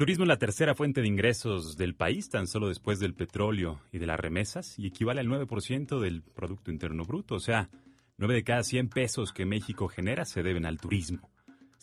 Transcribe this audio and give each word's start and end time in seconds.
Turismo 0.00 0.24
es 0.24 0.28
la 0.28 0.38
tercera 0.38 0.74
fuente 0.74 1.02
de 1.02 1.08
ingresos 1.08 1.76
del 1.76 1.94
país, 1.94 2.30
tan 2.30 2.46
solo 2.46 2.68
después 2.68 3.00
del 3.00 3.12
petróleo 3.12 3.82
y 3.92 3.98
de 3.98 4.06
las 4.06 4.18
remesas, 4.18 4.78
y 4.78 4.86
equivale 4.86 5.20
al 5.20 5.26
9% 5.26 6.00
del 6.00 6.22
Producto 6.22 6.70
Interno 6.70 7.04
Bruto. 7.04 7.34
O 7.34 7.38
sea, 7.38 7.68
9 8.16 8.32
de 8.32 8.42
cada 8.42 8.62
100 8.62 8.88
pesos 8.88 9.30
que 9.34 9.44
México 9.44 9.88
genera 9.88 10.24
se 10.24 10.42
deben 10.42 10.64
al 10.64 10.78
turismo. 10.78 11.28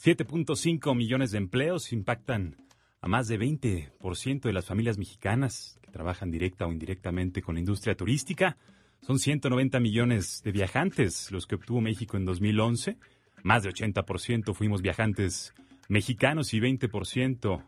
7.5 0.04 0.96
millones 0.96 1.30
de 1.30 1.38
empleos 1.38 1.94
impactan 1.94 2.56
a 3.02 3.08
más 3.08 3.28
de 3.28 3.40
20% 3.40 4.42
de 4.42 4.54
las 4.54 4.66
familias 4.66 4.98
mexicanas 4.98 5.78
que 5.84 5.92
trabajan 5.92 6.32
directa 6.32 6.66
o 6.66 6.72
indirectamente 6.72 7.44
con 7.44 7.54
la 7.54 7.60
industria 7.60 7.94
turística. 7.94 8.58
Son 9.02 9.20
190 9.20 9.80
millones 9.80 10.42
de 10.44 10.52
viajantes 10.52 11.32
los 11.32 11.46
que 11.46 11.54
obtuvo 11.54 11.82
México 11.82 12.18
en 12.18 12.26
2011. 12.26 12.98
Más 13.44 13.62
de 13.62 13.70
80% 13.70 14.56
fuimos 14.56 14.82
viajantes 14.82 15.54
mexicanos 15.88 16.56
y 16.56 16.60
20% 16.60 17.64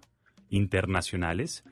internacionales. 0.49 1.63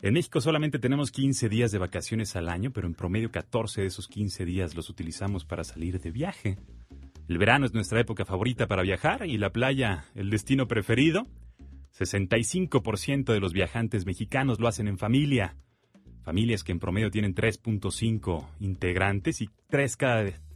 En 0.00 0.14
México 0.14 0.40
solamente 0.40 0.78
tenemos 0.78 1.10
15 1.10 1.48
días 1.48 1.72
de 1.72 1.78
vacaciones 1.78 2.36
al 2.36 2.48
año, 2.48 2.72
pero 2.72 2.86
en 2.86 2.94
promedio 2.94 3.30
14 3.30 3.80
de 3.80 3.86
esos 3.86 4.08
15 4.08 4.44
días 4.44 4.74
los 4.74 4.90
utilizamos 4.90 5.44
para 5.44 5.64
salir 5.64 6.00
de 6.00 6.10
viaje. 6.10 6.58
El 7.26 7.38
verano 7.38 7.64
es 7.64 7.72
nuestra 7.72 8.00
época 8.00 8.26
favorita 8.26 8.66
para 8.66 8.82
viajar 8.82 9.26
y 9.26 9.38
la 9.38 9.50
playa 9.50 10.04
el 10.14 10.28
destino 10.28 10.68
preferido. 10.68 11.26
65% 11.98 13.32
de 13.32 13.40
los 13.40 13.52
viajantes 13.52 14.04
mexicanos 14.04 14.60
lo 14.60 14.68
hacen 14.68 14.88
en 14.88 14.98
familia. 14.98 15.56
Familias 16.22 16.64
que 16.64 16.72
en 16.72 16.80
promedio 16.80 17.10
tienen 17.10 17.34
3.5 17.34 18.46
integrantes 18.60 19.40
y 19.40 19.48
3 19.70 19.98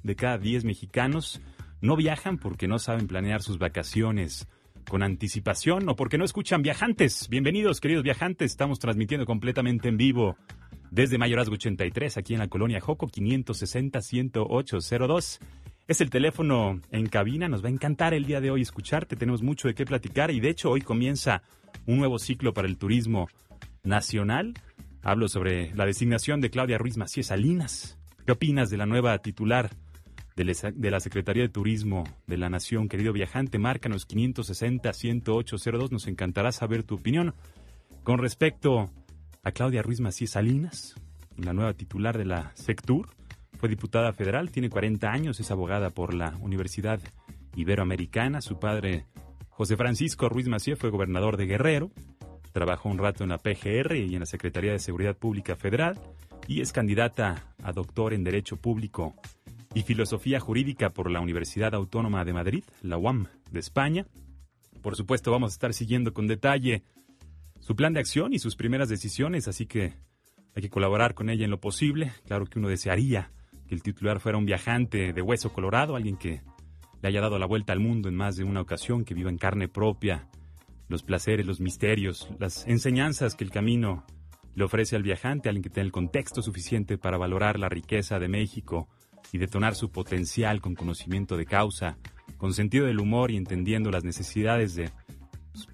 de 0.03 0.16
cada 0.16 0.38
10 0.38 0.64
mexicanos 0.64 1.41
no 1.80 1.97
viajan 1.97 2.38
porque 2.38 2.69
no 2.69 2.78
saben 2.78 3.06
planear 3.06 3.42
sus 3.42 3.58
vacaciones 3.58 4.47
con 4.89 5.03
anticipación 5.03 5.89
o 5.89 5.94
porque 5.94 6.19
no 6.19 6.25
escuchan 6.25 6.62
viajantes. 6.62 7.28
Bienvenidos, 7.28 7.81
queridos 7.81 8.03
viajantes. 8.03 8.50
Estamos 8.50 8.78
transmitiendo 8.78 9.27
completamente 9.27 9.89
en 9.89 9.97
vivo 9.97 10.36
desde 10.91 11.19
Mayorazgo 11.19 11.55
83, 11.55 12.17
aquí 12.17 12.34
en 12.34 12.41
la 12.41 12.48
colonia 12.48 12.81
Joco 12.81 13.06
560-10802. 13.06 15.39
Es 15.86 16.00
el 16.00 16.11
teléfono 16.11 16.81
en 16.91 17.06
cabina. 17.06 17.48
Nos 17.48 17.62
va 17.62 17.69
a 17.69 17.72
encantar 17.72 18.14
el 18.14 18.25
día 18.25 18.41
de 18.41 18.50
hoy 18.50 18.62
escucharte. 18.62 19.14
Tenemos 19.14 19.42
mucho 19.42 19.69
de 19.69 19.75
qué 19.75 19.84
platicar 19.84 20.31
y 20.31 20.41
de 20.41 20.50
hecho 20.50 20.70
hoy 20.70 20.81
comienza 20.81 21.42
un 21.86 21.98
nuevo 21.98 22.19
ciclo 22.19 22.53
para 22.53 22.66
el 22.66 22.78
turismo 22.78 23.28
nacional. 23.84 24.55
Hablo 25.03 25.28
sobre 25.28 25.72
la 25.75 25.86
designación 25.86 26.41
de 26.41 26.50
Claudia 26.50 26.78
Ruiz 26.78 26.97
Macías 26.97 27.27
Salinas. 27.27 27.98
¿Qué 28.27 28.33
opinas 28.33 28.70
de 28.70 28.78
la 28.78 28.86
nueva 28.86 29.19
titular 29.19 29.70
de 30.44 30.91
la 30.91 31.00
Secretaría 31.00 31.42
de 31.42 31.48
Turismo 31.48 32.05
de 32.27 32.36
la 32.36 32.48
Nación. 32.48 32.89
Querido 32.89 33.12
viajante, 33.12 33.58
márcanos 33.58 34.06
560-10802. 34.08 35.91
Nos 35.91 36.06
encantará 36.06 36.53
saber 36.53 36.84
tu 36.84 36.94
opinión. 36.94 37.34
Con 38.05 38.19
respecto 38.19 38.91
a 39.42 39.50
Claudia 39.50 39.83
Ruiz 39.83 40.00
Macías 40.00 40.31
Salinas, 40.31 40.94
la 41.37 41.53
nueva 41.53 41.75
titular 41.75 42.16
de 42.16 42.25
la 42.25 42.53
SECTUR, 42.54 43.09
fue 43.59 43.69
diputada 43.69 44.12
federal, 44.12 44.53
tiene 44.53 44.71
40 44.71 45.10
años, 45.10 45.41
es 45.41 45.50
abogada 45.50 45.91
por 45.91 46.15
la 46.15 46.37
Universidad 46.41 47.00
Iberoamericana. 47.56 48.41
Su 48.41 48.60
padre, 48.60 49.06
José 49.49 49.76
Francisco 49.76 50.28
Ruiz 50.28 50.47
Macías, 50.47 50.78
fue 50.78 50.91
gobernador 50.91 51.37
de 51.37 51.47
Guerrero. 51.47 51.91
Trabajó 52.53 52.88
un 52.88 52.99
rato 52.99 53.25
en 53.25 53.31
la 53.31 53.38
PGR 53.38 53.97
y 53.97 54.15
en 54.15 54.20
la 54.20 54.26
Secretaría 54.26 54.70
de 54.70 54.78
Seguridad 54.78 55.16
Pública 55.16 55.56
Federal 55.56 55.99
y 56.49 56.62
es 56.62 56.72
candidata 56.72 57.55
a 57.62 57.72
doctor 57.72 58.15
en 58.15 58.25
Derecho 58.25 58.56
Público 58.56 59.15
y 59.75 59.83
Filosofía 59.83 60.41
Jurídica 60.41 60.91
por 60.91 61.11
la 61.11 61.21
Universidad 61.21 61.75
Autónoma 61.75 62.25
de 62.25 62.33
Madrid, 62.33 62.65
la 62.83 62.99
UAM 62.99 63.27
de 63.51 63.61
España. 63.61 64.06
Por 64.83 64.97
supuesto, 64.97 65.31
vamos 65.31 65.53
a 65.53 65.55
estar 65.55 65.75
siguiendo 65.75 66.12
con 66.12 66.27
detalle 66.27 66.83
su 67.61 67.77
plan 67.77 67.93
de 67.93 68.01
acción 68.01 68.33
y 68.33 68.39
sus 68.39 68.56
primeras 68.56 68.89
decisiones, 68.89 69.49
así 69.49 69.67
que 69.67 69.95
hay 70.55 70.62
que 70.62 70.71
colaborar 70.71 71.15
con 71.15 71.31
ella 71.31 71.45
en 71.45 71.51
lo 71.51 71.61
posible. 71.61 72.12
Claro 72.27 72.47
que 72.47 72.59
uno 72.59 72.69
desearía 72.69 73.31
que 73.69 73.75
el 73.75 73.83
titular 73.83 74.21
fuera 74.21 74.39
un 74.39 74.47
viajante 74.47 75.12
de 75.12 75.23
hueso 75.23 75.53
colorado, 75.53 75.97
alguien 75.97 76.17
que 76.17 76.41
le 77.03 77.09
haya 77.09 77.21
dado 77.21 77.39
la 77.39 77.47
vuelta 77.47 77.73
al 77.73 77.81
mundo 77.81 78.09
en 78.09 78.17
más 78.17 78.37
de 78.37 78.45
una 78.45 78.61
ocasión, 78.61 79.05
que 79.05 79.15
viva 79.15 79.31
en 79.31 79.39
carne 79.39 79.69
propia 79.69 80.29
los 80.89 81.03
placeres, 81.03 81.47
los 81.47 81.61
misterios, 81.61 82.29
las 82.39 82.67
enseñanzas 82.67 83.35
que 83.35 83.45
el 83.45 83.50
camino 83.50 84.05
le 84.55 84.65
ofrece 84.65 84.97
al 84.97 85.03
viajante, 85.03 85.49
alguien 85.49 85.62
que 85.62 85.71
tenga 85.71 85.85
el 85.85 85.93
contexto 85.93 86.43
suficiente 86.43 86.99
para 86.99 87.19
valorar 87.19 87.59
la 87.59 87.69
riqueza 87.69 88.19
de 88.19 88.29
México 88.29 88.89
y 89.33 89.39
detonar 89.39 89.75
su 89.75 89.91
potencial 89.91 90.61
con 90.61 90.75
conocimiento 90.75 91.37
de 91.37 91.47
causa, 91.47 91.99
con 92.37 92.55
sentido 92.55 92.87
del 92.87 93.00
humor 93.00 93.31
y 93.31 93.37
entendiendo 93.37 93.91
las 93.91 94.05
necesidades 94.05 94.75
de 94.75 94.91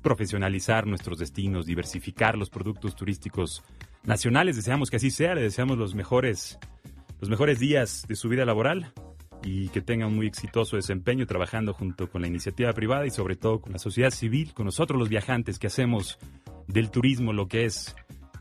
profesionalizar 0.03 0.87
nuestros 0.87 1.19
destinos, 1.19 1.67
diversificar 1.67 2.37
los 2.37 2.51
productos 2.51 2.97
turísticos 2.97 3.63
nacionales. 4.05 4.57
Deseamos 4.57 4.91
que 4.91 4.97
así 4.97 5.11
sea, 5.11 5.35
le 5.35 5.43
deseamos 5.43 5.79
los 5.79 5.95
mejores, 5.95 6.59
los 7.21 7.29
mejores 7.29 7.59
días 7.59 8.05
de 8.09 8.17
su 8.17 8.29
vida 8.29 8.45
laboral 8.45 8.93
y 9.43 9.69
que 9.69 9.83
tenga 9.83 10.07
un 10.07 10.17
muy 10.17 10.27
exitoso 10.27 10.77
desempeño 10.77 11.27
trabajando 11.27 11.75
junto 11.75 12.09
con 12.09 12.23
la 12.23 12.29
iniciativa 12.29 12.73
privada 12.73 13.07
y 13.07 13.11
sobre 13.11 13.37
todo 13.37 13.61
con 13.61 13.73
la 13.73 13.79
sociedad 13.79 14.11
civil, 14.11 14.55
con 14.55 14.65
nosotros 14.65 14.99
los 14.99 15.11
viajantes 15.11 15.59
que 15.59 15.67
hacemos 15.67 16.19
del 16.67 16.91
turismo 16.91 17.35
lo 17.35 17.47
que 17.47 17.67
es 17.67 17.95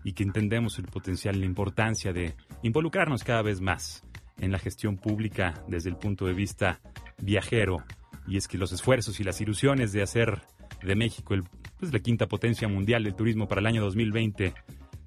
y 0.06 0.14
que 0.14 0.24
entendemos 0.24 0.80
el 0.80 0.86
potencial 0.86 1.36
y 1.36 1.40
la 1.40 1.46
importancia 1.46 2.14
de 2.14 2.36
involucrarnos 2.62 3.24
cada 3.24 3.42
vez 3.42 3.60
más 3.60 4.04
en 4.40 4.52
la 4.52 4.60
gestión 4.60 4.98
pública 4.98 5.64
desde 5.68 5.90
el 5.90 5.98
punto 5.98 6.26
de 6.26 6.34
vista 6.34 6.82
viajero. 7.22 7.84
Y 8.28 8.38
es 8.38 8.48
que 8.48 8.58
los 8.58 8.72
esfuerzos 8.72 9.20
y 9.20 9.24
las 9.24 9.42
ilusiones 9.42 9.92
de 9.92 10.02
hacer 10.02 10.42
de 10.82 10.96
México 10.96 11.34
el, 11.34 11.44
pues, 11.80 11.94
la 11.94 12.00
quinta 12.00 12.28
potencia 12.28 12.68
mundial 12.68 13.04
del 13.04 13.16
turismo 13.16 13.48
para 13.48 13.62
el 13.62 13.68
año 13.68 13.82
2020 13.84 14.54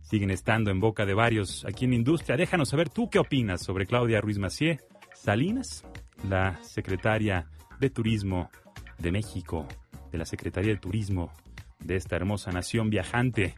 siguen 0.02 0.30
estando 0.30 0.70
en 0.70 0.80
boca 0.80 1.04
de 1.04 1.14
varios 1.14 1.64
aquí 1.64 1.84
en 1.84 1.92
la 1.92 1.96
industria. 1.96 2.36
Déjanos 2.36 2.68
saber 2.68 2.88
tú 2.88 3.10
qué 3.10 3.18
opinas 3.18 3.62
sobre 3.62 3.86
Claudia 3.86 4.20
Ruiz 4.20 4.38
Macié 4.38 4.80
Salinas, 5.14 5.84
la 6.28 6.62
secretaria 6.62 7.48
de 7.80 7.90
Turismo 7.90 8.50
de 8.98 9.12
México, 9.12 9.66
de 10.12 10.18
la 10.18 10.24
Secretaría 10.24 10.72
de 10.72 10.78
Turismo 10.78 11.32
de 11.80 11.96
esta 11.96 12.16
hermosa 12.16 12.52
nación 12.52 12.90
viajante. 12.90 13.54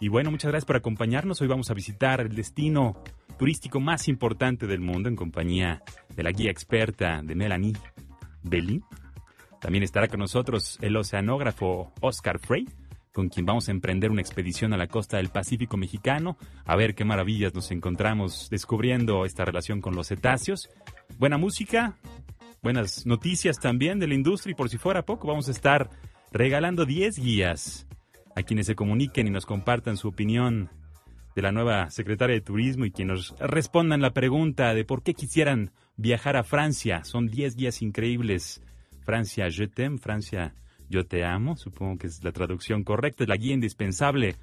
Y 0.00 0.08
bueno, 0.08 0.30
muchas 0.30 0.50
gracias 0.50 0.66
por 0.66 0.76
acompañarnos. 0.76 1.40
Hoy 1.40 1.48
vamos 1.48 1.70
a 1.70 1.74
visitar 1.74 2.20
el 2.20 2.34
destino 2.34 3.02
turístico 3.42 3.80
más 3.80 4.06
importante 4.06 4.68
del 4.68 4.78
mundo 4.78 5.08
en 5.08 5.16
compañía 5.16 5.82
de 6.14 6.22
la 6.22 6.30
guía 6.30 6.52
experta 6.52 7.22
de 7.24 7.34
Melanie 7.34 7.72
Belli. 8.44 8.84
También 9.60 9.82
estará 9.82 10.06
con 10.06 10.20
nosotros 10.20 10.78
el 10.80 10.96
oceanógrafo 10.96 11.92
Oscar 12.00 12.38
Frey, 12.38 12.68
con 13.12 13.30
quien 13.30 13.44
vamos 13.44 13.66
a 13.66 13.72
emprender 13.72 14.12
una 14.12 14.20
expedición 14.20 14.72
a 14.72 14.76
la 14.76 14.86
costa 14.86 15.16
del 15.16 15.30
Pacífico 15.30 15.76
mexicano, 15.76 16.36
a 16.64 16.76
ver 16.76 16.94
qué 16.94 17.04
maravillas 17.04 17.52
nos 17.52 17.72
encontramos 17.72 18.48
descubriendo 18.48 19.24
esta 19.24 19.44
relación 19.44 19.80
con 19.80 19.96
los 19.96 20.06
cetáceos. 20.06 20.70
Buena 21.18 21.36
música, 21.36 21.96
buenas 22.62 23.06
noticias 23.06 23.58
también 23.58 23.98
de 23.98 24.06
la 24.06 24.14
industria 24.14 24.52
y 24.52 24.54
por 24.54 24.68
si 24.68 24.78
fuera 24.78 25.04
poco 25.04 25.26
vamos 25.26 25.48
a 25.48 25.50
estar 25.50 25.90
regalando 26.30 26.84
10 26.84 27.18
guías 27.18 27.88
a 28.36 28.44
quienes 28.44 28.66
se 28.66 28.76
comuniquen 28.76 29.26
y 29.26 29.30
nos 29.30 29.46
compartan 29.46 29.96
su 29.96 30.06
opinión 30.06 30.70
de 31.34 31.42
la 31.42 31.52
nueva 31.52 31.90
secretaria 31.90 32.34
de 32.34 32.40
Turismo 32.40 32.84
y 32.84 32.90
que 32.90 33.04
nos 33.04 33.34
respondan 33.38 34.00
la 34.00 34.12
pregunta 34.12 34.74
de 34.74 34.84
por 34.84 35.02
qué 35.02 35.14
quisieran 35.14 35.72
viajar 35.96 36.36
a 36.36 36.44
Francia. 36.44 37.04
Son 37.04 37.28
10 37.28 37.56
días 37.56 37.82
increíbles. 37.82 38.62
Francia, 39.04 39.48
je 39.48 39.66
t'aime, 39.66 39.98
Francia, 39.98 40.54
yo 40.88 41.06
te 41.06 41.24
amo, 41.24 41.56
supongo 41.56 41.98
que 41.98 42.06
es 42.06 42.22
la 42.22 42.32
traducción 42.32 42.84
correcta, 42.84 43.24
es 43.24 43.28
la 43.28 43.36
guía 43.36 43.54
indispensable 43.54 44.36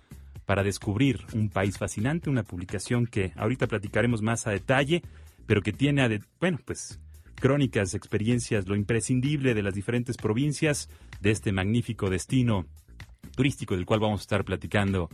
para 0.46 0.64
descubrir 0.64 1.20
un 1.34 1.50
país 1.50 1.78
fascinante, 1.78 2.30
una 2.30 2.44
publicación 2.44 3.06
que 3.06 3.34
ahorita 3.36 3.68
platicaremos 3.68 4.22
más 4.22 4.48
a 4.48 4.52
detalle, 4.52 5.04
pero 5.46 5.62
que 5.62 5.72
tiene, 5.72 6.22
bueno, 6.40 6.60
pues 6.66 7.00
crónicas, 7.40 7.94
experiencias, 7.94 8.68
lo 8.68 8.76
imprescindible 8.76 9.54
de 9.54 9.64
las 9.64 9.74
diferentes 9.74 10.18
provincias 10.18 10.90
de 11.22 11.32
este 11.32 11.52
magnífico 11.52 12.10
destino 12.10 12.66
turístico 13.36 13.76
del 13.76 13.86
cual 13.86 14.00
vamos 14.00 14.22
a 14.22 14.24
estar 14.24 14.44
platicando 14.44 15.10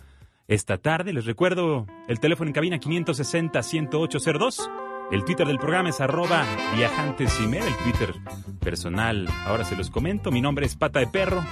esta 0.47 0.77
tarde. 0.77 1.13
Les 1.13 1.25
recuerdo 1.25 1.87
el 2.07 2.19
teléfono 2.19 2.49
en 2.49 2.53
cabina 2.53 2.77
560-10802. 2.77 4.69
El 5.11 5.23
Twitter 5.23 5.45
del 5.45 5.59
programa 5.59 5.89
es 5.89 6.01
arroba 6.01 6.45
el 6.73 7.75
Twitter 7.83 8.13
personal. 8.59 9.27
Ahora 9.45 9.63
se 9.63 9.75
los 9.75 9.89
comento. 9.91 10.31
Mi 10.31 10.41
nombre 10.41 10.65
es 10.65 10.75
Pata 10.75 10.99
de 10.99 11.07
Perro. 11.07 11.43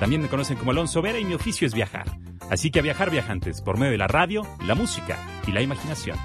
También 0.00 0.22
me 0.22 0.28
conocen 0.28 0.56
como 0.56 0.70
Alonso 0.70 1.02
Vera 1.02 1.18
y 1.18 1.24
mi 1.24 1.34
oficio 1.34 1.66
es 1.66 1.74
viajar. 1.74 2.06
Así 2.50 2.70
que 2.70 2.80
a 2.80 2.82
viajar 2.82 3.10
viajantes 3.10 3.60
por 3.60 3.78
medio 3.78 3.92
de 3.92 3.98
la 3.98 4.08
radio, 4.08 4.46
la 4.66 4.74
música 4.74 5.18
y 5.46 5.52
la 5.52 5.62
imaginación. 5.62 6.18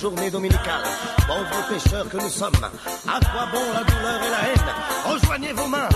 Journée 0.00 0.30
dominicale. 0.30 0.82
Pauvres 1.26 1.68
pêcheurs 1.68 2.08
que 2.08 2.16
nous 2.16 2.30
sommes, 2.30 2.54
à 3.06 3.20
quoi 3.20 3.46
bon 3.52 3.60
la 3.74 3.84
douleur 3.84 4.20
et 4.22 4.30
la 4.30 4.48
haine. 4.48 5.12
Rejoignez 5.12 5.52
vos 5.52 5.66
mains, 5.66 5.88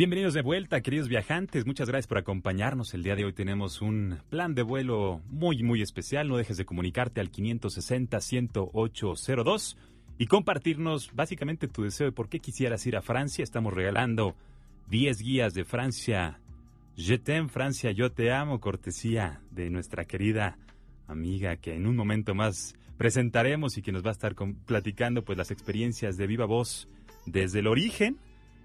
Bienvenidos 0.00 0.32
de 0.32 0.40
vuelta, 0.40 0.80
queridos 0.80 1.08
viajantes. 1.08 1.66
Muchas 1.66 1.86
gracias 1.86 2.06
por 2.06 2.16
acompañarnos. 2.16 2.94
El 2.94 3.02
día 3.02 3.16
de 3.16 3.26
hoy 3.26 3.34
tenemos 3.34 3.82
un 3.82 4.16
plan 4.30 4.54
de 4.54 4.62
vuelo 4.62 5.20
muy, 5.28 5.62
muy 5.62 5.82
especial. 5.82 6.26
No 6.26 6.38
dejes 6.38 6.56
de 6.56 6.64
comunicarte 6.64 7.20
al 7.20 7.30
560-10802 7.30 9.76
y 10.16 10.26
compartirnos 10.26 11.14
básicamente 11.14 11.68
tu 11.68 11.82
deseo 11.82 12.06
de 12.06 12.12
por 12.12 12.30
qué 12.30 12.40
quisieras 12.40 12.86
ir 12.86 12.96
a 12.96 13.02
Francia. 13.02 13.42
Estamos 13.42 13.74
regalando 13.74 14.34
10 14.88 15.20
guías 15.20 15.52
de 15.52 15.66
Francia. 15.66 16.40
Je 16.96 17.18
t'aime, 17.18 17.50
Francia, 17.50 17.90
yo 17.90 18.10
te 18.10 18.32
amo, 18.32 18.58
cortesía 18.58 19.42
de 19.50 19.68
nuestra 19.68 20.06
querida 20.06 20.56
amiga 21.08 21.56
que 21.56 21.74
en 21.74 21.86
un 21.86 21.96
momento 21.96 22.34
más 22.34 22.74
presentaremos 22.96 23.76
y 23.76 23.82
que 23.82 23.92
nos 23.92 24.02
va 24.02 24.08
a 24.08 24.12
estar 24.12 24.34
platicando 24.64 25.26
pues 25.26 25.36
las 25.36 25.50
experiencias 25.50 26.16
de 26.16 26.26
viva 26.26 26.46
voz 26.46 26.88
desde 27.26 27.58
el 27.58 27.66
origen 27.66 28.16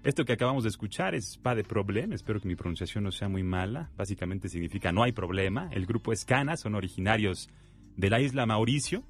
esto 0.06 0.24
que 0.24 0.34
acabamos 0.34 0.62
de 0.62 0.68
escuchar 0.68 1.16
es 1.16 1.36
Pa 1.36 1.56
de 1.56 1.64
Problema, 1.64 2.14
espero 2.14 2.40
que 2.40 2.46
mi 2.46 2.54
pronunciación 2.54 3.02
no 3.02 3.10
sea 3.10 3.28
muy 3.28 3.42
mala. 3.42 3.90
Básicamente 3.96 4.48
significa 4.48 4.92
no 4.92 5.02
hay 5.02 5.10
problema. 5.10 5.68
El 5.72 5.84
grupo 5.84 6.12
Escana 6.12 6.56
son 6.56 6.76
originarios 6.76 7.50
de 7.96 8.08
la 8.08 8.20
isla 8.20 8.46
Mauricio. 8.46 9.02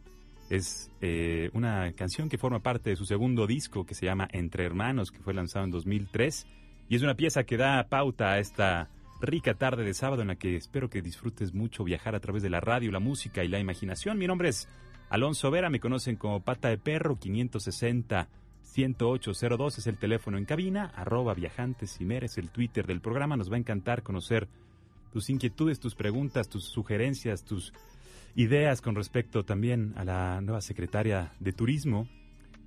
Es 0.48 0.90
eh, 1.02 1.50
una 1.52 1.92
canción 1.92 2.30
que 2.30 2.38
forma 2.38 2.60
parte 2.60 2.88
de 2.88 2.96
su 2.96 3.04
segundo 3.04 3.46
disco 3.46 3.84
que 3.84 3.94
se 3.94 4.06
llama 4.06 4.26
Entre 4.32 4.64
Hermanos, 4.64 5.10
que 5.10 5.18
fue 5.18 5.34
lanzado 5.34 5.66
en 5.66 5.70
2003. 5.70 6.46
Y 6.88 6.96
es 6.96 7.02
una 7.02 7.14
pieza 7.14 7.44
que 7.44 7.58
da 7.58 7.86
pauta 7.90 8.32
a 8.32 8.38
esta 8.38 8.88
rica 9.20 9.52
tarde 9.52 9.84
de 9.84 9.92
sábado 9.92 10.22
en 10.22 10.28
la 10.28 10.36
que 10.36 10.56
espero 10.56 10.88
que 10.88 11.02
disfrutes 11.02 11.52
mucho 11.52 11.84
viajar 11.84 12.14
a 12.14 12.20
través 12.20 12.42
de 12.42 12.48
la 12.48 12.60
radio, 12.60 12.90
la 12.90 13.00
música 13.00 13.44
y 13.44 13.48
la 13.48 13.58
imaginación. 13.58 14.16
Mi 14.16 14.26
nombre 14.26 14.48
es 14.48 14.66
Alonso 15.10 15.50
Vera, 15.50 15.68
me 15.68 15.78
conocen 15.78 16.16
como 16.16 16.40
Pata 16.40 16.70
de 16.70 16.78
Perro 16.78 17.18
560 17.18 18.30
10802 18.76 19.78
es 19.78 19.87
el 19.87 19.97
teléfono 19.97 20.37
en 20.37 20.45
cabina, 20.45 20.92
arroba 20.95 21.33
viajantes 21.33 21.99
y 21.99 22.12
es 22.12 22.37
el 22.37 22.50
Twitter 22.50 22.87
del 22.87 23.00
programa. 23.00 23.37
Nos 23.37 23.50
va 23.50 23.56
a 23.56 23.59
encantar 23.59 24.02
conocer 24.02 24.49
tus 25.12 25.30
inquietudes, 25.30 25.80
tus 25.80 25.95
preguntas, 25.95 26.50
tus 26.50 26.64
sugerencias, 26.64 27.42
tus 27.42 27.73
ideas 28.35 28.83
con 28.83 28.95
respecto 28.95 29.45
también 29.45 29.95
a 29.97 30.04
la 30.04 30.42
nueva 30.42 30.61
secretaria 30.61 31.33
de 31.40 31.52
Turismo 31.54 32.06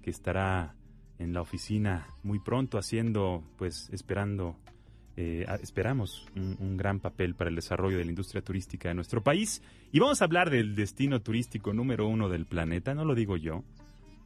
que 0.02 0.10
estará 0.10 0.74
en 1.20 1.32
la 1.34 1.42
oficina 1.42 2.08
muy 2.24 2.40
pronto 2.40 2.80
haciendo, 2.80 3.44
pues 3.58 3.90
esperando, 3.92 4.56
eh, 5.16 5.46
esperamos 5.62 6.26
un, 6.36 6.58
un, 6.60 6.76
gran 6.76 7.00
papel 7.00 7.36
para 7.36 7.52
el 7.52 7.56
desarrollo 7.56 8.00
de 8.00 8.06
la 8.06 8.10
industria 8.10 8.42
turística 8.42 8.90
de 8.90 8.96
nuestro 8.96 9.22
país. 9.22 9.62
Y 9.92 10.00
vamos 10.00 10.22
a 10.22 10.26
hablar 10.26 10.50
del 10.50 10.74
destino 10.74 11.22
turístico 11.22 11.72
número 11.72 12.08
uno 12.08 12.30
del 12.30 12.48
planeta, 12.48 12.96
no 12.96 13.06
lo 13.06 13.14
digo 13.14 13.38
yo, 13.38 13.64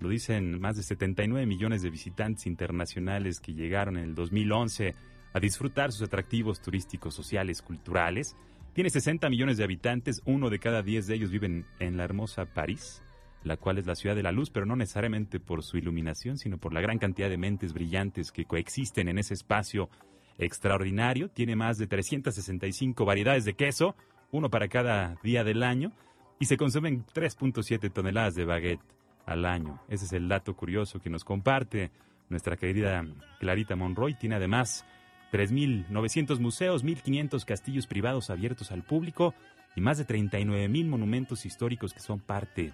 lo 0.04 0.10
dicen 0.10 0.60
más 0.60 0.76
de 0.76 0.84
79 0.84 1.48
millones 1.48 1.82
de 1.82 1.90
visitantes 1.90 2.46
internacionales 2.46 3.40
que 3.40 3.54
llegaron 3.54 3.98
en 3.98 4.04
el 4.04 4.16
2011 4.16 4.96
a 5.32 5.40
disfrutar 5.40 5.94
sus 5.94 6.04
atractivos 6.04 6.62
turísticos, 6.62 7.16
sociales, 7.16 7.62
culturales. 7.62 8.36
Tiene 8.74 8.90
60 8.90 9.30
millones 9.30 9.58
de 9.58 9.64
habitantes, 9.64 10.22
uno 10.26 10.50
de 10.50 10.60
cada 10.60 10.84
10 10.84 11.08
de 11.08 11.16
ellos 11.16 11.32
viven 11.32 11.66
en 11.80 11.96
la 11.96 12.04
hermosa 12.04 12.46
París, 12.46 13.02
la 13.46 13.56
cual 13.56 13.78
es 13.78 13.88
la 13.88 13.96
ciudad 13.96 14.16
de 14.16 14.24
la 14.24 14.34
luz, 14.34 14.50
pero 14.50 14.66
no 14.66 14.76
necesariamente 14.76 15.40
por 15.40 15.64
su 15.64 15.78
iluminación, 15.78 16.38
sino 16.38 16.58
por 16.58 16.74
la 16.74 16.82
gran 16.82 17.00
cantidad 17.00 17.30
de 17.30 17.38
mentes 17.38 17.72
brillantes 17.72 18.34
que 18.34 18.44
coexisten 18.44 19.08
en 19.08 19.20
ese 19.20 19.36
espacio 19.36 19.90
extraordinario. 20.38 21.30
Tiene 21.30 21.56
más 21.56 21.78
de 21.78 21.88
365 21.88 23.06
variedades 23.06 23.46
de 23.46 23.54
queso, 23.54 23.96
uno 24.32 24.50
para 24.50 24.68
cada 24.68 25.16
día 25.24 25.46
del 25.46 25.64
año, 25.64 25.94
y 26.40 26.46
se 26.46 26.58
consumen 26.58 27.06
3.7 27.06 27.90
toneladas 27.94 28.36
de 28.36 28.44
baguette 28.44 28.82
al 29.26 29.46
año. 29.46 29.82
Ese 29.88 30.06
es 30.06 30.14
el 30.14 30.28
dato 30.28 30.56
curioso 30.56 31.00
que 31.00 31.10
nos 31.10 31.24
comparte 31.24 31.92
nuestra 32.30 32.58
querida 32.58 33.06
Clarita 33.40 33.76
Monroy. 33.76 34.16
Tiene 34.16 34.36
además 34.36 34.86
3.900 35.32 36.40
museos, 36.40 36.84
1.500 36.84 37.46
castillos 37.46 37.88
privados 37.88 38.30
abiertos 38.30 38.72
al 38.72 38.84
público 38.84 39.34
y 39.76 39.82
más 39.82 39.98
de 39.98 40.06
39.000 40.06 40.88
monumentos 40.88 41.46
históricos 41.46 41.94
que 41.94 42.00
son 42.00 42.20
parte 42.20 42.74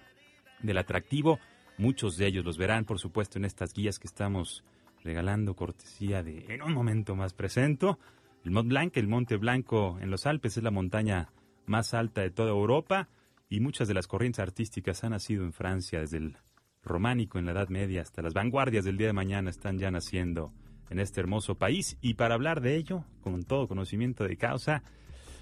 del 0.62 0.78
atractivo. 0.78 1.38
Muchos 1.78 2.16
de 2.16 2.26
ellos 2.26 2.44
los 2.44 2.58
verán, 2.58 2.84
por 2.84 2.98
supuesto, 2.98 3.38
en 3.38 3.44
estas 3.44 3.72
guías 3.72 3.98
que 3.98 4.06
estamos 4.06 4.64
regalando 5.02 5.56
cortesía 5.56 6.22
de 6.22 6.44
En 6.48 6.62
un 6.62 6.74
momento 6.74 7.16
más 7.16 7.32
presento. 7.32 7.98
El 8.44 8.50
Mont 8.50 8.68
Blanc, 8.68 8.96
el 8.96 9.08
Monte 9.08 9.36
Blanco 9.36 9.98
en 10.00 10.10
los 10.10 10.26
Alpes, 10.26 10.56
es 10.56 10.62
la 10.62 10.70
montaña 10.70 11.30
más 11.66 11.94
alta 11.94 12.20
de 12.22 12.30
toda 12.30 12.50
Europa 12.50 13.08
y 13.50 13.60
muchas 13.60 13.88
de 13.88 13.94
las 13.94 14.06
corrientes 14.06 14.38
artísticas 14.38 15.02
han 15.02 15.10
nacido 15.10 15.44
en 15.44 15.52
Francia 15.52 16.00
desde 16.00 16.18
el 16.18 16.36
románico 16.82 17.38
en 17.38 17.46
la 17.46 17.52
Edad 17.52 17.68
Media 17.68 18.00
hasta 18.00 18.22
las 18.22 18.32
vanguardias 18.32 18.84
del 18.84 18.96
día 18.96 19.08
de 19.08 19.12
mañana 19.12 19.50
están 19.50 19.78
ya 19.78 19.90
naciendo 19.90 20.54
en 20.88 21.00
este 21.00 21.20
hermoso 21.20 21.56
país. 21.56 21.98
Y 22.00 22.14
para 22.14 22.34
hablar 22.34 22.60
de 22.60 22.76
ello, 22.76 23.04
con 23.22 23.42
todo 23.42 23.66
conocimiento 23.66 24.24
de 24.24 24.36
causa, 24.36 24.84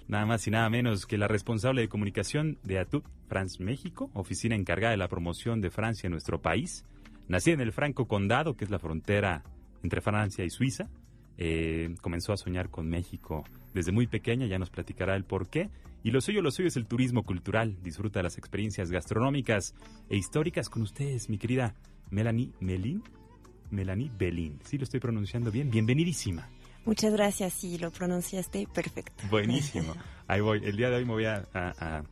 nada 0.08 0.24
más 0.24 0.46
y 0.46 0.50
nada 0.50 0.68
menos 0.70 1.04
que 1.04 1.18
la 1.18 1.28
responsable 1.28 1.82
de 1.82 1.88
comunicación 1.88 2.58
de 2.64 2.78
ATUT 2.78 3.04
France 3.28 3.62
México, 3.62 4.10
oficina 4.14 4.56
encargada 4.56 4.92
de 4.92 4.96
la 4.96 5.08
promoción 5.08 5.60
de 5.60 5.70
Francia 5.70 6.06
en 6.06 6.12
nuestro 6.12 6.40
país, 6.40 6.86
nacida 7.28 7.54
en 7.54 7.60
el 7.60 7.72
Franco 7.72 8.08
Condado, 8.08 8.56
que 8.56 8.64
es 8.64 8.70
la 8.70 8.78
frontera 8.78 9.44
entre 9.82 10.00
Francia 10.00 10.46
y 10.46 10.50
Suiza. 10.50 10.88
Eh, 11.38 11.94
comenzó 12.02 12.32
a 12.32 12.36
soñar 12.36 12.68
con 12.68 12.88
México 12.88 13.44
desde 13.72 13.92
muy 13.92 14.08
pequeña, 14.08 14.46
ya 14.46 14.58
nos 14.58 14.70
platicará 14.70 15.14
el 15.14 15.24
por 15.24 15.48
qué. 15.48 15.70
Y 16.02 16.10
lo 16.10 16.20
suyo, 16.20 16.42
lo 16.42 16.50
suyo 16.50 16.68
es 16.68 16.76
el 16.76 16.86
turismo 16.86 17.22
cultural. 17.22 17.76
Disfruta 17.82 18.22
las 18.22 18.38
experiencias 18.38 18.90
gastronómicas 18.90 19.74
e 20.08 20.16
históricas 20.16 20.68
con 20.68 20.82
ustedes, 20.82 21.28
mi 21.28 21.38
querida 21.38 21.74
Melanie 22.10 22.52
Melin. 22.60 23.02
Melanie 23.70 24.10
Belín. 24.16 24.58
Sí, 24.64 24.78
lo 24.78 24.84
estoy 24.84 25.00
pronunciando 25.00 25.50
bien. 25.50 25.70
Bienvenidísima. 25.70 26.48
Muchas 26.84 27.12
gracias, 27.12 27.52
sí, 27.52 27.76
lo 27.78 27.90
pronunciaste 27.90 28.66
perfecto. 28.72 29.24
Buenísimo. 29.30 29.94
Ahí 30.26 30.40
voy. 30.40 30.60
El 30.64 30.76
día 30.76 30.88
de 30.88 30.96
hoy 30.96 31.04
me 31.04 31.12
voy 31.12 31.26
a, 31.26 31.46
a, 31.52 32.04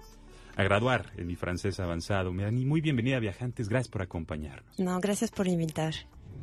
graduar 0.56 1.12
en 1.16 1.26
mi 1.26 1.37
francés 1.37 1.80
avanzado. 1.80 2.33
Melanie, 2.33 2.66
muy 2.66 2.80
bienvenida, 2.80 3.18
viajantes. 3.18 3.68
Gracias 3.68 3.88
por 3.88 4.02
acompañarnos. 4.02 4.78
No, 4.78 5.00
gracias 5.00 5.30
por 5.30 5.49
invitar. 5.49 5.95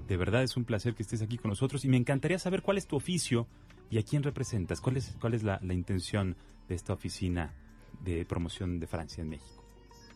De 0.07 0.17
verdad 0.17 0.43
es 0.43 0.57
un 0.57 0.65
placer 0.65 0.95
que 0.95 1.03
estés 1.03 1.21
aquí 1.21 1.37
con 1.37 1.49
nosotros 1.49 1.85
y 1.85 1.89
me 1.89 1.97
encantaría 1.97 2.37
saber 2.37 2.61
cuál 2.61 2.77
es 2.77 2.87
tu 2.87 2.95
oficio 2.95 3.47
y 3.89 3.97
a 3.97 4.03
quién 4.03 4.23
representas. 4.23 4.81
¿Cuál 4.81 4.97
es, 4.97 5.15
cuál 5.19 5.33
es 5.33 5.43
la, 5.43 5.59
la 5.61 5.73
intención 5.73 6.35
de 6.67 6.75
esta 6.75 6.93
oficina 6.93 7.53
de 8.03 8.25
promoción 8.25 8.79
de 8.79 8.87
Francia 8.87 9.21
en 9.21 9.29
México? 9.29 9.63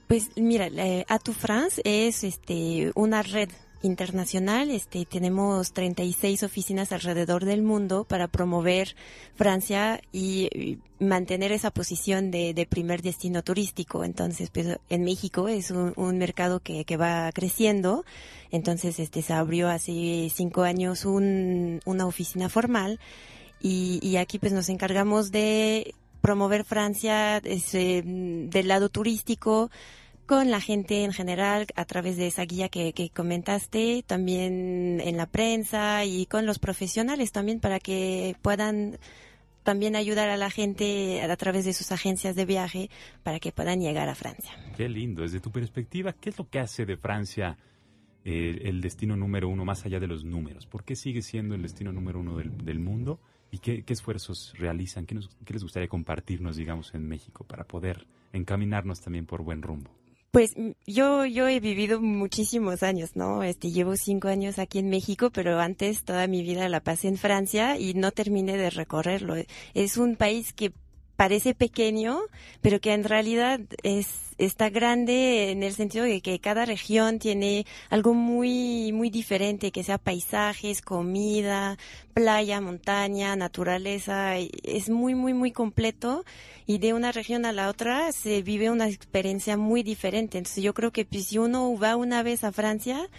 Pues 0.07 0.31
mira, 0.38 0.69
A 1.09 1.19
Tu 1.19 1.33
France 1.33 1.81
es 1.83 2.24
este, 2.24 2.91
una 2.95 3.24
red 3.24 3.50
internacional. 3.81 4.72
Este, 4.72 5.05
tenemos 5.05 5.74
36 5.74 6.43
oficinas 6.43 6.91
alrededor 6.91 7.46
del 7.46 7.62
mundo 7.63 8.03
para 8.03 8.27
promover 8.27 8.96
Francia 9.36 10.01
y, 10.12 10.79
mantener 11.00 11.51
esa 11.51 11.69
posición 11.69 12.31
de, 12.31 12.67
primer 12.69 13.01
destino 13.03 13.43
turístico. 13.43 14.03
Entonces, 14.03 14.50
pues, 14.50 14.79
en 14.89 15.03
México 15.03 15.48
es 15.48 15.72
un, 15.72 16.17
mercado 16.17 16.60
que, 16.60 16.98
va 16.98 17.31
creciendo. 17.31 18.03
Entonces, 18.51 19.00
este, 19.00 19.22
se 19.22 19.34
abrió 19.34 19.69
hace 19.69 20.29
cinco 20.34 20.63
años 20.63 21.05
una 21.05 22.05
oficina 22.05 22.50
formal 22.50 23.00
y, 23.62 24.00
y 24.01 24.17
aquí 24.17 24.39
pues 24.39 24.53
nos 24.53 24.69
encargamos 24.69 25.31
de 25.31 25.93
promover 26.27 26.65
Francia 26.65 27.38
este, 27.38 28.03
del 28.03 28.67
lado 28.67 28.89
turístico, 28.89 29.72
con 30.27 30.51
la 30.51 30.60
gente 30.60 31.05
en 31.05 31.13
general 31.13 31.65
a 31.75 31.86
través 31.86 32.17
de 32.17 32.27
esa 32.27 32.43
guía 32.43 32.67
que, 32.67 33.12
comentaste, 33.15 34.03
también 34.05 35.01
en 35.01 35.17
la 35.17 35.25
prensa 35.25 36.03
y 36.03 36.25
con 36.25 36.46
los 36.46 36.60
profesionales 36.60 37.31
también 37.31 37.62
para 37.62 37.79
que 37.79 38.36
puedan 38.41 39.00
también 39.63 39.96
ayudar 39.96 40.29
a 40.29 40.38
la 40.38 40.50
gente 40.50 41.22
a 41.22 41.36
través 41.38 41.65
de 41.65 41.74
sus 41.74 41.91
agencias 41.91 42.36
de 42.36 42.46
viaje 42.46 42.89
para 43.24 43.39
que 43.39 43.51
puedan 43.51 43.79
llegar 43.79 44.10
a 44.10 44.15
Francia. 44.15 44.51
Qué 44.75 44.88
lindo. 44.88 45.24
Desde 45.24 45.39
tu 45.39 45.51
perspectiva, 45.51 46.13
¿qué 46.13 46.29
es 46.29 46.38
lo 46.38 46.50
que 46.50 46.60
hace 46.60 46.86
de 46.86 46.98
Francia 46.98 47.57
eh, 48.24 48.62
el 48.63 48.81
destino 48.81 49.15
número 49.15 49.50
uno 49.50 49.63
más 49.63 49.86
allá 49.86 50.00
de 50.00 50.07
los 50.07 50.25
números? 50.25 50.67
¿Por 50.67 50.84
qué 50.84 50.96
sigue 50.96 51.22
siendo 51.22 51.55
el 51.55 51.62
destino 51.62 51.93
número 51.93 52.19
uno 52.19 52.38
del, 52.38 52.79
mundo? 52.79 53.19
¿Y 53.50 53.60
qué, 53.60 53.84
esfuerzos 53.88 54.53
realizan? 54.57 55.05
¿Qué, 55.05 55.17
¿Qué 55.46 55.53
les 55.53 55.63
gustaría 55.63 55.88
compartirnos, 55.88 56.57
digamos, 56.57 56.93
en 56.93 57.07
México 57.07 57.46
para 57.46 57.63
poder 57.63 58.07
encaminarnos 58.34 59.01
también 59.01 59.25
por 59.25 59.41
buen 59.41 59.62
rumbo? 59.62 59.91
Pues 60.31 60.53
yo, 60.86 61.25
yo 61.25 61.48
he 61.48 61.60
vivido 61.60 62.01
muchísimos 62.01 62.84
años, 62.84 63.15
¿no? 63.15 63.43
Este, 63.43 63.72
llevo 63.72 63.96
cinco 63.96 64.27
años 64.27 64.60
aquí 64.60 64.79
en 64.79 64.89
México, 64.89 65.31
pero 65.31 65.60
antes 65.60 66.03
toda 66.03 66.27
mi 66.27 66.43
vida 66.43 66.69
la 66.69 66.81
pasé 66.81 67.07
en 67.07 67.17
Francia 67.17 67.77
y 67.79 67.93
no 67.93 68.12
terminé 68.12 68.57
de 68.57 68.69
recorrerlo. 68.69 69.36
Es 69.74 69.98
un 69.98 70.15
país 70.15 70.53
que 70.53 70.74
parece 71.17 71.53
pequeño, 71.53 72.21
pero 72.62 72.79
que 72.79 72.93
en 72.93 73.03
realidad 73.03 73.59
es 73.83 74.07
está 74.38 74.69
grande 74.69 75.50
en 75.50 75.63
el 75.63 75.74
sentido 75.74 76.05
de 76.05 76.21
que 76.21 76.39
cada 76.39 76.63
región 76.63 77.17
tiene 77.17 77.65
algo 77.89 78.13
muy 78.13 78.91
muy 78.93 79.09
diferente, 79.09 79.71
que 79.71 79.83
sea 79.83 79.97
paisajes, 79.97 80.81
comida, 80.81 81.77
playa, 82.13 82.62
montaña, 82.62 83.36
naturaleza, 83.36 84.38
es 84.38 84.89
muy 84.89 85.15
muy 85.15 85.33
muy 85.33 85.51
completo 85.51 86.24
y 86.67 86.77
de 86.77 86.93
una 86.93 87.12
región 87.12 87.45
a 87.45 87.51
la 87.51 87.67
otra 87.67 88.12
se 88.12 88.43
vive 88.43 88.69
una 88.69 88.88
experiencia 88.88 89.57
muy 89.57 89.81
diferente. 89.81 90.38
Entonces 90.38 90.63
yo 90.63 90.75
creo 90.75 90.91
que 90.91 91.05
pues, 91.05 91.25
si 91.27 91.39
uno 91.39 91.75
va 91.77 91.95
una 91.95 92.21
vez 92.21 92.43
a 92.43 92.51
Francia, 92.51 93.09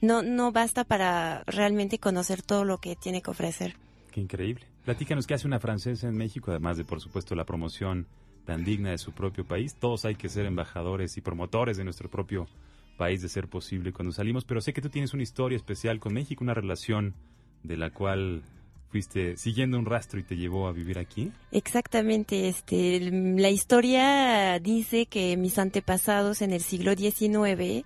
no 0.00 0.22
no 0.22 0.52
basta 0.52 0.84
para 0.84 1.42
realmente 1.46 1.98
conocer 1.98 2.42
todo 2.42 2.64
lo 2.64 2.78
que 2.78 2.94
tiene 2.94 3.20
que 3.20 3.30
ofrecer. 3.32 3.74
Qué 4.12 4.20
increíble. 4.20 4.64
Platícanos 4.88 5.26
qué 5.26 5.34
hace 5.34 5.46
una 5.46 5.60
francesa 5.60 6.08
en 6.08 6.16
México, 6.16 6.50
además 6.50 6.78
de, 6.78 6.84
por 6.86 6.98
supuesto, 7.02 7.34
la 7.34 7.44
promoción 7.44 8.06
tan 8.46 8.64
digna 8.64 8.92
de 8.92 8.96
su 8.96 9.12
propio 9.12 9.44
país. 9.44 9.74
Todos 9.74 10.06
hay 10.06 10.14
que 10.14 10.30
ser 10.30 10.46
embajadores 10.46 11.18
y 11.18 11.20
promotores 11.20 11.76
de 11.76 11.84
nuestro 11.84 12.08
propio 12.08 12.46
país, 12.96 13.20
de 13.20 13.28
ser 13.28 13.48
posible 13.48 13.92
cuando 13.92 14.12
salimos. 14.12 14.46
Pero 14.46 14.62
sé 14.62 14.72
que 14.72 14.80
tú 14.80 14.88
tienes 14.88 15.12
una 15.12 15.22
historia 15.22 15.56
especial 15.56 16.00
con 16.00 16.14
México, 16.14 16.42
una 16.42 16.54
relación 16.54 17.12
de 17.64 17.76
la 17.76 17.90
cual 17.90 18.40
fuiste 18.90 19.36
siguiendo 19.36 19.78
un 19.78 19.84
rastro 19.84 20.20
y 20.20 20.22
te 20.22 20.38
llevó 20.38 20.68
a 20.68 20.72
vivir 20.72 20.98
aquí. 20.98 21.32
Exactamente, 21.52 22.48
este, 22.48 23.10
la 23.10 23.50
historia 23.50 24.58
dice 24.58 25.04
que 25.04 25.36
mis 25.36 25.58
antepasados 25.58 26.40
en 26.40 26.50
el 26.50 26.62
siglo 26.62 26.94
XIX 26.94 27.84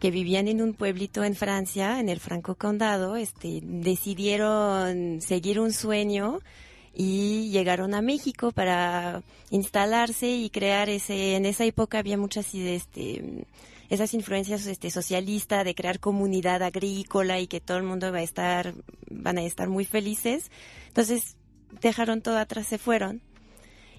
que 0.00 0.10
vivían 0.10 0.48
en 0.48 0.62
un 0.62 0.72
pueblito 0.72 1.22
en 1.22 1.36
Francia, 1.36 2.00
en 2.00 2.08
el 2.08 2.20
Franco 2.20 2.54
Condado, 2.54 3.16
este, 3.16 3.60
decidieron 3.62 5.20
seguir 5.20 5.60
un 5.60 5.72
sueño 5.72 6.40
y 6.94 7.50
llegaron 7.50 7.94
a 7.94 8.00
México 8.00 8.50
para 8.50 9.22
instalarse 9.50 10.28
y 10.28 10.48
crear 10.50 10.88
ese, 10.88 11.36
en 11.36 11.44
esa 11.44 11.64
época 11.64 11.98
había 11.98 12.16
muchas 12.16 12.52
este, 12.54 13.46
esas 13.90 14.14
influencias 14.14 14.66
este, 14.66 14.90
socialistas 14.90 15.64
de 15.64 15.74
crear 15.74 16.00
comunidad 16.00 16.62
agrícola 16.62 17.38
y 17.38 17.46
que 17.46 17.60
todo 17.60 17.76
el 17.76 17.82
mundo 17.84 18.10
va 18.10 18.18
a 18.18 18.22
estar, 18.22 18.74
van 19.10 19.36
a 19.36 19.42
estar 19.42 19.68
muy 19.68 19.84
felices. 19.84 20.50
Entonces 20.88 21.36
dejaron 21.82 22.22
todo 22.22 22.38
atrás, 22.38 22.66
se 22.66 22.78
fueron 22.78 23.20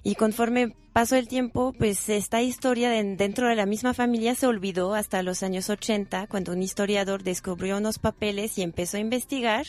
y 0.02 0.16
conforme 0.16 0.74
pasó 0.92 1.16
el 1.16 1.28
tiempo, 1.28 1.72
pues 1.78 2.08
esta 2.08 2.42
historia 2.42 2.90
dentro 2.90 3.48
de 3.48 3.54
la 3.54 3.66
misma 3.66 3.94
familia 3.94 4.34
se 4.34 4.46
olvidó 4.46 4.94
hasta 4.94 5.22
los 5.22 5.42
años 5.42 5.70
80, 5.70 6.26
cuando 6.26 6.52
un 6.52 6.62
historiador 6.62 7.22
descubrió 7.22 7.78
unos 7.78 7.98
papeles 7.98 8.58
y 8.58 8.62
empezó 8.62 8.96
a 8.96 9.00
investigar. 9.00 9.66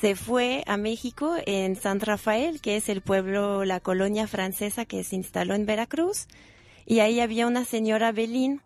Se 0.00 0.16
fue 0.16 0.64
a 0.66 0.76
México 0.76 1.36
en 1.46 1.76
San 1.76 2.00
Rafael, 2.00 2.60
que 2.60 2.76
es 2.76 2.88
el 2.88 3.02
pueblo, 3.02 3.64
la 3.64 3.78
colonia 3.78 4.26
francesa 4.26 4.84
que 4.84 5.04
se 5.04 5.16
instaló 5.16 5.54
en 5.54 5.66
Veracruz. 5.66 6.26
Y 6.84 6.98
ahí 7.00 7.20
había 7.20 7.46
una 7.46 7.64
señora 7.64 8.10
Belín 8.10 8.62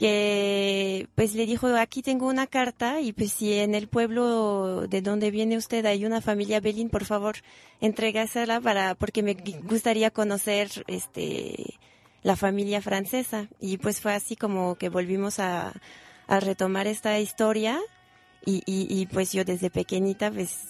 que 0.00 1.08
pues 1.14 1.34
le 1.34 1.44
dijo, 1.44 1.66
aquí 1.76 2.00
tengo 2.00 2.26
una 2.26 2.46
carta 2.46 3.02
y 3.02 3.12
pues 3.12 3.32
si 3.32 3.52
en 3.58 3.74
el 3.74 3.86
pueblo 3.86 4.86
de 4.88 5.02
donde 5.02 5.30
viene 5.30 5.58
usted 5.58 5.84
hay 5.84 6.06
una 6.06 6.22
familia 6.22 6.58
Belín, 6.58 6.88
por 6.88 7.04
favor, 7.04 7.36
entrégasela 7.82 8.62
para, 8.62 8.94
porque 8.94 9.22
me 9.22 9.36
gustaría 9.64 10.10
conocer 10.10 10.70
este 10.86 11.74
la 12.22 12.34
familia 12.34 12.80
francesa. 12.80 13.48
Y 13.60 13.76
pues 13.76 14.00
fue 14.00 14.14
así 14.14 14.36
como 14.36 14.76
que 14.76 14.88
volvimos 14.88 15.38
a, 15.38 15.74
a 16.28 16.40
retomar 16.40 16.86
esta 16.86 17.20
historia 17.20 17.78
y, 18.46 18.62
y, 18.64 18.86
y 18.88 19.04
pues 19.04 19.32
yo 19.32 19.44
desde 19.44 19.68
pequeñita 19.68 20.30
pues 20.30 20.60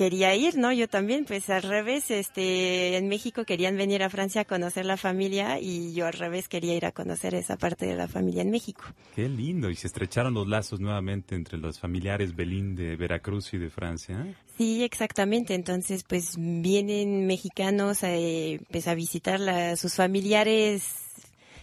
quería 0.00 0.34
ir, 0.34 0.56
¿no? 0.56 0.72
Yo 0.72 0.88
también, 0.88 1.26
pues 1.26 1.50
al 1.50 1.62
revés, 1.62 2.10
este, 2.10 2.96
en 2.96 3.08
México 3.08 3.44
querían 3.44 3.76
venir 3.76 4.02
a 4.02 4.08
Francia 4.08 4.40
a 4.40 4.44
conocer 4.46 4.86
la 4.86 4.96
familia 4.96 5.60
y 5.60 5.92
yo 5.92 6.06
al 6.06 6.14
revés 6.14 6.48
quería 6.48 6.74
ir 6.74 6.86
a 6.86 6.92
conocer 6.92 7.34
esa 7.34 7.58
parte 7.58 7.84
de 7.84 7.96
la 7.96 8.08
familia 8.08 8.40
en 8.40 8.50
México. 8.50 8.82
Qué 9.14 9.28
lindo, 9.28 9.68
y 9.68 9.76
se 9.76 9.88
estrecharon 9.88 10.32
los 10.32 10.48
lazos 10.48 10.80
nuevamente 10.80 11.34
entre 11.34 11.58
los 11.58 11.78
familiares 11.78 12.34
Belín 12.34 12.76
de 12.76 12.96
Veracruz 12.96 13.52
y 13.52 13.58
de 13.58 13.68
Francia. 13.68 14.24
¿eh? 14.26 14.34
Sí, 14.56 14.82
exactamente. 14.84 15.52
Entonces, 15.52 16.02
pues 16.08 16.36
vienen 16.38 17.26
mexicanos 17.26 18.02
eh, 18.02 18.58
pues, 18.70 18.88
a 18.88 18.94
visitar 18.94 19.38
la, 19.38 19.76
sus 19.76 19.96
familiares 19.96 21.09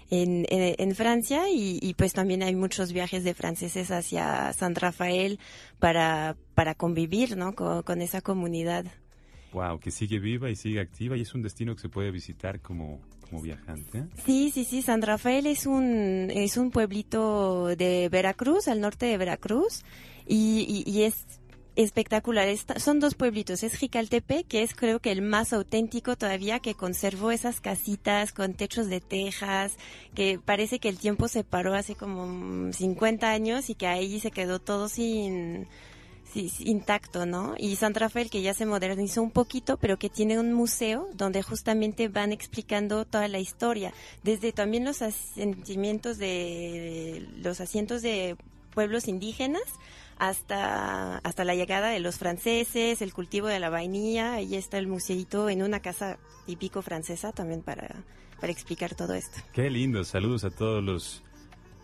en, 0.10 0.46
en, 0.50 0.76
en 0.78 0.96
Francia 0.96 1.50
y, 1.50 1.80
y, 1.82 1.94
pues 1.94 2.14
también 2.14 2.44
hay 2.44 2.56
muchos 2.56 2.94
viajes 2.94 3.24
de 3.24 3.34
franceses 3.34 3.92
hacia 3.92 4.54
San 4.54 4.76
Rafael 4.76 5.40
para, 5.80 6.38
para 6.56 6.76
convivir 6.76 7.38
¿no? 7.38 7.54
con, 7.54 7.84
con 7.84 8.02
esa 8.02 8.22
comunidad. 8.22 8.86
Wow, 9.54 9.80
que 9.80 9.92
sigue 9.92 10.20
viva 10.20 10.50
y 10.50 10.56
sigue 10.56 10.80
activa 10.80 11.18
y 11.18 11.22
es 11.22 11.34
un 11.34 11.42
destino 11.42 11.76
que 11.76 11.82
se 11.82 11.90
puede 11.90 12.12
visitar 12.12 12.62
como, 12.62 13.02
como 13.30 13.42
viajante. 13.42 14.06
Sí, 14.26 14.52
sí, 14.54 14.66
sí. 14.66 14.82
San 14.82 15.02
Rafael 15.02 15.46
es 15.48 15.66
un, 15.66 16.30
es 16.32 16.58
un 16.58 16.72
pueblito 16.72 17.68
de 17.76 18.10
Veracruz, 18.10 18.68
al 18.68 18.82
norte 18.82 19.06
de 19.06 19.18
Veracruz, 19.18 19.84
y, 20.28 20.84
y, 20.86 20.90
y 20.90 21.04
es 21.04 21.26
espectacular. 21.78 22.50
son 22.80 23.00
dos 23.00 23.14
pueblitos. 23.14 23.64
Es 23.64 23.76
Jicaltepe, 23.76 24.44
que 24.44 24.64
es 24.64 24.76
creo 24.76 25.00
que 25.00 25.12
el 25.12 25.22
más 25.22 25.54
auténtico 25.54 26.16
todavía, 26.16 26.60
que 26.60 26.74
conservó 26.74 27.32
esas 27.32 27.62
casitas 27.62 28.34
con 28.34 28.56
techos 28.56 28.88
de 28.88 29.00
tejas, 29.00 29.74
que 30.16 30.40
parece 30.44 30.80
que 30.80 30.90
el 30.90 30.98
tiempo 30.98 31.28
se 31.28 31.44
paró 31.44 31.76
hace 31.76 31.96
como 31.96 32.74
50 32.74 33.30
años 33.30 33.70
y 33.70 33.76
que 33.76 33.88
ahí 33.88 34.20
se 34.20 34.32
quedó 34.32 34.60
todo 34.60 34.90
sin, 34.90 35.68
sin 36.34 36.50
intacto, 36.68 37.28
¿no? 37.28 37.54
Y 37.60 37.76
San 37.76 37.94
Rafael, 37.94 38.32
que 38.32 38.42
ya 38.42 38.56
se 38.56 38.66
modernizó 38.66 39.22
un 39.22 39.32
poquito, 39.32 39.78
pero 39.78 40.00
que 40.00 40.10
tiene 40.10 40.40
un 40.40 40.54
museo 40.54 41.08
donde 41.14 41.44
justamente 41.44 42.08
van 42.08 42.32
explicando 42.32 43.06
toda 43.06 43.28
la 43.28 43.40
historia, 43.40 43.94
desde 44.24 44.52
también 44.52 44.84
los 44.84 45.04
asentimientos 45.04 46.18
de 46.18 47.28
los 47.38 47.62
asientos 47.62 48.02
de 48.02 48.36
pueblos 48.74 49.08
indígenas 49.08 49.64
hasta, 50.20 51.18
hasta 51.20 51.44
la 51.44 51.56
llegada 51.56 51.90
de 51.90 52.00
los 52.00 52.18
franceses, 52.18 53.02
el 53.02 53.14
cultivo 53.14 53.48
de 53.48 53.60
la 53.60 53.70
vainilla, 53.70 54.34
ahí 54.34 54.56
está 54.56 54.78
el 54.78 54.88
museito 54.88 55.50
en 55.50 55.64
una 55.64 55.80
casa 55.80 56.18
típico 56.46 56.82
francesa 56.82 57.32
también 57.32 57.62
para, 57.62 58.04
para 58.40 58.52
explicar 58.52 58.96
todo 58.96 59.14
esto. 59.14 59.40
Qué 59.54 59.70
lindo, 59.70 60.04
saludos 60.04 60.44
a 60.44 60.50
todos 60.50 60.84
los 60.84 61.24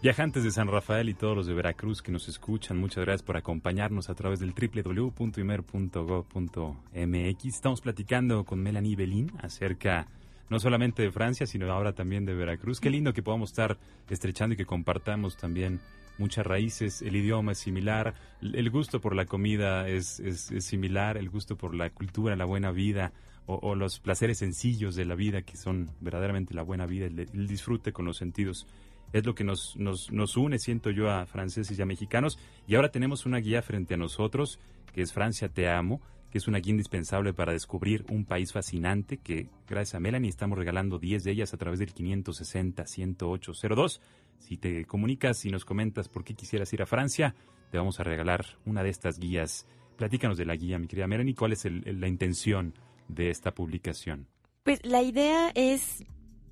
viajantes 0.02 0.44
de 0.44 0.52
San 0.52 0.68
Rafael 0.68 1.10
y 1.10 1.14
todos 1.14 1.36
los 1.36 1.48
de 1.48 1.54
Veracruz 1.54 2.02
que 2.02 2.12
nos 2.12 2.28
escuchan. 2.28 2.78
Muchas 2.78 3.06
gracias 3.06 3.24
por 3.24 3.38
acompañarnos 3.38 4.10
a 4.10 4.16
través 4.16 4.40
del 4.40 4.54
www.imer.gov.mx. 4.54 7.46
Estamos 7.46 7.82
platicando 7.82 8.44
con 8.44 8.60
Melanie 8.60 8.96
Belín 8.96 9.32
acerca 9.42 10.08
no 10.50 10.60
solamente 10.60 11.02
de 11.02 11.12
Francia, 11.12 11.48
sino 11.48 11.72
ahora 11.72 11.94
también 11.94 12.26
de 12.26 12.34
Veracruz. 12.34 12.82
Qué 12.82 12.90
lindo 12.90 13.14
que 13.14 13.24
podamos 13.24 13.52
estar 13.52 13.78
estrechando 14.10 14.56
y 14.56 14.58
que 14.58 14.66
compartamos 14.66 15.38
también 15.38 15.80
muchas 16.18 16.46
raíces, 16.46 17.02
el 17.02 17.16
idioma 17.16 17.54
es 17.54 17.60
similar, 17.60 18.14
el 18.42 18.70
gusto 18.70 19.02
por 19.02 19.16
la 19.16 19.26
comida 19.26 19.88
es, 19.88 20.20
es, 20.20 20.54
similar, 20.64 21.18
el 21.18 21.30
gusto 21.30 21.58
por 21.58 21.74
la 21.74 21.90
cultura, 21.90 22.36
la 22.36 22.46
buena 22.46 22.72
vida 22.72 23.14
o, 23.46 23.76
los 23.76 24.00
placeres 24.00 24.38
sencillos 24.38 24.96
de 24.96 25.04
la 25.04 25.16
vida 25.16 25.42
que 25.42 25.58
son 25.58 25.90
verdaderamente 26.00 26.54
la 26.54 26.64
buena 26.64 26.86
vida, 26.86 27.08
el, 27.08 27.20
el 27.20 27.48
disfrute 27.48 27.92
con 27.92 28.06
los 28.06 28.18
sentidos. 28.18 28.68
Es 29.12 29.26
lo 29.26 29.36
que 29.36 29.44
nos, 29.44 29.76
nos, 29.76 30.12
nos 30.12 30.38
une, 30.38 30.60
siento 30.60 30.90
yo, 30.90 31.12
a 31.12 31.26
franceses 31.26 31.78
y 31.78 31.82
a 31.82 31.86
mexicanos. 31.86 32.40
Y 32.68 32.76
ahora 32.76 32.90
tenemos 32.90 33.26
una 33.26 33.38
guía 33.38 33.62
frente 33.62 33.94
a 33.94 33.98
nosotros, 33.98 34.60
que 34.94 35.02
es 35.02 35.14
Francia 35.14 35.50
Te 35.50 35.70
Amo, 35.70 36.02
que 36.34 36.40
es 36.40 36.48
una 36.48 36.58
guía 36.58 36.72
indispensable 36.72 37.32
para 37.32 37.54
descubrir 37.54 38.06
un 38.10 38.26
país 38.26 38.52
fascinante 38.52 39.18
que, 39.18 39.50
gracias 39.68 39.94
a 39.94 40.00
Melanie, 40.00 40.32
estamos 40.32 40.58
regalando 40.58 40.98
10 40.98 41.24
de 41.24 41.32
ellas 41.32 41.54
a 41.54 41.58
través 41.58 41.78
del 41.78 41.94
560-10802. 41.94 44.00
Si 44.40 44.58
te 44.58 44.86
comunicas 44.86 45.46
y 45.46 45.50
nos 45.50 45.66
comentas 45.66 46.10
por 46.10 46.24
qué 46.24 46.34
quisieras 46.34 46.72
ir 46.74 46.82
a 46.82 46.86
Francia, 46.86 47.36
te 47.72 47.78
vamos 47.78 48.00
a 48.00 48.04
regalar 48.04 48.46
una 48.66 48.84
de 48.84 48.90
estas 48.90 49.18
guías. 49.18 49.66
Platícanos 49.98 50.38
de 50.38 50.46
la 50.46 50.56
guía, 50.56 50.78
mi 50.78 50.88
querida 50.88 51.08
Melanie, 51.08 51.36
¿cuál 51.36 51.54
es 51.54 51.66
la 51.66 52.08
intención 52.08 52.74
de 53.08 53.30
esta 53.30 53.54
publicación? 53.54 54.28
Pues 54.64 54.80
la 54.86 55.02
idea 55.02 55.52
es 55.56 56.04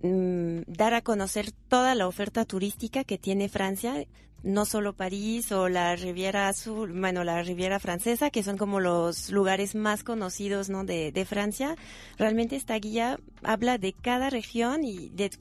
mm, 0.01 0.61
dar 0.67 0.93
a 0.93 1.01
conocer 1.01 1.51
toda 1.67 1.95
la 1.95 2.07
oferta 2.07 2.45
turística 2.45 3.03
que 3.03 3.17
tiene 3.17 3.49
Francia, 3.49 4.05
no 4.43 4.65
solo 4.65 4.93
París 4.93 5.51
o 5.51 5.69
la 5.69 5.95
Riviera 5.95 6.47
Azul, 6.47 6.91
bueno, 6.99 7.23
la 7.23 7.43
Riviera 7.43 7.79
Francesa, 7.79 8.31
que 8.31 8.43
son 8.43 8.57
como 8.57 8.79
los 8.79 9.29
lugares 9.29 9.75
más 9.75 10.03
conocidos 10.03 10.69
¿no? 10.69 10.83
de, 10.83 11.11
de 11.11 11.25
Francia. 11.25 11.75
Realmente 12.17 12.55
esta 12.55 12.75
guía 12.79 13.19
habla 13.43 13.77
de 13.77 13.93
cada 13.93 14.29
región 14.29 14.83
y 14.83 15.09
de 15.09 15.31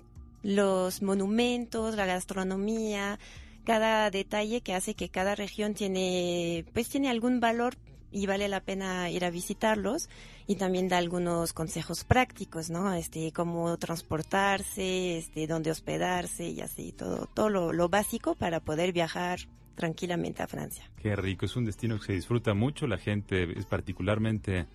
los 0.43 1.03
monumentos, 1.03 1.97
la 1.97 2.07
gastronomía, 2.07 3.19
cada 3.65 4.11
detalle 4.11 4.63
que 4.63 4.75
hace 4.75 4.95
que 4.95 5.09
cada 5.09 5.35
región 5.35 5.75
tiene, 5.75 6.65
pues 6.73 6.89
tiene 6.89 7.11
algún 7.11 7.41
valor 7.41 7.77
y 8.13 8.27
vale 8.27 8.49
la 8.49 8.61
pena 8.61 9.11
ir 9.11 9.25
a 9.25 9.31
visitarlos 9.31 10.09
y 10.47 10.57
también 10.57 10.89
da 10.89 10.99
algunos 10.99 11.53
consejos 11.53 12.05
prácticos, 12.05 12.71
¿no? 12.71 12.93
Este, 12.93 13.33
cómo 13.33 13.77
transportarse, 13.79 15.19
este, 15.19 15.47
dónde 15.47 15.71
hospedarse 15.71 16.49
y 16.49 16.61
así, 16.61 16.93
todo, 16.93 17.29
todo 17.35 17.49
lo, 17.49 17.73
lo 17.73 17.89
básico 17.89 18.35
para 18.35 18.61
poder 18.61 18.93
viajar 18.93 19.41
tranquilamente 19.77 20.43
a 20.43 20.49
Francia. 20.49 20.91
Qué 21.01 21.15
rico, 21.15 21.47
es 21.47 21.57
un 21.57 21.65
destino 21.65 21.99
que 21.99 22.07
se 22.07 22.13
disfruta 22.15 22.53
mucho, 22.55 22.87
la 22.87 22.99
gente 22.99 23.59
es 23.59 23.65
particularmente 23.67 24.67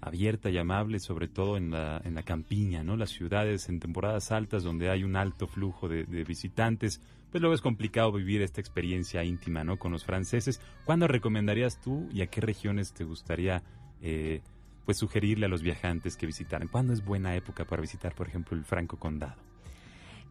abierta 0.00 0.50
y 0.50 0.58
amable, 0.58 0.98
sobre 0.98 1.28
todo 1.28 1.56
en 1.56 1.70
la, 1.70 2.00
en 2.04 2.14
la 2.14 2.22
campiña, 2.22 2.82
¿no? 2.82 2.96
Las 2.96 3.10
ciudades 3.10 3.68
en 3.68 3.80
temporadas 3.80 4.32
altas 4.32 4.62
donde 4.62 4.90
hay 4.90 5.04
un 5.04 5.16
alto 5.16 5.46
flujo 5.46 5.88
de, 5.88 6.04
visitantes, 6.24 7.00
pues 7.30 7.40
luego 7.40 7.54
es 7.54 7.60
complicado 7.60 8.12
vivir 8.12 8.42
esta 8.42 8.60
experiencia 8.60 9.22
íntima, 9.24 9.62
¿no? 9.62 9.78
Con 9.78 9.92
los 9.92 10.04
franceses. 10.04 10.60
¿Cuándo 10.84 11.06
recomendarías 11.06 11.80
tú 11.80 12.08
y 12.12 12.22
a 12.22 12.26
qué 12.26 12.40
regiones 12.40 12.92
te 12.92 13.04
gustaría, 13.04 13.62
eh, 14.00 14.40
pues, 14.84 14.98
sugerirle 14.98 15.46
a 15.46 15.48
los 15.48 15.62
viajantes 15.62 16.16
que 16.16 16.26
visitaran? 16.26 16.68
¿Cuándo 16.68 16.92
es 16.92 17.04
buena 17.04 17.36
época 17.36 17.64
para 17.64 17.82
visitar, 17.82 18.14
por 18.14 18.26
ejemplo, 18.26 18.56
el 18.56 18.64
Franco 18.64 18.98
Condado? 18.98 19.36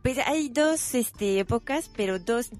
Pues 0.01 0.17
hay 0.17 0.49
dos 0.49 0.95
este, 0.95 1.39
épocas, 1.39 1.91
pero 1.95 2.19
dos 2.19 2.51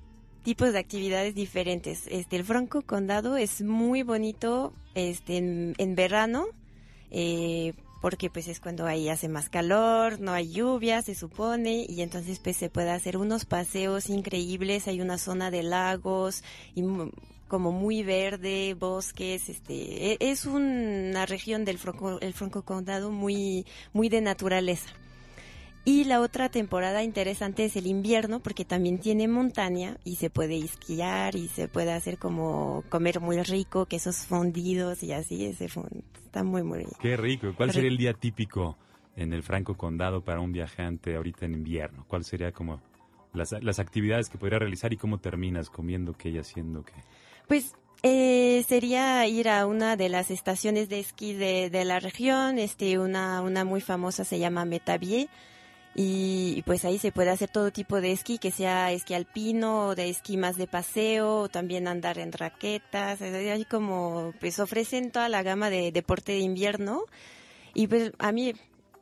tipos 0.44 0.74
de 0.74 0.80
actividades 0.80 1.36
diferentes. 1.36 2.06
Este, 2.08 2.36
el 2.36 2.44
Franco 2.44 2.82
Condado 2.82 3.36
es 3.38 3.62
muy 3.62 4.04
bonito 4.04 4.74
este, 4.94 5.38
en, 5.38 5.74
en 5.78 5.96
verano, 5.96 6.48
eh, 7.12 7.74
porque 8.02 8.30
pues 8.30 8.48
es 8.48 8.60
cuando 8.60 8.86
ahí 8.86 9.10
hace 9.10 9.28
más 9.28 9.50
calor, 9.50 10.20
no 10.20 10.32
hay 10.32 10.52
lluvia, 10.52 11.02
se 11.02 11.16
supone, 11.16 11.86
y 11.88 12.02
entonces 12.02 12.40
pues 12.40 12.58
se 12.58 12.70
puede 12.70 12.92
hacer 12.92 13.18
unos 13.18 13.46
paseos 13.46 14.10
increíbles, 14.10 14.88
hay 14.88 15.02
una 15.02 15.18
zona 15.18 15.52
de 15.52 15.64
lagos 15.64 16.44
y 16.76 16.84
como 17.48 17.72
muy 17.72 18.04
verde, 18.04 18.76
bosques, 18.76 19.50
este, 19.50 20.14
e, 20.14 20.18
es 20.20 20.46
una 20.46 21.26
región 21.26 21.66
del 21.66 21.80
Franco, 21.80 22.20
el 22.22 22.34
Franco 22.34 22.64
Condado 22.64 23.12
muy, 23.12 23.66
muy 23.92 24.08
de 24.08 24.22
naturaleza. 24.22 24.90
Y 25.86 26.04
la 26.04 26.22
otra 26.22 26.50
temporada 26.50 27.04
interesante 27.04 27.66
es 27.66 27.76
el 27.76 27.88
invierno 27.88 28.42
porque 28.42 28.66
también 28.66 29.00
tiene 29.00 29.28
montaña 29.28 29.98
y 30.04 30.18
se 30.18 30.30
puede 30.30 30.58
esquiar 30.58 31.36
y 31.36 31.48
se 31.48 31.68
puede 31.68 31.94
hacer 31.94 32.18
como 32.18 32.84
comer 32.90 33.20
muy 33.20 33.42
rico, 33.42 33.86
quesos 33.86 34.26
fundidos 34.26 35.02
y 35.04 35.14
así. 35.14 35.46
Ese 35.46 35.68
está 36.26 36.44
muy, 36.44 36.64
muy 36.64 36.80
rico. 36.80 36.98
Qué 37.02 37.18
rico. 37.18 37.54
¿Cuál 37.56 37.72
sería 37.72 37.90
el 37.90 37.98
día 37.98 38.14
típico 38.14 38.78
en 39.16 39.34
el 39.34 39.42
Franco 39.42 39.76
Condado 39.76 40.24
para 40.24 40.42
un 40.42 40.52
viajante 40.52 41.16
ahorita 41.16 41.46
en 41.46 41.54
invierno? 41.54 42.06
¿Cuál 42.08 42.24
sería 42.24 42.52
como 42.52 42.82
las, 43.34 43.52
las 43.64 43.80
actividades 43.80 44.30
que 44.30 44.38
podría 44.38 44.60
realizar 44.60 44.94
y 44.94 44.98
cómo 44.98 45.20
terminas 45.20 45.70
comiendo 45.70 46.14
qué 46.14 46.30
y 46.30 46.38
haciendo 46.38 46.84
qué? 46.84 46.94
Pues 47.48 47.74
eh, 48.04 48.64
sería 48.68 49.26
ir 49.28 49.50
a 49.50 49.66
una 49.66 49.96
de 49.96 50.10
las 50.10 50.30
estaciones 50.30 50.88
de 50.90 51.00
esquí 51.00 51.34
de, 51.34 51.70
de 51.70 51.84
la 51.84 52.00
región, 52.00 52.60
este, 52.60 53.00
una, 53.00 53.42
una 53.42 53.66
muy 53.66 53.82
famosa 53.82 54.24
se 54.24 54.40
llama 54.40 54.66
Metavier 54.66 55.30
y 56.02 56.62
pues 56.66 56.86
ahí 56.86 56.98
se 56.98 57.12
puede 57.12 57.30
hacer 57.30 57.50
todo 57.50 57.72
tipo 57.72 58.00
de 58.00 58.14
esquí, 58.14 58.38
que 58.38 58.52
sea 58.52 58.94
esquí 58.94 59.16
alpino, 59.16 59.96
de 59.96 60.08
esquí 60.08 60.38
más 60.38 60.56
de 60.56 60.66
paseo, 60.66 61.40
o 61.40 61.50
también 61.50 61.90
andar 61.90 62.20
en 62.20 62.32
raquetas, 62.32 63.22
ahí 63.22 63.66
como 63.66 64.34
pues 64.40 64.60
ofrecen 64.60 65.12
toda 65.12 65.28
la 65.28 65.44
gama 65.44 65.70
de 65.70 65.92
deporte 65.92 66.32
de 66.32 66.40
invierno. 66.40 67.04
Y 67.74 67.88
pues 67.88 68.14
a 68.18 68.32
mí 68.32 68.54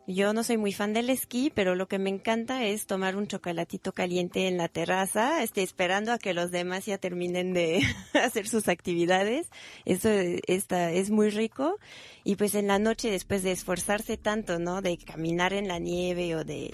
yo 0.08 0.32
no 0.32 0.44
soy 0.44 0.56
muy 0.56 0.72
fan 0.72 0.94
del 0.94 1.10
esquí, 1.10 1.52
pero 1.54 1.76
lo 1.76 1.90
que 1.90 2.00
me 2.00 2.10
encanta 2.10 2.64
es 2.64 2.88
tomar 2.88 3.18
un 3.18 3.28
chocolatito 3.28 3.92
caliente 3.92 4.48
en 4.48 4.58
la 4.58 4.70
terraza, 4.70 5.44
este, 5.44 5.64
esperando 5.64 6.14
a 6.14 6.18
que 6.18 6.34
los 6.34 6.50
demás 6.50 6.86
ya 6.86 6.98
terminen 6.98 7.54
de 7.54 7.82
hacer 8.14 8.48
sus 8.48 8.70
actividades. 8.70 9.50
Eso 9.84 10.10
está, 10.48 10.92
es 10.92 11.10
muy 11.10 11.30
rico. 11.30 11.78
Y 12.24 12.38
pues 12.38 12.56
en 12.56 12.68
la 12.68 12.80
noche, 12.80 13.12
después 13.12 13.44
de 13.44 13.52
esforzarse 13.52 14.16
tanto, 14.16 14.60
¿no? 14.60 14.82
De 14.82 14.98
caminar 14.98 15.52
en 15.52 15.68
la 15.68 15.78
nieve 15.78 16.36
o 16.38 16.46
de 16.46 16.72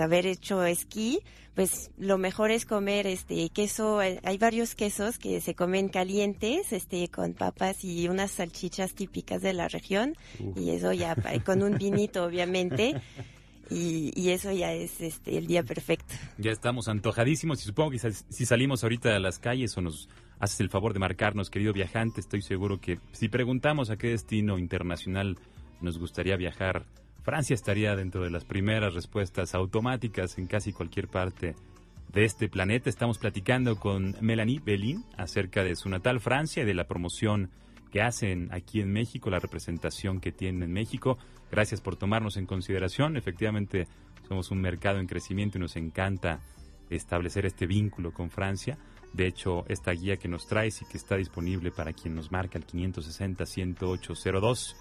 haber 0.00 0.26
hecho 0.26 0.64
esquí, 0.64 1.20
pues 1.54 1.90
lo 1.98 2.16
mejor 2.16 2.50
es 2.50 2.64
comer 2.64 3.06
este 3.06 3.50
queso, 3.50 3.98
hay 3.98 4.38
varios 4.38 4.74
quesos 4.74 5.18
que 5.18 5.40
se 5.40 5.54
comen 5.54 5.88
calientes, 5.88 6.72
este 6.72 7.08
con 7.08 7.34
papas 7.34 7.84
y 7.84 8.08
unas 8.08 8.30
salchichas 8.30 8.94
típicas 8.94 9.42
de 9.42 9.52
la 9.52 9.68
región 9.68 10.14
y 10.56 10.70
eso 10.70 10.92
ya 10.92 11.14
con 11.44 11.62
un 11.62 11.76
vinito 11.76 12.24
obviamente. 12.24 13.00
Y, 13.70 14.28
eso 14.28 14.52
ya 14.52 14.74
es 14.74 15.00
este, 15.00 15.38
el 15.38 15.46
día 15.46 15.62
perfecto. 15.62 16.12
Ya 16.36 16.50
estamos 16.50 16.88
antojadísimos 16.88 17.62
y 17.62 17.64
supongo 17.64 17.92
que 17.92 17.98
si 17.98 18.44
salimos 18.44 18.82
ahorita 18.82 19.16
a 19.16 19.18
las 19.18 19.38
calles 19.38 19.74
o 19.78 19.80
nos 19.80 20.10
haces 20.40 20.60
el 20.60 20.68
favor 20.68 20.92
de 20.92 20.98
marcarnos, 20.98 21.48
querido 21.48 21.72
viajante, 21.72 22.20
estoy 22.20 22.42
seguro 22.42 22.80
que 22.80 22.98
si 23.12 23.28
preguntamos 23.28 23.88
a 23.88 23.96
qué 23.96 24.08
destino 24.08 24.58
internacional 24.58 25.38
nos 25.80 25.98
gustaría 25.98 26.36
viajar, 26.36 26.84
Francia 27.22 27.54
estaría 27.54 27.94
dentro 27.94 28.24
de 28.24 28.30
las 28.30 28.44
primeras 28.44 28.94
respuestas 28.94 29.54
automáticas 29.54 30.38
en 30.38 30.48
casi 30.48 30.72
cualquier 30.72 31.06
parte 31.06 31.54
de 32.12 32.24
este 32.24 32.48
planeta. 32.48 32.90
Estamos 32.90 33.18
platicando 33.18 33.76
con 33.76 34.16
Melanie 34.20 34.58
Belín 34.58 35.04
acerca 35.16 35.62
de 35.62 35.76
su 35.76 35.88
natal 35.88 36.18
Francia 36.20 36.64
y 36.64 36.66
de 36.66 36.74
la 36.74 36.88
promoción 36.88 37.50
que 37.92 38.02
hacen 38.02 38.48
aquí 38.52 38.80
en 38.80 38.92
México, 38.92 39.30
la 39.30 39.38
representación 39.38 40.20
que 40.20 40.32
tienen 40.32 40.64
en 40.64 40.72
México. 40.72 41.16
Gracias 41.50 41.80
por 41.80 41.94
tomarnos 41.94 42.36
en 42.36 42.46
consideración. 42.46 43.16
Efectivamente, 43.16 43.86
somos 44.26 44.50
un 44.50 44.60
mercado 44.60 44.98
en 44.98 45.06
crecimiento 45.06 45.58
y 45.58 45.60
nos 45.60 45.76
encanta 45.76 46.40
establecer 46.90 47.46
este 47.46 47.66
vínculo 47.66 48.12
con 48.12 48.30
Francia. 48.30 48.78
De 49.12 49.28
hecho, 49.28 49.64
esta 49.68 49.92
guía 49.92 50.16
que 50.16 50.26
nos 50.26 50.48
traes 50.48 50.82
y 50.82 50.86
que 50.86 50.96
está 50.96 51.16
disponible 51.16 51.70
para 51.70 51.92
quien 51.92 52.16
nos 52.16 52.32
marca 52.32 52.58
el 52.58 52.66
560-10802 52.66 54.74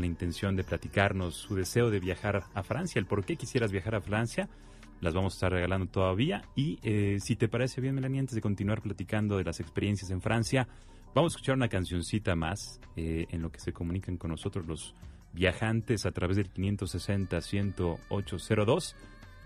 la 0.00 0.06
intención 0.06 0.56
de 0.56 0.64
platicarnos 0.64 1.34
su 1.34 1.54
deseo 1.54 1.90
de 1.90 2.00
viajar 2.00 2.44
a 2.54 2.62
Francia, 2.62 2.98
el 2.98 3.04
por 3.06 3.24
qué 3.24 3.36
quisieras 3.36 3.72
viajar 3.72 3.94
a 3.94 4.00
Francia. 4.00 4.48
Las 5.00 5.14
vamos 5.14 5.34
a 5.34 5.36
estar 5.36 5.52
regalando 5.52 5.86
todavía. 5.86 6.42
Y 6.56 6.80
eh, 6.82 7.18
si 7.20 7.36
te 7.36 7.46
parece 7.48 7.80
bien, 7.80 7.94
Melanie, 7.94 8.18
antes 8.20 8.34
de 8.34 8.40
continuar 8.40 8.82
platicando 8.82 9.36
de 9.36 9.44
las 9.44 9.60
experiencias 9.60 10.10
en 10.10 10.20
Francia, 10.20 10.66
vamos 11.14 11.32
a 11.32 11.36
escuchar 11.36 11.54
una 11.54 11.68
cancioncita 11.68 12.34
más 12.34 12.80
eh, 12.96 13.26
en 13.30 13.42
lo 13.42 13.52
que 13.52 13.60
se 13.60 13.72
comunican 13.72 14.16
con 14.16 14.32
nosotros 14.32 14.66
los 14.66 14.96
viajantes 15.32 16.04
a 16.06 16.10
través 16.10 16.36
del 16.36 16.52
560-10802. 16.52 18.94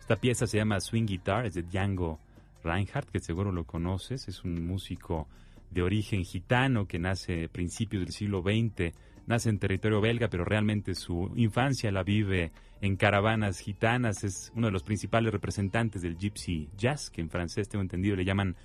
Esta 0.00 0.16
pieza 0.16 0.46
se 0.46 0.56
llama 0.56 0.80
Swing 0.80 1.04
Guitar, 1.06 1.44
es 1.46 1.54
de 1.54 1.62
Django 1.62 2.18
Reinhardt, 2.64 3.10
que 3.10 3.20
seguro 3.20 3.52
lo 3.52 3.64
conoces, 3.64 4.26
es 4.28 4.44
un 4.44 4.66
músico 4.66 5.28
de 5.70 5.82
origen 5.82 6.24
gitano 6.24 6.86
que 6.86 6.98
nace 6.98 7.44
a 7.44 7.48
principios 7.48 8.04
del 8.04 8.12
siglo 8.12 8.42
XX 8.42 8.94
nace 9.26 9.48
en 9.48 9.58
territorio 9.58 10.00
belga, 10.00 10.28
pero 10.28 10.44
realmente 10.44 10.94
su 10.94 11.32
infancia 11.36 11.90
la 11.92 12.02
vive 12.02 12.52
en 12.80 12.96
caravanas 12.96 13.60
gitanas. 13.60 14.24
Es 14.24 14.52
uno 14.54 14.66
de 14.66 14.72
los 14.72 14.82
principales 14.82 15.32
representantes 15.32 16.02
del 16.02 16.16
gypsy 16.16 16.68
jazz, 16.76 17.10
que 17.10 17.20
en 17.20 17.30
francés 17.30 17.68
tengo 17.68 17.82
entendido 17.82 18.16
le 18.16 18.24
llaman 18.24 18.56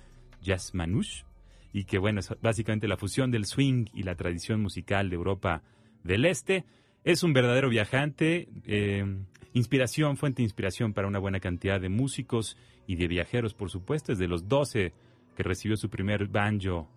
jazz 0.42 0.74
manouche, 0.74 1.24
y 1.72 1.84
que 1.84 1.98
bueno, 1.98 2.20
es 2.20 2.34
básicamente 2.42 2.88
la 2.88 2.96
fusión 2.96 3.30
del 3.30 3.46
swing 3.46 3.86
y 3.92 4.02
la 4.02 4.14
tradición 4.14 4.60
musical 4.60 5.10
de 5.10 5.16
Europa 5.16 5.62
del 6.02 6.24
Este. 6.24 6.64
Es 7.04 7.22
un 7.22 7.32
verdadero 7.32 7.68
viajante, 7.68 8.48
eh, 8.66 9.04
inspiración, 9.52 10.16
fuente 10.16 10.38
de 10.38 10.44
inspiración 10.44 10.92
para 10.92 11.08
una 11.08 11.18
buena 11.18 11.40
cantidad 11.40 11.80
de 11.80 11.88
músicos 11.88 12.56
y 12.86 12.96
de 12.96 13.08
viajeros, 13.08 13.54
por 13.54 13.70
supuesto. 13.70 14.12
Desde 14.12 14.28
los 14.28 14.48
12 14.48 14.92
que 15.36 15.42
recibió 15.42 15.76
su 15.76 15.88
primer 15.88 16.26
banjo, 16.26 16.88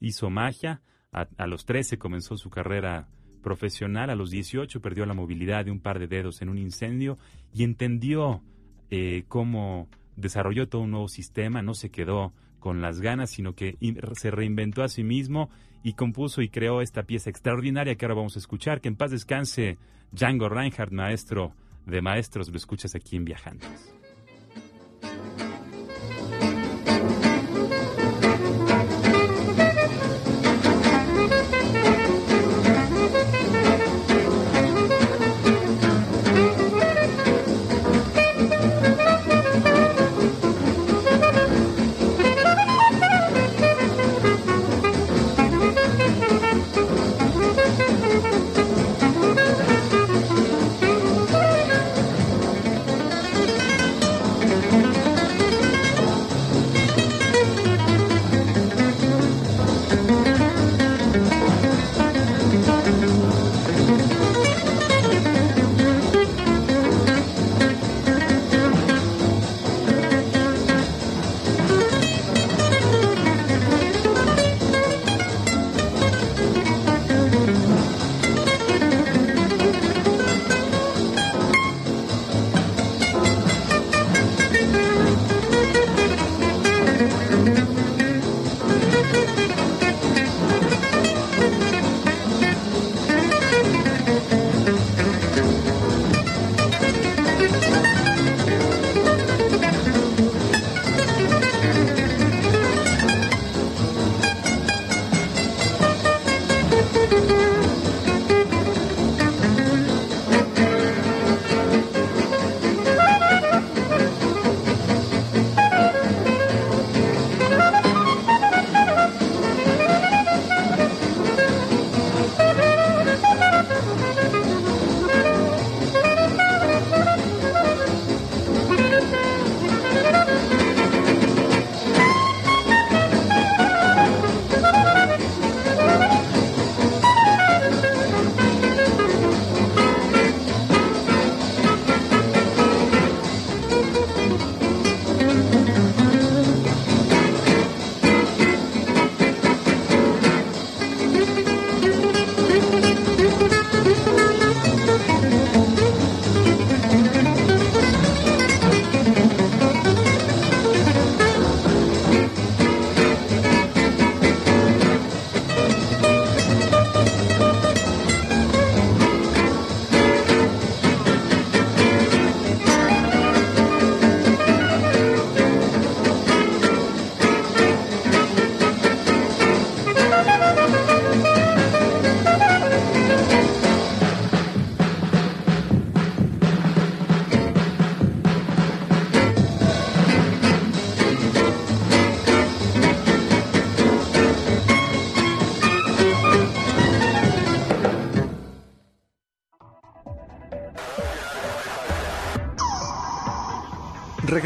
hizo 0.00 0.30
magia 0.30 0.80
a, 1.12 1.46
los 1.46 1.64
13 1.64 1.98
comenzó 1.98 2.36
su 2.36 2.50
carrera 2.50 3.08
profesional, 3.42 4.10
a 4.10 4.14
los 4.14 4.30
18 4.30 4.80
perdió 4.80 5.06
la 5.06 5.14
movilidad 5.14 5.64
de 5.64 5.70
un 5.70 5.80
par 5.80 5.98
de 5.98 6.06
dedos 6.06 6.42
en 6.42 6.48
un 6.48 6.58
incendio 6.58 7.18
y 7.52 7.64
entendió 7.64 8.42
eh, 8.90 9.24
cómo 9.28 9.88
desarrolló 10.16 10.68
todo 10.68 10.82
un 10.82 10.90
nuevo 10.90 11.08
sistema, 11.08 11.62
no 11.62 11.74
se 11.74 11.90
quedó 11.90 12.32
con 12.58 12.82
las 12.82 13.00
ganas, 13.00 13.30
sino 13.30 13.54
que 13.54 13.78
se 14.14 14.30
reinventó 14.30 14.82
a 14.82 14.88
sí 14.88 15.04
mismo 15.04 15.48
y 15.82 15.92
compuso 15.92 16.42
y 16.42 16.48
creó 16.48 16.82
esta 16.82 17.04
pieza 17.04 17.30
extraordinaria 17.30 17.94
que 17.94 18.04
ahora 18.04 18.16
vamos 18.16 18.36
a 18.36 18.40
escuchar, 18.40 18.80
que 18.80 18.88
en 18.88 18.96
paz 18.96 19.12
descanse 19.12 19.78
Django 20.10 20.48
Reinhardt, 20.48 20.92
maestro 20.92 21.54
de 21.86 22.02
maestros, 22.02 22.48
lo 22.50 22.56
escuchas 22.56 22.94
aquí 22.94 23.16
en 23.16 23.24
Viajantes. 23.24 23.97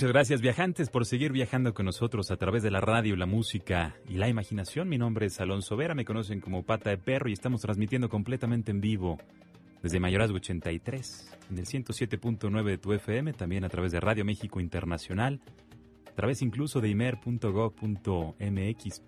Muchas 0.00 0.14
gracias 0.14 0.40
viajantes 0.40 0.88
por 0.88 1.04
seguir 1.04 1.30
viajando 1.30 1.74
con 1.74 1.84
nosotros 1.84 2.30
a 2.30 2.38
través 2.38 2.62
de 2.62 2.70
la 2.70 2.80
radio, 2.80 3.16
la 3.16 3.26
música 3.26 3.96
y 4.08 4.14
la 4.14 4.30
imaginación. 4.30 4.88
Mi 4.88 4.96
nombre 4.96 5.26
es 5.26 5.38
Alonso 5.42 5.76
Vera, 5.76 5.94
me 5.94 6.06
conocen 6.06 6.40
como 6.40 6.62
Pata 6.62 6.88
de 6.88 6.96
Perro 6.96 7.28
y 7.28 7.34
estamos 7.34 7.60
transmitiendo 7.60 8.08
completamente 8.08 8.70
en 8.70 8.80
vivo 8.80 9.18
desde 9.82 10.00
Mayorazgo 10.00 10.36
83, 10.36 11.36
en 11.50 11.58
el 11.58 11.66
107.9 11.66 12.64
de 12.64 12.78
tu 12.78 12.94
FM, 12.94 13.34
también 13.34 13.62
a 13.62 13.68
través 13.68 13.92
de 13.92 14.00
Radio 14.00 14.24
México 14.24 14.58
Internacional, 14.58 15.42
a 16.08 16.12
través 16.12 16.40
incluso 16.40 16.80
de 16.80 16.88
imer.gov.mx 16.88 17.42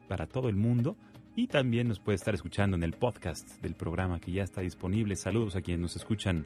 para 0.09 0.27
todo 0.27 0.51
el 0.51 0.57
mundo 0.57 0.99
y 1.35 1.47
también 1.47 1.89
nos 1.89 2.01
puede 2.01 2.17
estar 2.17 2.35
escuchando 2.35 2.77
en 2.77 2.83
el 2.83 2.93
podcast 2.93 3.49
del 3.63 3.77
programa 3.77 4.21
que 4.21 4.33
ya 4.33 4.43
está 4.43 4.61
disponible. 4.61 5.17
Saludos 5.17 5.57
a 5.57 5.63
quienes 5.63 5.81
nos 5.81 5.97
escuchan 5.97 6.45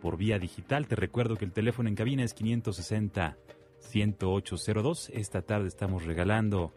por 0.00 0.16
vía 0.16 0.38
digital. 0.38 0.86
Te 0.86 0.94
recuerdo 0.94 1.34
que 1.34 1.44
el 1.44 1.50
teléfono 1.50 1.88
en 1.88 1.96
cabina 1.96 2.22
es 2.22 2.34
560 2.34 3.36
10802. 3.80 5.10
Esta 5.12 5.42
tarde 5.42 5.68
estamos 5.68 6.04
regalando 6.04 6.72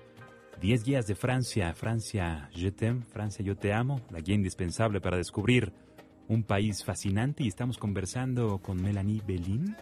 10 0.61 0.83
guías 0.83 1.07
de 1.07 1.15
Francia. 1.15 1.73
Francia, 1.73 2.49
je 2.55 2.71
t'aime, 2.71 3.03
Francia, 3.03 3.43
yo 3.43 3.55
te 3.55 3.73
amo. 3.73 4.01
La 4.09 4.19
guía 4.19 4.35
indispensable 4.35 5.01
para 5.01 5.17
descubrir 5.17 5.73
un 6.27 6.43
país 6.43 6.83
fascinante 6.83 7.43
y 7.43 7.47
estamos 7.47 7.77
conversando 7.77 8.59
con 8.59 8.81
Melanie 8.81 9.21
Belín, 9.25 9.75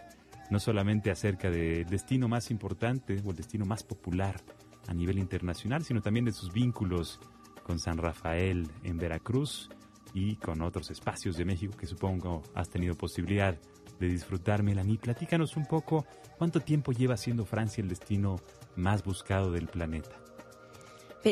no 0.50 0.58
solamente 0.58 1.10
acerca 1.10 1.50
del 1.50 1.86
destino 1.86 2.28
más 2.28 2.50
importante 2.50 3.20
o 3.24 3.30
el 3.30 3.36
destino 3.36 3.64
más 3.64 3.82
popular 3.82 4.40
a 4.88 4.94
nivel 4.94 5.18
internacional, 5.18 5.84
sino 5.84 6.00
también 6.00 6.24
de 6.24 6.32
sus 6.32 6.52
vínculos 6.52 7.20
con 7.62 7.78
San 7.78 7.98
Rafael 7.98 8.68
en 8.82 8.98
Veracruz 8.98 9.70
y 10.14 10.36
con 10.36 10.62
otros 10.62 10.90
espacios 10.90 11.36
de 11.36 11.44
México 11.44 11.76
que 11.76 11.86
supongo 11.86 12.42
has 12.54 12.68
tenido 12.68 12.94
posibilidad 12.94 13.56
de 14.02 14.08
disfrutar, 14.08 14.62
Melanie. 14.62 14.98
Platícanos 14.98 15.56
un 15.56 15.66
poco 15.66 16.04
cuánto 16.38 16.60
tiempo 16.60 16.92
lleva 16.92 17.16
siendo 17.16 17.44
Francia 17.44 17.82
el 17.82 17.88
destino 17.88 18.36
más 18.76 19.02
buscado 19.04 19.52
del 19.52 19.68
planeta. 19.68 20.10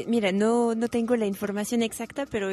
Mira, 0.06 0.30
no, 0.30 0.76
no 0.76 0.86
tengo 0.86 1.16
la 1.16 1.26
información 1.26 1.82
exacta, 1.82 2.24
pero 2.24 2.50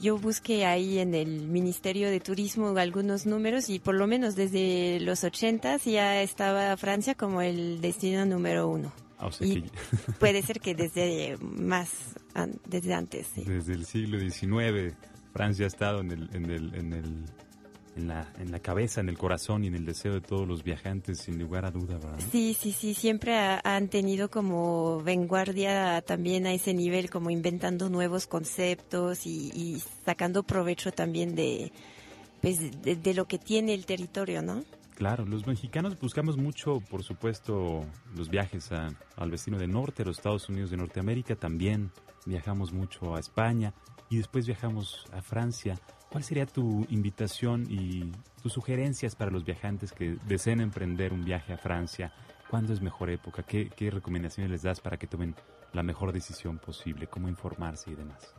yo 0.00 0.18
busqué 0.18 0.66
ahí 0.66 1.00
en 1.00 1.14
el 1.14 1.48
Ministerio 1.48 2.08
de 2.10 2.20
Turismo 2.20 2.76
algunos 2.78 3.26
números 3.26 3.68
y 3.70 3.80
por 3.80 3.96
lo 3.96 4.06
menos 4.06 4.36
desde 4.36 5.00
los 5.00 5.24
80 5.24 5.78
ya 5.78 6.22
estaba 6.22 6.76
Francia 6.76 7.16
como 7.16 7.42
el 7.42 7.80
destino 7.80 8.24
número 8.24 8.68
uno. 8.68 8.92
Ah, 9.18 9.30
puede 10.20 10.42
ser 10.42 10.60
que 10.60 10.76
desde 10.76 11.36
más, 11.40 11.90
desde 12.68 12.94
antes. 12.94 13.34
Desde 13.34 13.72
el 13.72 13.84
siglo 13.84 14.20
XIX, 14.20 14.94
Francia 15.32 15.64
ha 15.64 15.68
estado 15.68 16.00
en 16.02 16.12
el, 16.12 16.30
en 16.34 16.50
el, 16.50 16.74
en 16.76 16.92
el 16.92 17.24
en 17.96 18.08
la, 18.08 18.30
en 18.38 18.52
la 18.52 18.60
cabeza, 18.60 19.00
en 19.00 19.08
el 19.08 19.16
corazón 19.16 19.64
y 19.64 19.68
en 19.68 19.74
el 19.74 19.86
deseo 19.86 20.12
de 20.12 20.20
todos 20.20 20.46
los 20.46 20.62
viajantes, 20.62 21.20
sin 21.20 21.38
lugar 21.38 21.64
a 21.64 21.70
duda, 21.70 21.94
¿verdad? 21.98 22.18
Sí, 22.30 22.54
sí, 22.54 22.72
sí, 22.72 22.94
siempre 22.94 23.34
han 23.36 23.88
tenido 23.88 24.30
como 24.30 25.02
vanguardia 25.02 26.02
también 26.02 26.46
a 26.46 26.52
ese 26.52 26.74
nivel, 26.74 27.10
como 27.10 27.30
inventando 27.30 27.88
nuevos 27.88 28.26
conceptos 28.26 29.26
y, 29.26 29.82
sacando 30.04 30.42
provecho 30.42 30.92
también 30.92 31.34
de, 31.34 31.72
pues, 32.42 32.58
de, 32.82 33.14
lo 33.14 33.26
que 33.26 33.38
tiene 33.38 33.74
el 33.74 33.86
territorio, 33.86 34.42
¿no? 34.42 34.62
Claro, 34.94 35.24
los 35.24 35.46
mexicanos 35.46 35.98
buscamos 35.98 36.36
mucho, 36.36 36.80
por 36.90 37.02
supuesto, 37.02 37.84
los 38.14 38.28
viajes 38.28 38.70
al 38.72 39.30
vecino 39.30 39.58
de 39.58 39.66
norte, 39.66 40.02
a 40.02 40.06
los 40.06 40.18
Estados 40.18 40.48
Unidos 40.48 40.70
de 40.70 40.76
Norteamérica, 40.76 41.34
también 41.34 41.90
viajamos 42.24 42.72
mucho 42.72 43.14
a 43.14 43.20
España 43.20 43.74
y 44.10 44.18
después 44.18 44.46
viajamos 44.46 45.06
a 45.12 45.22
Francia. 45.22 45.78
¿Cuál 46.16 46.24
sería 46.24 46.46
tu 46.46 46.86
invitación 46.88 47.66
y 47.68 48.10
tus 48.42 48.54
sugerencias 48.54 49.14
para 49.14 49.30
los 49.30 49.44
viajantes 49.44 49.92
que 49.92 50.16
deseen 50.26 50.62
emprender 50.62 51.12
un 51.12 51.26
viaje 51.26 51.52
a 51.52 51.58
Francia? 51.58 52.10
¿Cuándo 52.48 52.72
es 52.72 52.80
mejor 52.80 53.10
época? 53.10 53.42
¿Qué, 53.42 53.90
recomendaciones 53.90 54.50
les 54.50 54.62
das 54.62 54.80
para 54.80 54.96
que 54.96 55.06
tomen 55.06 55.34
la 55.74 55.82
mejor 55.82 56.14
decisión 56.14 56.56
posible? 56.56 57.06
¿Cómo 57.06 57.28
informarse 57.28 57.90
y 57.90 57.96
demás? 57.96 58.32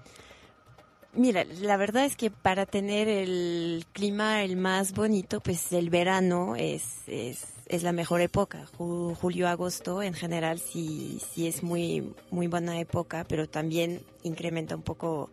Mira, 1.14 1.44
la 1.44 1.78
verdad 1.78 2.06
es 2.06 2.16
que 2.16 2.32
para 2.32 2.66
tener 2.66 3.08
el 3.08 3.86
clima 3.94 4.42
el 4.42 4.58
más 4.58 4.94
bonito, 4.94 5.40
pues 5.40 5.72
el 5.72 5.92
verano 5.92 6.56
es, 6.56 7.04
es, 7.06 7.46
es 7.68 7.84
la 7.84 7.92
mejor 7.92 8.22
época. 8.22 8.66
Julio, 8.76 9.48
agosto 9.48 10.02
en 10.02 10.16
general 10.16 10.58
sí, 10.58 11.22
sí 11.32 11.46
es 11.46 11.62
muy, 11.62 12.12
muy 12.32 12.48
buena 12.48 12.80
época, 12.80 13.24
pero 13.30 13.48
también 13.48 14.02
incrementa 14.24 14.76
un 14.76 14.82
poco 14.82 15.30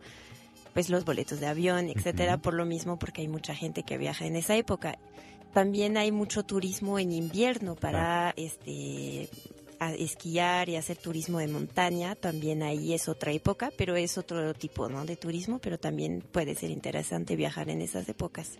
pues 0.75 0.89
los 0.89 1.05
boletos 1.05 1.39
de 1.39 1.47
avión, 1.47 1.87
etcétera, 1.87 2.37
por 2.37 2.53
lo 2.53 2.65
mismo 2.65 2.99
porque 2.99 3.21
hay 3.21 3.29
mucha 3.29 3.55
gente 3.55 3.83
que 3.83 3.97
viaja 3.97 4.25
en 4.25 4.35
esa 4.35 4.57
época. 4.57 4.99
También 5.53 5.95
hay 5.95 6.11
mucho 6.11 6.43
turismo 6.43 6.99
en 6.99 7.13
invierno 7.13 7.75
para 7.75 8.33
este 8.35 9.29
esquiar 9.97 10.67
y 10.67 10.75
hacer 10.75 10.97
turismo 10.97 11.39
de 11.39 11.47
montaña, 11.47 12.15
también 12.15 12.61
ahí 12.61 12.93
es 12.93 13.07
otra 13.07 13.31
época, 13.31 13.71
pero 13.77 13.95
es 13.95 14.17
otro 14.17 14.53
tipo 14.53 14.89
¿no? 14.89 15.05
de 15.05 15.15
turismo, 15.15 15.59
pero 15.59 15.77
también 15.77 16.21
puede 16.29 16.55
ser 16.55 16.71
interesante 16.71 17.37
viajar 17.37 17.69
en 17.69 17.81
esas 17.81 18.09
épocas. 18.09 18.59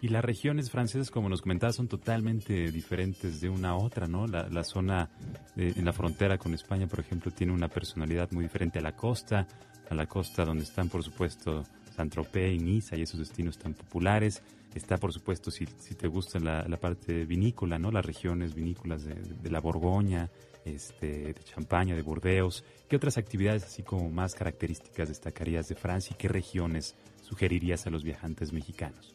Y 0.00 0.08
las 0.08 0.24
regiones 0.24 0.72
francesas, 0.72 1.12
como 1.12 1.28
nos 1.28 1.40
comentabas, 1.40 1.76
son 1.76 1.86
totalmente 1.86 2.72
diferentes 2.72 3.40
de 3.40 3.48
una 3.48 3.70
a 3.70 3.76
otra, 3.76 4.08
¿no? 4.08 4.26
La, 4.26 4.64
zona 4.64 5.08
en 5.54 5.84
la 5.84 5.92
frontera 5.92 6.36
con 6.36 6.52
España, 6.52 6.88
por 6.88 6.98
ejemplo, 6.98 7.30
tiene 7.30 7.52
una 7.52 7.68
personalidad 7.68 8.28
muy 8.32 8.42
diferente 8.42 8.80
a 8.80 8.82
la 8.82 8.96
costa 8.96 9.46
a 9.90 9.94
la 9.94 10.06
costa 10.06 10.44
donde 10.44 10.64
están 10.64 10.88
por 10.88 11.02
supuesto 11.02 11.64
Saint-Tropez 11.94 12.54
y 12.54 12.58
Niza 12.58 12.96
y 12.96 13.02
esos 13.02 13.20
destinos 13.20 13.58
tan 13.58 13.74
populares. 13.74 14.42
Está 14.74 14.96
por 14.96 15.12
supuesto 15.12 15.50
si, 15.50 15.66
si 15.78 15.94
te 15.94 16.08
gusta 16.08 16.38
la, 16.38 16.66
la, 16.66 16.78
parte 16.78 17.26
vinícola, 17.26 17.78
¿no? 17.78 17.90
Las 17.90 18.06
regiones 18.06 18.54
vinícolas 18.54 19.04
de, 19.04 19.14
de, 19.14 19.50
la 19.50 19.60
Borgoña, 19.60 20.30
este, 20.64 21.34
de 21.34 21.44
Champaña, 21.44 21.94
de 21.94 22.00
Burdeos. 22.00 22.64
¿Qué 22.88 22.96
otras 22.96 23.18
actividades 23.18 23.64
así 23.64 23.82
como 23.82 24.08
más 24.08 24.34
características 24.34 25.08
destacarías 25.08 25.68
de 25.68 25.74
Francia 25.74 26.14
y 26.14 26.18
qué 26.18 26.28
regiones 26.28 26.94
sugerirías 27.20 27.86
a 27.86 27.90
los 27.90 28.02
viajantes 28.02 28.52
mexicanos? 28.54 29.14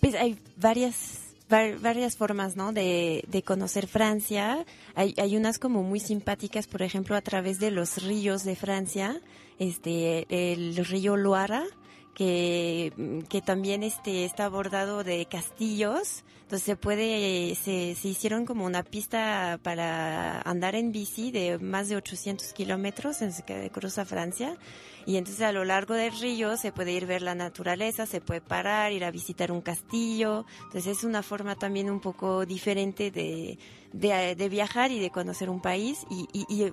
Pues 0.00 0.14
hay 0.14 0.38
varias 0.56 1.31
varias 1.52 2.16
formas, 2.16 2.56
¿no? 2.56 2.72
De, 2.72 3.24
de 3.28 3.42
conocer 3.42 3.86
Francia. 3.86 4.64
Hay, 4.94 5.14
hay 5.18 5.36
unas 5.36 5.58
como 5.58 5.82
muy 5.82 6.00
simpáticas, 6.00 6.66
por 6.66 6.82
ejemplo, 6.82 7.14
a 7.16 7.20
través 7.20 7.60
de 7.60 7.70
los 7.70 8.02
ríos 8.02 8.44
de 8.44 8.56
Francia 8.56 9.20
este, 9.58 10.26
el 10.52 10.76
río 10.84 11.16
Loara, 11.16 11.64
que, 12.14 13.24
que 13.28 13.40
también 13.40 13.82
este, 13.82 14.24
está 14.24 14.48
bordado 14.48 15.04
de 15.04 15.26
castillos. 15.26 16.24
Entonces 16.42 16.66
se 16.66 16.76
puede, 16.76 17.54
se, 17.54 17.94
se 17.94 18.08
hicieron 18.08 18.44
como 18.44 18.66
una 18.66 18.82
pista 18.82 19.58
para 19.62 20.42
andar 20.42 20.74
en 20.74 20.92
bici 20.92 21.30
de 21.30 21.58
más 21.58 21.88
de 21.88 21.96
800 21.96 22.52
kilómetros 22.52 23.22
en 23.22 23.32
que 23.46 23.70
cruza 23.70 24.04
Francia. 24.04 24.58
Y 25.06 25.16
entonces 25.16 25.42
a 25.42 25.52
lo 25.52 25.64
largo 25.64 25.94
del 25.94 26.12
río 26.12 26.58
se 26.58 26.70
puede 26.70 26.92
ir 26.92 27.06
ver 27.06 27.22
la 27.22 27.34
naturaleza, 27.34 28.04
se 28.04 28.20
puede 28.20 28.42
parar, 28.42 28.92
ir 28.92 29.04
a 29.04 29.10
visitar 29.10 29.50
un 29.50 29.62
castillo. 29.62 30.44
Entonces 30.64 30.98
es 30.98 31.04
una 31.04 31.22
forma 31.22 31.56
también 31.56 31.90
un 31.90 32.00
poco 32.00 32.44
diferente 32.44 33.10
de, 33.10 33.58
de, 33.94 34.36
de 34.36 34.48
viajar 34.50 34.90
y 34.90 35.00
de 35.00 35.10
conocer 35.10 35.48
un 35.48 35.62
país. 35.62 36.04
Y, 36.10 36.28
y, 36.34 36.44
y 36.54 36.72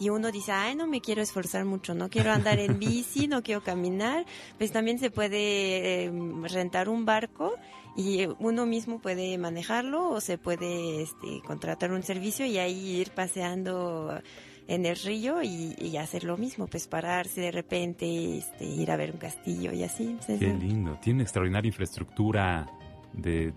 y 0.00 0.10
uno 0.10 0.30
dice, 0.30 0.52
ay, 0.52 0.76
no 0.76 0.86
me 0.86 1.00
quiero 1.00 1.22
esforzar 1.22 1.64
mucho, 1.64 1.94
no 1.94 2.08
quiero 2.08 2.32
andar 2.32 2.58
en 2.58 2.78
bici, 2.78 3.26
no 3.26 3.42
quiero 3.42 3.62
caminar, 3.62 4.24
pues 4.56 4.72
también 4.72 4.98
se 4.98 5.10
puede 5.10 6.04
em, 6.04 6.44
rentar 6.44 6.88
un 6.88 7.04
barco 7.04 7.54
y 7.96 8.26
uno 8.38 8.64
mismo 8.66 9.00
puede 9.00 9.36
manejarlo 9.38 10.10
o 10.10 10.20
se 10.20 10.38
puede 10.38 11.02
este, 11.02 11.40
contratar 11.44 11.92
un 11.92 12.02
servicio 12.02 12.46
y 12.46 12.58
ahí 12.58 13.00
ir 13.00 13.10
paseando 13.10 14.20
en 14.68 14.86
el 14.86 14.96
río 14.96 15.42
y, 15.42 15.96
hacer 15.96 16.24
lo 16.24 16.36
mismo, 16.36 16.68
pues 16.68 16.86
pararse 16.86 17.40
de 17.40 17.50
repente, 17.50 18.38
este, 18.38 18.66
ir 18.66 18.90
a 18.92 18.96
ver 18.96 19.10
un 19.12 19.18
castillo 19.18 19.72
y 19.72 19.82
así. 19.82 20.16
Qué 20.26 20.54
lindo, 20.54 20.96
tiene 21.02 21.22
extraordinaria 21.22 21.68
infraestructura 21.68 22.70
de 23.14 23.52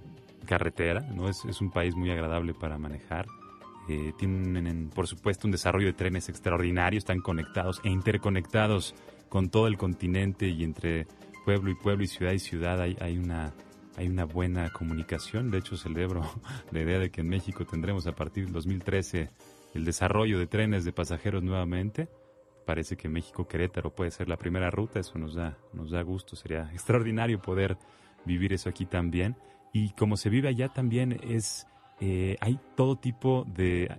carretera, 0.48 1.02
¿no? 1.02 1.30
Es, 1.30 1.44
es 1.46 1.62
un 1.62 1.70
país 1.70 1.96
muy 1.96 2.10
agradable 2.10 2.54
para 2.54 2.78
manejar 2.80 3.28
eh, 3.92 4.14
tienen, 4.18 4.90
por 4.94 5.08
supuesto, 5.08 5.48
un 5.48 5.52
desarrollo 5.52 5.88
de 5.88 5.94
trenes 5.94 6.30
extraordinario, 6.30 6.98
están 6.98 7.20
conectados 7.20 7.82
e 7.84 7.90
interconectados 7.90 8.96
con 9.30 9.50
todo 9.50 9.68
el 9.68 9.78
continente 9.78 10.48
y 10.48 10.64
entre 10.64 11.08
pueblo 11.46 11.72
y 11.72 11.76
pueblo 11.76 12.04
y 12.04 12.08
ciudad 12.08 12.34
y 12.34 12.40
ciudad 12.40 12.82
hay, 12.82 12.98
hay 13.00 13.18
una 13.18 13.54
hay 13.98 14.08
una 14.08 14.26
buena 14.26 14.72
comunicación. 14.72 15.52
De 15.52 15.60
hecho, 15.60 15.78
celebro 15.78 16.24
la 16.72 16.80
idea 16.80 17.00
de 17.00 17.12
que 17.12 17.22
en 17.22 17.30
México 17.30 17.66
tendremos 17.66 18.08
a 18.08 18.14
partir 18.14 18.46
del 18.46 18.54
2013 18.54 19.30
el 19.74 19.86
desarrollo 19.86 20.40
de 20.40 20.48
trenes 20.48 20.86
de 20.86 20.92
pasajeros 20.92 21.44
nuevamente. 21.44 22.10
Parece 22.66 22.96
que 22.96 23.10
México-Querétaro 23.10 23.94
puede 23.94 24.12
ser 24.12 24.30
la 24.30 24.38
primera 24.38 24.70
ruta, 24.70 25.00
eso 25.00 25.18
nos 25.18 25.36
da, 25.36 25.58
nos 25.74 25.92
da 25.92 26.02
gusto, 26.02 26.36
sería 26.36 26.70
extraordinario 26.74 27.42
poder 27.42 27.78
vivir 28.26 28.54
eso 28.54 28.70
aquí 28.70 28.86
también. 28.86 29.36
Y 29.74 29.92
como 29.92 30.18
se 30.18 30.30
vive 30.30 30.50
allá 30.50 30.70
también 30.70 31.20
es, 31.24 31.68
eh, 32.02 32.36
hay 32.42 32.60
todo 32.76 32.98
tipo 32.98 33.46
de 33.48 33.96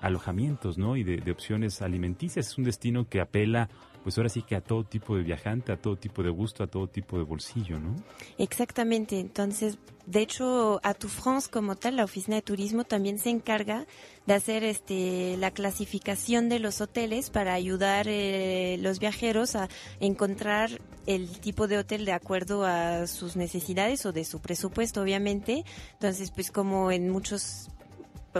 alojamientos, 0.00 0.78
¿no? 0.78 0.96
Y 0.96 1.02
de, 1.02 1.16
de, 1.16 1.32
opciones 1.32 1.82
alimenticias. 1.82 2.48
Es 2.48 2.58
un 2.58 2.64
destino 2.64 3.08
que 3.08 3.20
apela 3.20 3.68
pues 4.06 4.16
ahora 4.18 4.28
sí 4.28 4.42
que 4.42 4.54
a 4.54 4.60
todo 4.60 4.84
tipo 4.84 5.16
de 5.16 5.24
viajante, 5.24 5.72
a 5.72 5.76
todo 5.76 5.96
tipo 5.96 6.22
de 6.22 6.30
gusto, 6.30 6.62
a 6.62 6.68
todo 6.68 6.86
tipo 6.86 7.18
de 7.18 7.24
bolsillo, 7.24 7.80
¿no? 7.80 7.96
Exactamente. 8.38 9.18
Entonces, 9.18 9.78
de 10.06 10.20
hecho, 10.20 10.78
a 10.84 10.94
tu 10.94 11.08
France 11.08 11.48
como 11.50 11.74
tal, 11.74 11.96
la 11.96 12.04
oficina 12.04 12.36
de 12.36 12.42
turismo 12.42 12.84
también 12.84 13.18
se 13.18 13.30
encarga 13.30 13.84
de 14.24 14.34
hacer 14.34 14.62
este 14.62 15.36
la 15.38 15.50
clasificación 15.50 16.48
de 16.48 16.60
los 16.60 16.80
hoteles 16.80 17.30
para 17.30 17.54
ayudar 17.54 18.06
eh, 18.06 18.76
los 18.78 19.00
viajeros 19.00 19.56
a 19.56 19.68
encontrar 19.98 20.70
el 21.06 21.40
tipo 21.40 21.66
de 21.66 21.78
hotel 21.78 22.04
de 22.04 22.12
acuerdo 22.12 22.64
a 22.64 23.08
sus 23.08 23.34
necesidades 23.34 24.06
o 24.06 24.12
de 24.12 24.24
su 24.24 24.38
presupuesto, 24.38 25.02
obviamente. 25.02 25.64
Entonces, 25.94 26.30
pues 26.30 26.52
como 26.52 26.92
en 26.92 27.10
muchos 27.10 27.70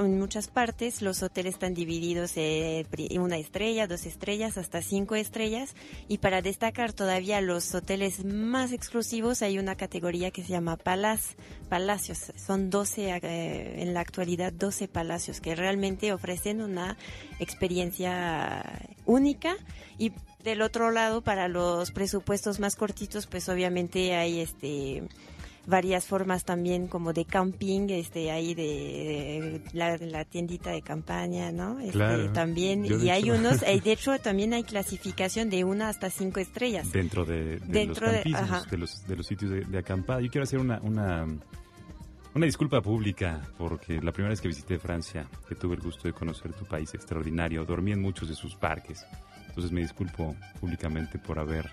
en 0.05 0.19
muchas 0.19 0.49
partes 0.49 1.03
los 1.03 1.23
hoteles 1.23 1.55
están 1.55 1.75
divididos 1.75 2.33
en 2.37 3.21
una 3.21 3.37
estrella, 3.37 3.87
dos 3.87 4.07
estrellas, 4.07 4.59
hasta 4.59 4.83
cinco 4.83 5.15
estrellas. 5.15 5.75
Y 6.09 6.19
para 6.19 6.43
destacar 6.43 6.93
todavía 6.93 7.41
los 7.41 7.75
hoteles 7.75 8.25
más 8.25 8.73
exclusivos 8.73 9.43
hay 9.43 9.59
una 9.59 9.77
categoría 9.77 10.31
que 10.31 10.43
se 10.43 10.49
llama 10.49 10.77
Palace, 10.77 11.37
Palacios. 11.69 12.33
Son 12.37 12.71
12, 12.71 13.11
eh, 13.11 13.83
en 13.83 13.95
la 13.95 14.01
actualidad 14.01 14.53
12 14.53 14.89
palacios 14.89 15.41
que 15.41 15.55
realmente 15.55 16.13
ofrecen 16.13 16.61
una 16.61 16.97
experiencia 17.39 18.89
única. 19.05 19.57
Y 19.99 20.13
del 20.45 20.63
otro 20.63 20.91
lado, 20.91 21.23
para 21.23 21.49
los 21.49 21.91
presupuestos 21.91 22.61
más 22.61 22.77
cortitos, 22.77 23.27
pues 23.27 23.49
obviamente 23.49 24.15
hay 24.15 24.41
este 24.41 25.03
varias 25.67 26.07
formas 26.07 26.45
también 26.45 26.87
como 26.87 27.13
de 27.13 27.25
camping, 27.25 27.89
este, 27.91 28.31
ahí 28.31 28.55
de, 28.55 29.61
la, 29.73 30.25
tiendita 30.25 30.71
de 30.71 30.83
campaña, 30.83 31.51
¿no? 31.53 31.81
Este, 31.81 32.29
también, 32.29 32.85
y 32.85 33.11
hay 33.11 33.31
unos, 33.31 33.61
de 33.61 33.81
hecho 33.85 34.19
también 34.19 34.55
hay 34.55 34.63
clasificación 34.63 35.51
de 35.51 35.65
una 35.65 35.89
hasta 35.89 36.09
cinco 36.11 36.41
estrellas. 36.41 36.91
Dentro 36.93 37.25
de, 37.25 37.59
Dentro 37.59 38.07
los 38.07 38.71
de, 38.71 38.79
los, 38.79 39.07
de 39.07 39.17
los 39.17 39.27
sitios 39.27 39.51
de, 39.51 39.61
de, 39.63 39.79
acampada. 39.79 40.21
Yo 40.21 40.31
quiero 40.31 40.45
hacer 40.45 40.61
una, 40.61 40.81
una, 40.83 41.27
una 42.35 42.47
disculpa 42.47 42.81
pública, 42.81 43.43
porque 43.59 44.01
la 44.01 44.13
primera 44.13 44.31
vez 44.31 44.41
que 44.41 44.49
visité 44.49 44.79
Francia, 44.79 45.29
que 45.49 45.57
tuve 45.57 45.75
el 45.75 45.81
gusto 45.81 46.07
de 46.07 46.13
conocer 46.13 46.53
tu 46.53 46.65
país 46.65 46.95
extraordinario, 46.95 47.65
dormí 47.65 47.93
en 47.93 48.01
muchos 48.01 48.29
de 48.29 48.35
sus 48.35 48.55
parques. 48.55 49.05
Entonces 49.49 49.73
me 49.73 49.81
disculpo 49.81 50.37
públicamente 50.61 51.19
por 51.19 51.39
haber 51.39 51.71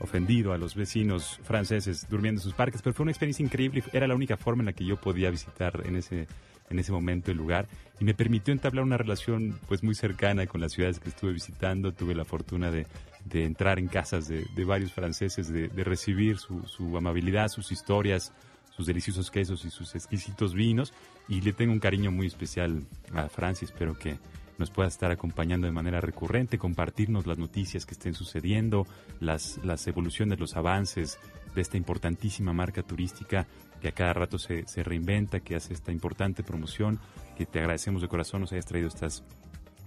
ofendido 0.00 0.52
a 0.52 0.58
los 0.58 0.74
vecinos 0.74 1.40
franceses 1.42 2.06
durmiendo 2.08 2.40
en 2.40 2.42
sus 2.42 2.54
parques, 2.54 2.82
pero 2.82 2.94
fue 2.94 3.04
una 3.04 3.12
experiencia 3.12 3.44
increíble. 3.44 3.82
Era 3.92 4.06
la 4.06 4.14
única 4.14 4.36
forma 4.36 4.62
en 4.62 4.66
la 4.66 4.72
que 4.72 4.84
yo 4.84 4.96
podía 4.96 5.30
visitar 5.30 5.82
en 5.84 5.96
ese, 5.96 6.26
en 6.70 6.78
ese 6.78 6.92
momento 6.92 7.30
el 7.30 7.36
lugar 7.36 7.68
y 8.00 8.04
me 8.04 8.14
permitió 8.14 8.52
entablar 8.52 8.84
una 8.84 8.96
relación 8.96 9.58
pues 9.68 9.82
muy 9.82 9.94
cercana 9.94 10.46
con 10.46 10.60
las 10.60 10.72
ciudades 10.72 10.98
que 11.00 11.08
estuve 11.08 11.32
visitando. 11.32 11.92
Tuve 11.92 12.14
la 12.14 12.24
fortuna 12.24 12.70
de, 12.70 12.86
de 13.24 13.44
entrar 13.44 13.78
en 13.78 13.88
casas 13.88 14.28
de, 14.28 14.44
de 14.54 14.64
varios 14.64 14.92
franceses, 14.92 15.48
de, 15.52 15.68
de 15.68 15.84
recibir 15.84 16.38
su, 16.38 16.62
su 16.66 16.96
amabilidad, 16.96 17.48
sus 17.48 17.72
historias, 17.72 18.32
sus 18.76 18.86
deliciosos 18.86 19.30
quesos 19.30 19.64
y 19.64 19.70
sus 19.70 19.94
exquisitos 19.94 20.54
vinos 20.54 20.92
y 21.28 21.40
le 21.40 21.52
tengo 21.52 21.72
un 21.72 21.80
cariño 21.80 22.10
muy 22.10 22.26
especial 22.26 22.82
a 23.14 23.28
Francia. 23.28 23.64
Espero 23.64 23.96
que 23.96 24.18
nos 24.58 24.70
pueda 24.70 24.88
estar 24.88 25.10
acompañando 25.10 25.66
de 25.66 25.72
manera 25.72 26.00
recurrente, 26.00 26.58
compartirnos 26.58 27.26
las 27.26 27.38
noticias 27.38 27.86
que 27.86 27.94
estén 27.94 28.14
sucediendo, 28.14 28.86
las, 29.20 29.58
las 29.64 29.86
evoluciones, 29.86 30.38
los 30.38 30.56
avances 30.56 31.18
de 31.54 31.60
esta 31.60 31.76
importantísima 31.76 32.52
marca 32.52 32.82
turística 32.82 33.46
que 33.80 33.88
a 33.88 33.92
cada 33.92 34.12
rato 34.12 34.38
se, 34.38 34.66
se 34.66 34.82
reinventa, 34.82 35.40
que 35.40 35.56
hace 35.56 35.74
esta 35.74 35.92
importante 35.92 36.42
promoción, 36.42 36.98
que 37.36 37.46
te 37.46 37.58
agradecemos 37.58 38.02
de 38.02 38.08
corazón 38.08 38.40
nos 38.40 38.52
hayas 38.52 38.66
traído 38.66 38.88
estas 38.88 39.24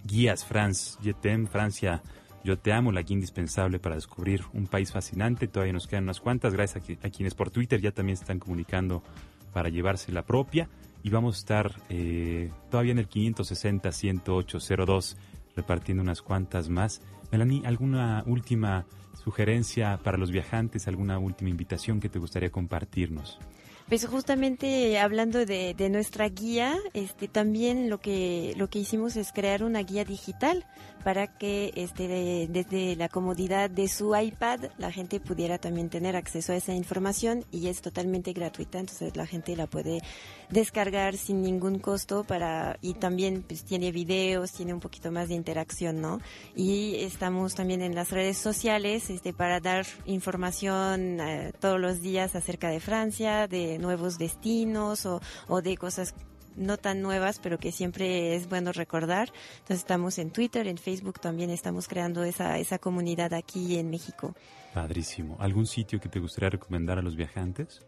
guías 0.04 0.46
France, 0.46 0.98
Jetem, 1.02 1.48
Francia, 1.48 2.02
yo 2.44 2.58
te 2.58 2.72
amo, 2.72 2.92
la 2.92 3.02
guía 3.02 3.16
indispensable 3.16 3.80
para 3.80 3.96
descubrir 3.96 4.42
un 4.54 4.68
país 4.68 4.92
fascinante. 4.92 5.48
Todavía 5.48 5.74
nos 5.74 5.88
quedan 5.88 6.04
unas 6.04 6.22
cuantas, 6.22 6.54
gracias 6.54 6.84
a, 7.04 7.10
quienes 7.10 7.34
por 7.34 7.50
Twitter 7.50 7.82
ya 7.82 7.92
también 7.92 8.18
están 8.18 8.40
comunicando 8.40 9.04
para 9.52 9.70
llevarse 9.70 10.12
la 10.12 10.26
propia 10.26 10.70
y 11.08 11.10
vamos 11.10 11.38
a 11.38 11.40
estar 11.40 11.72
eh, 11.88 12.52
todavía 12.70 12.92
en 12.92 13.00
el 13.00 13.10
560-108-02 13.10 15.16
repartiendo 15.56 16.04
unas 16.04 16.22
cuantas 16.22 16.68
más. 16.68 17.02
Melanie, 17.32 17.66
¿alguna 17.66 18.26
última 18.28 18.86
sugerencia 19.24 20.02
para 20.04 20.18
los 20.18 20.32
viajantes, 20.32 20.90
alguna 20.90 21.18
última 21.18 21.50
invitación 21.50 22.02
que 22.02 22.10
te 22.10 22.20
gustaría 22.20 22.50
compartirnos? 22.50 23.40
Pues 23.88 24.06
justamente 24.06 25.00
hablando 25.00 25.46
de, 25.46 25.74
de, 25.74 25.90
nuestra 25.90 26.28
guía, 26.28 26.78
este 26.94 27.30
también 27.30 27.90
lo 27.90 28.02
que 28.02 28.54
lo 28.58 28.70
que 28.70 28.80
hicimos 28.80 29.16
es 29.16 29.32
crear 29.32 29.64
una 29.64 29.84
guía 29.84 30.04
digital 30.04 30.66
para 31.08 31.28
que 31.28 31.72
este 31.78 32.50
desde 32.50 32.98
la 32.98 33.08
comodidad 33.08 33.70
de 33.70 33.88
su 33.88 34.14
iPad 34.14 34.66
la 34.78 34.92
gente 34.92 35.22
pudiera 35.22 35.58
también 35.58 35.90
tener 35.90 36.18
acceso 36.18 36.52
a 36.52 36.58
esa 36.58 36.74
información 36.74 37.46
y 37.50 37.70
es 37.70 37.82
totalmente 37.82 38.34
gratuita, 38.34 38.78
entonces 38.78 39.16
la 39.16 39.26
gente 39.26 39.56
la 39.56 39.68
puede 39.68 40.02
descargar 40.50 41.16
sin 41.16 41.42
ningún 41.42 41.80
costo 41.80 42.26
para 42.26 42.78
y 42.82 42.94
también 42.96 43.42
pues 43.42 43.64
tiene 43.64 43.94
videos, 43.94 44.52
tiene 44.52 44.74
un 44.74 44.82
poquito 44.82 45.10
más 45.10 45.30
de 45.30 45.36
interacción, 45.36 46.02
¿no? 46.02 46.20
Y 46.58 46.96
estamos 46.96 47.56
también 47.56 47.82
en 47.82 47.96
las 47.96 48.12
redes 48.12 48.38
sociales 48.38 49.10
este 49.10 49.32
para 49.32 49.62
dar 49.62 49.86
información 50.08 51.22
eh, 51.22 51.54
todos 51.58 51.80
los 51.80 52.02
días 52.02 52.36
acerca 52.36 52.68
de 52.68 52.82
Francia, 52.82 53.48
de 53.48 53.80
nuevos 53.80 54.18
destinos 54.18 55.06
o, 55.06 55.22
o 55.48 55.62
de 55.62 55.78
cosas 55.78 56.14
no 56.58 56.78
tan 56.78 57.02
nuevas, 57.02 57.40
pero 57.40 57.58
que 57.58 57.72
siempre 57.72 58.36
es 58.36 58.50
bueno 58.50 58.72
recordar. 58.72 59.32
Entonces 59.60 59.80
estamos 59.80 60.18
en 60.18 60.32
Twitter, 60.32 60.68
en 60.68 60.78
Facebook 60.78 61.20
también 61.20 61.50
estamos 61.50 61.88
creando 61.88 62.24
esa, 62.24 62.58
esa 62.58 62.80
comunidad 62.80 63.34
aquí 63.34 63.78
en 63.78 63.90
México. 63.90 64.36
Padrísimo. 64.74 65.38
¿Algún 65.40 65.66
sitio 65.66 66.00
que 66.00 66.10
te 66.10 66.20
gustaría 66.20 66.50
recomendar 66.50 66.98
a 67.00 67.02
los 67.02 67.16
viajantes? 67.16 67.82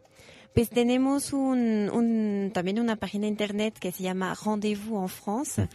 Pues 0.54 0.70
tenemos 0.70 1.32
un, 1.32 1.90
un, 1.94 2.52
también 2.54 2.80
una 2.80 2.96
página 2.96 3.28
internet 3.28 3.78
que 3.80 3.92
se 3.92 4.04
llama 4.04 4.36
Rendezvous 4.44 5.04
en 5.04 5.10
France. 5.10 5.70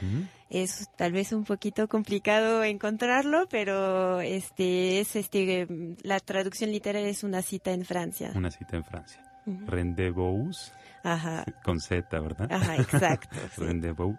Es 0.51 0.89
tal 0.97 1.13
vez 1.13 1.33
un 1.33 1.45
poquito 1.45 1.89
complicado 1.89 2.63
encontrarlo, 2.65 3.47
pero 3.49 4.21
este 4.21 5.01
es 5.01 5.17
este 5.17 5.67
la 6.03 6.21
traducción 6.21 6.71
literal 6.71 7.05
es 7.05 7.25
una 7.25 7.43
cita 7.43 7.73
en 7.73 7.85
Francia. 7.85 8.33
Una 8.35 8.51
cita 8.51 8.77
en 8.77 8.85
Francia. 8.85 9.34
Rendezvous. 9.47 10.73
Ajá. 11.03 11.45
Con 11.65 11.81
Z, 11.81 12.19
¿verdad? 12.21 12.51
Ajá, 12.51 12.77
exacto. 12.77 13.37
Rendezvous. 13.59 14.17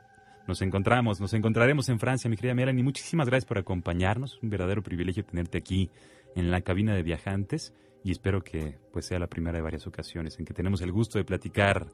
Nos 0.48 0.62
encontramos, 0.62 1.20
nos 1.20 1.34
encontraremos 1.34 1.90
en 1.90 2.00
Francia, 2.00 2.30
mi 2.30 2.36
querida 2.36 2.54
Melanie. 2.54 2.84
Muchísimas 2.84 3.28
gracias 3.28 3.46
por 3.46 3.58
acompañarnos. 3.58 4.40
Un 4.44 4.50
verdadero 4.50 4.84
privilegio 4.84 5.26
tenerte 5.26 5.58
aquí 5.58 5.90
en 6.36 6.52
la 6.52 6.62
cabina 6.62 6.94
de 6.94 7.02
viajantes 7.02 7.74
y 8.04 8.12
espero 8.12 8.44
que 8.44 8.78
pues 8.94 9.08
sea 9.08 9.18
la 9.18 9.28
primera 9.28 9.58
de 9.58 9.64
varias 9.64 9.88
ocasiones 9.88 10.38
en 10.38 10.46
que 10.46 10.54
tenemos 10.54 10.82
el 10.82 10.92
gusto 10.92 11.18
de 11.18 11.26
platicar 11.26 11.88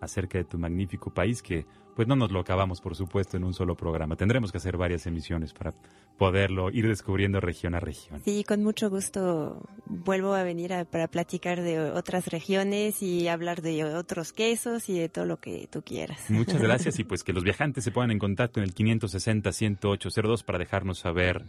acerca 0.00 0.38
de 0.38 0.44
tu 0.44 0.58
magnífico 0.58 1.12
país 1.12 1.42
que 1.42 1.66
pues 1.96 2.06
no 2.06 2.14
nos 2.14 2.30
lo 2.30 2.40
acabamos 2.40 2.82
por 2.82 2.94
supuesto 2.94 3.38
en 3.38 3.44
un 3.44 3.54
solo 3.54 3.74
programa. 3.74 4.16
Tendremos 4.16 4.52
que 4.52 4.58
hacer 4.58 4.76
varias 4.76 5.06
emisiones 5.06 5.54
para 5.54 5.72
poderlo 6.18 6.70
ir 6.70 6.86
descubriendo 6.86 7.40
región 7.40 7.74
a 7.74 7.80
región. 7.80 8.20
Sí, 8.22 8.44
con 8.44 8.62
mucho 8.62 8.90
gusto 8.90 9.66
vuelvo 9.86 10.34
a 10.34 10.42
venir 10.42 10.86
para 10.90 11.08
platicar 11.08 11.62
de 11.62 11.90
otras 11.90 12.26
regiones 12.26 13.02
y 13.02 13.28
hablar 13.28 13.62
de 13.62 13.84
otros 13.84 14.34
quesos 14.34 14.90
y 14.90 14.98
de 14.98 15.08
todo 15.08 15.24
lo 15.24 15.38
que 15.38 15.68
tú 15.68 15.82
quieras. 15.82 16.30
Muchas 16.30 16.60
gracias 16.62 16.98
y 16.98 17.04
pues 17.04 17.24
que 17.24 17.32
los 17.32 17.42
viajantes 17.42 17.82
se 17.82 17.90
pongan 17.90 18.10
en 18.10 18.18
contacto 18.18 18.60
en 18.60 18.64
el 18.64 18.74
560 18.74 19.50
10802 19.50 20.44
para 20.44 20.58
dejarnos 20.58 20.98
saber 20.98 21.44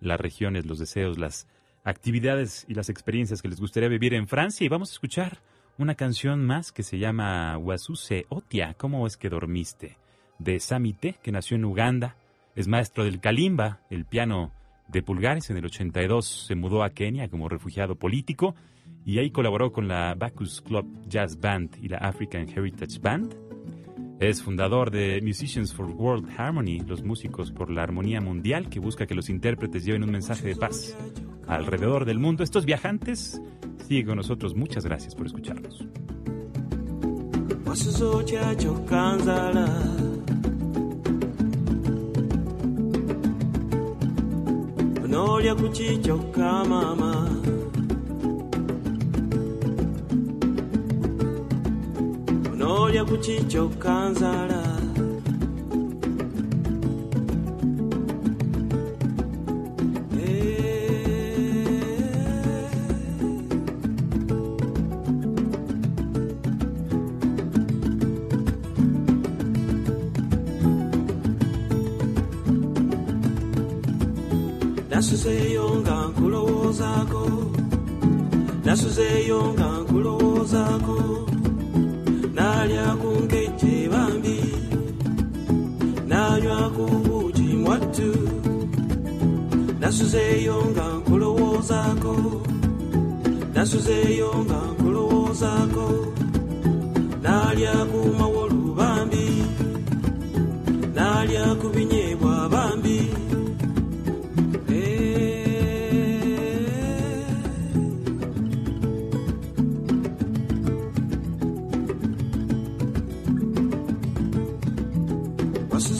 las 0.00 0.20
regiones, 0.20 0.66
los 0.66 0.80
deseos, 0.80 1.16
las 1.16 1.46
actividades 1.84 2.66
y 2.68 2.74
las 2.74 2.88
experiencias 2.88 3.40
que 3.40 3.48
les 3.48 3.60
gustaría 3.60 3.88
vivir 3.88 4.14
en 4.14 4.26
Francia 4.26 4.64
y 4.64 4.68
vamos 4.68 4.90
a 4.90 4.92
escuchar 4.94 5.38
una 5.78 5.94
canción 5.94 6.44
más 6.44 6.72
que 6.72 6.82
se 6.82 6.98
llama 6.98 7.56
Wasuse 7.58 8.26
Otia, 8.28 8.74
¿cómo 8.74 9.06
es 9.06 9.16
que 9.16 9.28
dormiste? 9.28 9.96
de 10.38 10.60
Samite, 10.60 11.16
que 11.22 11.32
nació 11.32 11.56
en 11.56 11.64
Uganda, 11.64 12.16
es 12.54 12.68
maestro 12.68 13.04
del 13.04 13.20
kalimba, 13.20 13.80
el 13.90 14.04
piano 14.04 14.52
de 14.88 15.02
pulgares. 15.02 15.50
En 15.50 15.56
el 15.56 15.66
82 15.66 16.46
se 16.46 16.54
mudó 16.54 16.82
a 16.82 16.90
Kenia 16.90 17.28
como 17.28 17.48
refugiado 17.48 17.96
político 17.96 18.54
y 19.04 19.18
ahí 19.18 19.30
colaboró 19.30 19.72
con 19.72 19.88
la 19.88 20.14
Bacchus 20.14 20.62
Club 20.62 20.86
Jazz 21.06 21.38
Band 21.38 21.76
y 21.82 21.88
la 21.88 21.98
African 21.98 22.48
Heritage 22.48 22.98
Band. 23.00 23.34
Es 24.18 24.42
fundador 24.42 24.90
de 24.90 25.20
Musicians 25.22 25.74
for 25.74 25.90
World 25.90 26.30
Harmony, 26.38 26.80
los 26.80 27.02
músicos 27.02 27.52
por 27.52 27.70
la 27.70 27.82
armonía 27.82 28.22
mundial, 28.22 28.70
que 28.70 28.80
busca 28.80 29.06
que 29.06 29.14
los 29.14 29.28
intérpretes 29.28 29.84
lleven 29.84 30.04
un 30.04 30.10
mensaje 30.10 30.48
de 30.48 30.56
paz 30.56 30.96
alrededor 31.46 32.06
del 32.06 32.18
mundo. 32.18 32.42
Estos 32.42 32.64
viajantes, 32.64 33.42
sigue 33.86 34.04
con 34.04 34.16
nosotros. 34.16 34.54
Muchas 34.54 34.84
gracias 34.84 35.14
por 35.14 35.26
escucharnos. 35.26 35.86
nolya 45.08 45.54
kuchichoka 45.54 46.64
mama 46.64 47.12
nolya 52.56 53.04
kuchichoka 53.04 54.08
nzala 54.10 54.65
nasuzeyo 54.65 54.65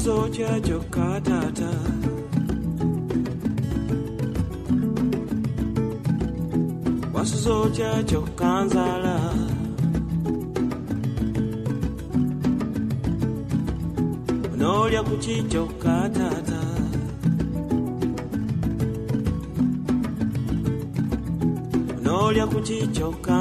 wasuzocha 0.06 0.60
kyokka 0.60 1.20
taata 1.20 1.70
wasuzocha 7.14 7.90
kyokka 8.08 8.50
nzala 8.64 9.16
noolya 14.58 15.02
kuki 15.02 15.36
kyokka 15.50 15.96
taata 16.16 16.60
noolya 22.04 22.46
kuki 22.46 22.78
kyokka 22.94 23.36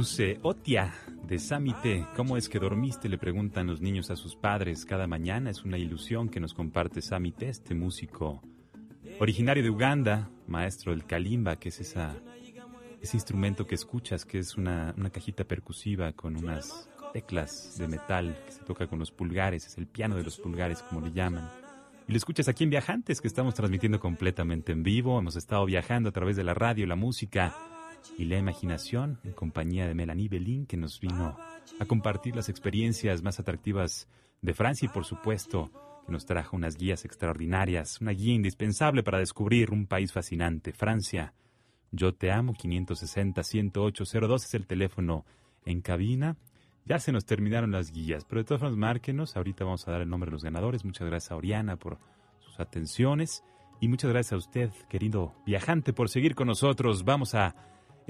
Wasuse 0.00 0.38
Otia 0.40 0.94
de 1.28 1.38
Samite. 1.38 2.06
¿Cómo 2.16 2.38
es 2.38 2.48
que 2.48 2.58
dormiste? 2.58 3.06
Le 3.10 3.18
preguntan 3.18 3.66
los 3.66 3.82
niños 3.82 4.10
a 4.10 4.16
sus 4.16 4.34
padres 4.34 4.86
cada 4.86 5.06
mañana. 5.06 5.50
Es 5.50 5.62
una 5.62 5.76
ilusión 5.76 6.30
que 6.30 6.40
nos 6.40 6.54
comparte 6.54 7.02
Samite, 7.02 7.50
este 7.50 7.74
músico 7.74 8.40
originario 9.18 9.62
de 9.62 9.68
Uganda, 9.68 10.30
maestro 10.46 10.92
del 10.92 11.04
kalimba, 11.04 11.56
que 11.56 11.68
es 11.68 11.80
esa, 11.80 12.16
ese 13.02 13.14
instrumento 13.18 13.66
que 13.66 13.74
escuchas, 13.74 14.24
que 14.24 14.38
es 14.38 14.56
una, 14.56 14.94
una 14.96 15.10
cajita 15.10 15.44
percusiva 15.44 16.14
con 16.14 16.34
unas 16.34 16.88
teclas 17.12 17.76
de 17.76 17.86
metal 17.86 18.34
que 18.46 18.52
se 18.52 18.64
toca 18.64 18.86
con 18.86 18.98
los 18.98 19.10
pulgares. 19.10 19.66
Es 19.66 19.76
el 19.76 19.86
piano 19.86 20.16
de 20.16 20.22
los 20.22 20.38
pulgares, 20.38 20.82
como 20.82 21.02
le 21.02 21.12
llaman. 21.12 21.46
Y 22.08 22.12
lo 22.12 22.16
escuchas 22.16 22.48
aquí 22.48 22.64
en 22.64 22.70
Viajantes, 22.70 23.20
que 23.20 23.28
estamos 23.28 23.54
transmitiendo 23.54 24.00
completamente 24.00 24.72
en 24.72 24.82
vivo. 24.82 25.18
Hemos 25.18 25.36
estado 25.36 25.66
viajando 25.66 26.08
a 26.08 26.12
través 26.12 26.36
de 26.36 26.44
la 26.44 26.54
radio, 26.54 26.86
la 26.86 26.96
música 26.96 27.54
y 28.16 28.24
la 28.24 28.38
imaginación 28.38 29.18
en 29.24 29.32
compañía 29.32 29.86
de 29.86 29.94
Melanie 29.94 30.28
Belín, 30.28 30.66
que 30.66 30.76
nos 30.76 31.00
vino 31.00 31.36
a 31.78 31.84
compartir 31.86 32.36
las 32.36 32.48
experiencias 32.48 33.22
más 33.22 33.40
atractivas 33.40 34.08
de 34.42 34.54
Francia 34.54 34.86
y, 34.86 34.88
por 34.88 35.04
supuesto, 35.04 35.70
que 36.06 36.12
nos 36.12 36.26
trajo 36.26 36.56
unas 36.56 36.76
guías 36.76 37.04
extraordinarias, 37.04 38.00
una 38.00 38.12
guía 38.12 38.34
indispensable 38.34 39.02
para 39.02 39.18
descubrir 39.18 39.70
un 39.70 39.86
país 39.86 40.12
fascinante, 40.12 40.72
Francia. 40.72 41.34
Yo 41.92 42.14
te 42.14 42.30
amo, 42.30 42.54
560-10802 42.54 44.34
es 44.36 44.54
el 44.54 44.66
teléfono 44.66 45.24
en 45.64 45.80
cabina. 45.80 46.36
Ya 46.84 46.98
se 46.98 47.12
nos 47.12 47.24
terminaron 47.24 47.72
las 47.72 47.92
guías, 47.92 48.24
pero 48.24 48.40
de 48.40 48.44
todas 48.44 48.60
formas, 48.60 48.78
márquenos. 48.78 49.36
Ahorita 49.36 49.64
vamos 49.64 49.86
a 49.86 49.92
dar 49.92 50.00
el 50.00 50.08
nombre 50.08 50.28
de 50.28 50.32
los 50.32 50.44
ganadores. 50.44 50.84
Muchas 50.84 51.06
gracias 51.08 51.32
a 51.32 51.36
Oriana 51.36 51.76
por 51.76 51.98
sus 52.38 52.58
atenciones. 52.60 53.44
Y 53.80 53.88
muchas 53.88 54.10
gracias 54.10 54.32
a 54.32 54.36
usted, 54.36 54.70
querido 54.88 55.34
viajante, 55.46 55.92
por 55.92 56.08
seguir 56.08 56.34
con 56.34 56.48
nosotros. 56.48 57.04
Vamos 57.04 57.34
a 57.34 57.54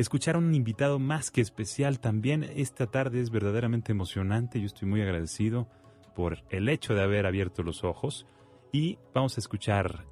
escuchar 0.01 0.35
a 0.35 0.39
un 0.39 0.55
invitado 0.55 0.99
más 0.99 1.31
que 1.31 1.41
especial 1.41 2.01
también. 2.01 2.45
Esta 2.45 2.87
tarde 2.87 3.21
es 3.21 3.31
verdaderamente 3.31 3.93
emocionante. 3.93 4.61
Yo 4.61 4.67
estoy 4.67 4.89
muy 4.89 5.03
agradecido 5.03 5.69
por 6.15 6.39
el 6.49 6.69
hecho 6.69 6.95
de 6.95 7.03
haber 7.03 7.27
abierto 7.27 7.63
los 7.63 7.85
ojos. 7.85 8.27
Y 8.73 8.99
vamos 9.15 9.37
a 9.37 9.41
escuchar 9.41 10.07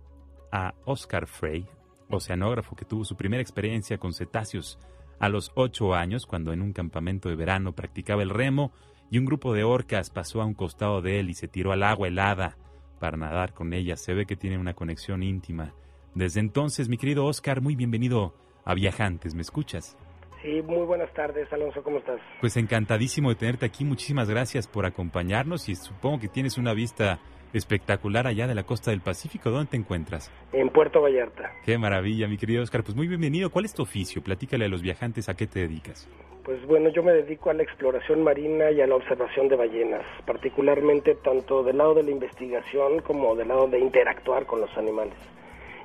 a 0.53 0.75
Oscar 0.85 1.27
Frey, 1.27 1.67
oceanógrafo 2.11 2.77
que 2.77 2.85
tuvo 2.85 3.05
su 3.05 3.17
primera 3.17 3.43
experiencia 3.43 3.99
con 3.99 4.13
cetáceos 4.13 4.79
a 5.21 5.29
los 5.29 5.53
ocho 5.55 5.95
años, 5.95 6.27
cuando 6.27 6.53
en 6.53 6.63
un 6.63 6.73
campamento 6.73 7.29
de 7.29 7.37
verano 7.37 7.75
practicaba 7.75 8.23
el 8.23 8.31
remo 8.31 8.73
y 9.11 9.19
un 9.19 9.25
grupo 9.25 9.55
de 9.55 9.65
orcas 9.65 10.11
pasó 10.11 10.43
a 10.43 10.45
un 10.45 10.55
costado 10.55 11.01
de 11.03 11.19
él 11.19 11.31
y 11.31 11.35
se 11.35 11.49
tiró 11.49 11.73
al 11.73 11.83
agua 11.83 12.09
helada 12.09 12.59
para 13.01 13.17
nadar 13.17 13.55
con 13.55 13.73
ellas. 13.73 14.01
Se 14.03 14.13
ve 14.13 14.27
que 14.27 14.37
tiene 14.37 14.59
una 14.59 14.75
conexión 14.75 15.23
íntima. 15.23 15.75
Desde 16.15 16.41
entonces, 16.41 16.89
mi 16.89 16.99
querido 16.99 17.25
Oscar, 17.25 17.61
muy 17.61 17.75
bienvenido 17.75 18.35
a 18.65 18.75
Viajantes. 18.75 19.35
¿Me 19.35 19.43
escuchas? 19.43 19.97
Sí, 20.43 20.63
muy 20.63 20.87
buenas 20.87 21.13
tardes, 21.15 21.53
Alonso, 21.53 21.83
¿cómo 21.83 21.99
estás? 21.99 22.21
Pues 22.41 22.57
encantadísimo 22.57 23.31
de 23.31 23.35
tenerte 23.35 23.67
aquí. 23.67 23.85
Muchísimas 23.85 24.31
gracias 24.31 24.69
por 24.69 24.87
acompañarnos 24.87 25.69
y 25.69 25.75
supongo 25.75 26.21
que 26.21 26.29
tienes 26.29 26.59
una 26.59 26.75
vista 26.75 27.19
espectacular 27.53 28.27
allá 28.27 28.47
de 28.47 28.55
la 28.55 28.63
costa 28.63 28.91
del 28.91 29.01
Pacífico. 29.01 29.51
¿Dónde 29.51 29.71
te 29.71 29.77
encuentras? 29.77 30.31
En 30.53 30.69
Puerto 30.69 31.01
Vallarta. 31.01 31.51
Qué 31.65 31.77
maravilla, 31.77 32.29
mi 32.29 32.37
querido 32.37 32.63
Oscar. 32.63 32.85
Pues 32.85 32.97
muy 32.97 33.09
bienvenido. 33.09 33.51
¿Cuál 33.51 33.65
es 33.65 33.75
tu 33.75 33.83
oficio? 33.83 34.23
Platícale 34.23 34.67
a 34.67 34.69
los 34.69 34.83
viajantes 34.83 35.29
a 35.29 35.35
qué 35.35 35.47
te 35.47 35.61
dedicas. 35.61 36.09
Pues 36.45 36.65
bueno, 36.67 36.89
yo 36.91 37.03
me 37.03 37.13
dedico 37.13 37.51
a 37.51 37.55
la 37.55 37.63
exploración 37.63 38.23
marina 38.23 38.71
y 38.71 38.81
a 38.81 38.87
la 38.87 38.95
observación 38.95 39.49
de 39.49 39.57
ballenas, 39.57 40.05
particularmente 40.25 41.15
tanto 41.17 41.63
del 41.63 41.77
lado 41.77 41.95
de 41.95 42.05
la 42.05 42.11
investigación 42.11 43.01
como 43.03 43.35
del 43.35 43.49
lado 43.49 43.67
de 43.67 43.79
interactuar 43.79 44.47
con 44.47 44.61
los 44.61 44.75
animales 44.79 45.19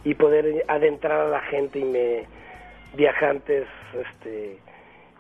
y 0.05 0.13
poder 0.13 0.63
adentrar 0.67 1.19
a 1.19 1.29
la 1.29 1.41
gente 1.41 1.79
y 1.79 1.83
me 1.83 2.27
viajantes 2.95 3.67
este 3.93 4.59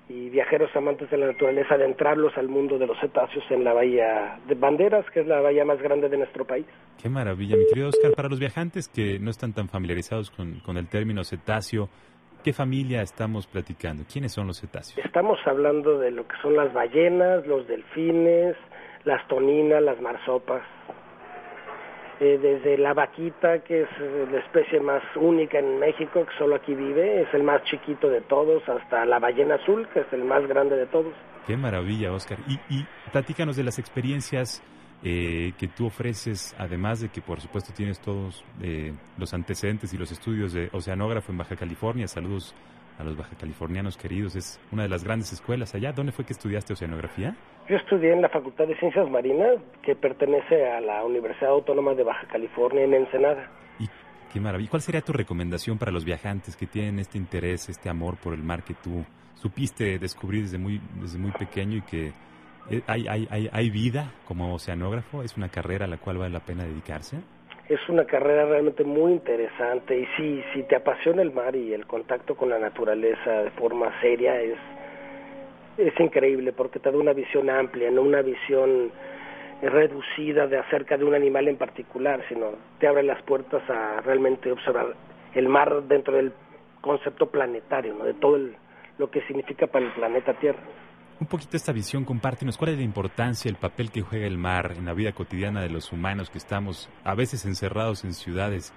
y 0.09 0.29
viajeros 0.29 0.69
amantes 0.75 1.09
de 1.09 1.17
la 1.17 1.27
naturaleza 1.27 1.75
adentrarlos 1.75 2.37
al 2.37 2.49
mundo 2.49 2.77
de 2.77 2.85
los 2.85 2.99
cetáceos 2.99 3.43
en 3.49 3.63
la 3.63 3.73
bahía 3.73 4.37
de 4.47 4.53
Banderas, 4.53 5.05
que 5.11 5.21
es 5.21 5.27
la 5.27 5.39
bahía 5.39 5.63
más 5.63 5.81
grande 5.81 6.09
de 6.09 6.17
nuestro 6.17 6.45
país. 6.45 6.65
Qué 7.01 7.07
maravilla, 7.07 7.55
mi 7.55 7.65
querido 7.67 7.87
Oscar. 7.87 8.11
Para 8.13 8.27
los 8.27 8.37
viajantes 8.37 8.89
que 8.89 9.17
no 9.19 9.31
están 9.31 9.53
tan 9.53 9.69
familiarizados 9.69 10.29
con, 10.29 10.59
con 10.59 10.77
el 10.77 10.87
término 10.87 11.23
cetáceo, 11.23 11.89
¿Qué 12.43 12.51
familia 12.51 13.01
estamos 13.01 13.47
platicando? 13.47 14.03
¿Quiénes 14.11 14.33
son 14.33 14.47
los 14.47 14.59
cetáceos? 14.59 14.97
Estamos 15.05 15.39
hablando 15.45 15.97
de 15.97 16.11
lo 16.11 16.27
que 16.27 16.35
son 16.41 16.57
las 16.57 16.73
ballenas, 16.73 17.47
los 17.47 17.65
delfines, 17.69 18.57
las 19.05 19.25
toninas, 19.29 19.81
las 19.81 20.01
marsopas. 20.01 20.61
Eh, 22.19 22.37
desde 22.41 22.77
la 22.77 22.93
vaquita, 22.93 23.59
que 23.63 23.81
es 23.81 23.89
eh, 23.99 24.27
la 24.31 24.39
especie 24.39 24.79
más 24.79 25.01
única 25.15 25.59
en 25.59 25.79
México, 25.79 26.25
que 26.25 26.37
solo 26.37 26.55
aquí 26.55 26.75
vive, 26.75 27.21
es 27.21 27.33
el 27.33 27.43
más 27.43 27.63
chiquito 27.63 28.07
de 28.07 28.21
todos, 28.21 28.61
hasta 28.69 29.03
la 29.05 29.19
ballena 29.19 29.55
azul, 29.55 29.87
que 29.93 30.01
es 30.01 30.13
el 30.13 30.23
más 30.23 30.47
grande 30.47 30.75
de 30.75 30.85
todos. 30.85 31.13
Qué 31.47 31.57
maravilla, 31.57 32.13
Oscar. 32.13 32.37
Y, 32.47 32.53
y 32.69 32.85
platícanos 33.11 33.55
de 33.55 33.63
las 33.63 33.79
experiencias 33.79 34.63
eh, 35.05 35.51
que 35.57 35.67
tú 35.67 35.87
ofreces, 35.87 36.55
además 36.57 37.01
de 37.01 37.09
que 37.09 37.21
por 37.21 37.41
supuesto 37.41 37.73
tienes 37.73 37.99
todos 37.99 38.41
eh, 38.61 38.93
los 39.17 39.33
antecedentes 39.33 39.93
y 39.93 39.97
los 39.97 40.13
estudios 40.13 40.53
de 40.53 40.69
oceanógrafo 40.71 41.29
en 41.33 41.39
Baja 41.39 41.57
California. 41.57 42.07
Saludos 42.07 42.55
a 42.97 43.03
los 43.03 43.17
baja 43.17 43.35
californianos 43.35 43.97
queridos. 43.97 44.35
Es 44.35 44.59
una 44.71 44.83
de 44.83 44.89
las 44.89 45.03
grandes 45.03 45.33
escuelas 45.33 45.73
allá. 45.75 45.91
¿Dónde 45.91 46.11
fue 46.11 46.25
que 46.25 46.33
estudiaste 46.33 46.73
oceanografía? 46.73 47.35
Yo 47.69 47.77
estudié 47.77 48.13
en 48.13 48.21
la 48.21 48.29
Facultad 48.29 48.67
de 48.67 48.77
Ciencias 48.77 49.09
Marinas, 49.09 49.57
que 49.81 49.95
pertenece 49.95 50.69
a 50.69 50.81
la 50.81 51.03
Universidad 51.03 51.51
Autónoma 51.51 51.93
de 51.93 52.03
Baja 52.03 52.27
California 52.27 52.83
en 52.83 52.93
Ensenada. 52.93 53.49
Y 53.79 53.87
qué 54.31 54.39
maravilla. 54.39 54.69
¿Cuál 54.69 54.81
sería 54.81 55.01
tu 55.01 55.13
recomendación 55.13 55.77
para 55.77 55.91
los 55.91 56.03
viajantes 56.03 56.55
que 56.55 56.67
tienen 56.67 56.99
este 56.99 57.17
interés, 57.17 57.69
este 57.69 57.89
amor 57.89 58.17
por 58.17 58.33
el 58.33 58.43
mar 58.43 58.63
que 58.63 58.73
tú 58.73 59.05
supiste 59.35 59.97
descubrir 59.97 60.43
desde 60.43 60.57
muy, 60.57 60.81
desde 60.99 61.17
muy 61.17 61.31
pequeño 61.31 61.77
y 61.77 61.81
que 61.81 62.11
eh, 62.69 62.81
hay, 62.87 63.07
hay, 63.07 63.27
hay, 63.29 63.49
hay 63.51 63.69
vida 63.69 64.11
como 64.25 64.53
oceanógrafo? 64.53 65.23
¿Es 65.23 65.37
una 65.37 65.49
carrera 65.49 65.85
a 65.85 65.87
la 65.87 65.97
cual 65.97 66.17
vale 66.17 66.33
la 66.33 66.41
pena 66.41 66.65
dedicarse? 66.65 67.21
Es 67.69 67.79
una 67.87 68.05
carrera 68.05 68.45
realmente 68.45 68.83
muy 68.83 69.13
interesante 69.13 69.97
y 69.97 70.05
sí, 70.17 70.43
si 70.53 70.63
te 70.63 70.75
apasiona 70.75 71.21
el 71.21 71.31
mar 71.31 71.55
y 71.55 71.73
el 71.73 71.87
contacto 71.87 72.35
con 72.35 72.49
la 72.49 72.59
naturaleza 72.59 73.43
de 73.43 73.51
forma 73.51 73.91
seria 74.01 74.39
es 74.41 74.57
es 75.77 75.99
increíble 75.99 76.53
porque 76.53 76.79
te 76.79 76.91
da 76.91 76.97
una 76.97 77.13
visión 77.13 77.49
amplia, 77.49 77.89
no 77.89 78.01
una 78.01 78.21
visión 78.21 78.91
reducida 79.61 80.47
de 80.47 80.57
acerca 80.57 80.97
de 80.97 81.05
un 81.05 81.15
animal 81.15 81.47
en 81.47 81.57
particular, 81.57 82.21
sino 82.29 82.51
te 82.79 82.87
abre 82.87 83.03
las 83.03 83.21
puertas 83.23 83.67
a 83.69 84.01
realmente 84.01 84.51
observar 84.51 84.93
el 85.33 85.47
mar 85.47 85.83
dentro 85.83 86.15
del 86.15 86.33
concepto 86.81 87.27
planetario, 87.27 87.95
¿no? 87.95 88.03
de 88.03 88.13
todo 88.13 88.35
el, 88.35 88.55
lo 88.97 89.09
que 89.09 89.21
significa 89.21 89.67
para 89.67 89.85
el 89.85 89.91
planeta 89.93 90.33
Tierra. 90.33 90.59
Un 91.23 91.29
poquito 91.29 91.55
esta 91.55 91.71
visión, 91.71 92.03
compártenos 92.03 92.57
cuál 92.57 92.71
es 92.71 92.77
la 92.79 92.83
importancia, 92.83 93.47
el 93.47 93.55
papel 93.55 93.91
que 93.91 94.01
juega 94.01 94.27
el 94.27 94.37
mar 94.37 94.73
en 94.77 94.83
la 94.83 94.93
vida 94.93 95.13
cotidiana 95.13 95.61
de 95.61 95.69
los 95.69 95.93
humanos 95.93 96.29
que 96.29 96.37
estamos 96.37 96.89
a 97.05 97.15
veces 97.15 97.45
encerrados 97.45 98.03
en 98.03 98.11
ciudades 98.11 98.73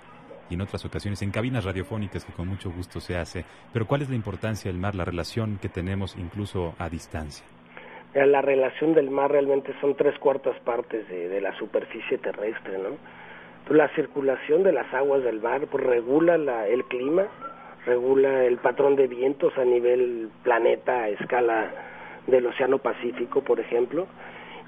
y 0.49 0.55
en 0.55 0.61
otras 0.61 0.85
ocasiones 0.85 1.21
en 1.23 1.33
cabinas 1.33 1.65
radiofónicas 1.65 2.25
que 2.25 2.33
con 2.33 2.47
mucho 2.47 2.71
gusto 2.71 3.01
se 3.01 3.17
hace. 3.17 3.45
Pero 3.73 3.89
¿cuál 3.89 4.03
es 4.03 4.11
la 4.11 4.15
importancia 4.15 4.71
del 4.71 4.79
mar, 4.79 4.95
la 4.95 5.05
relación 5.05 5.59
que 5.61 5.69
tenemos 5.69 6.15
incluso 6.17 6.77
a 6.79 6.89
distancia? 6.89 7.45
La 8.15 8.43
relación 8.43 8.95
del 8.95 9.11
mar 9.11 9.33
realmente 9.33 9.75
son 9.81 9.97
tres 9.97 10.17
cuartas 10.21 10.57
partes 10.61 11.09
de, 11.09 11.29
de 11.29 11.41
la 11.41 11.53
superficie 11.59 12.17
terrestre, 12.19 12.79
¿no? 12.79 12.91
Pues 13.67 13.77
la 13.77 13.89
circulación 13.97 14.63
de 14.63 14.71
las 14.71 14.95
aguas 14.95 15.25
del 15.25 15.41
mar 15.41 15.67
pues, 15.67 15.83
regula 15.83 16.39
la, 16.39 16.69
el 16.69 16.85
clima, 16.85 17.25
regula 17.87 18.45
el 18.45 18.59
patrón 18.59 18.95
de 18.95 19.09
vientos 19.09 19.53
a 19.59 19.65
nivel 19.65 20.29
planeta 20.45 20.93
a 20.97 21.09
escala 21.09 21.95
del 22.27 22.47
Océano 22.47 22.79
Pacífico, 22.79 23.43
por 23.43 23.61
ejemplo, 23.61 24.07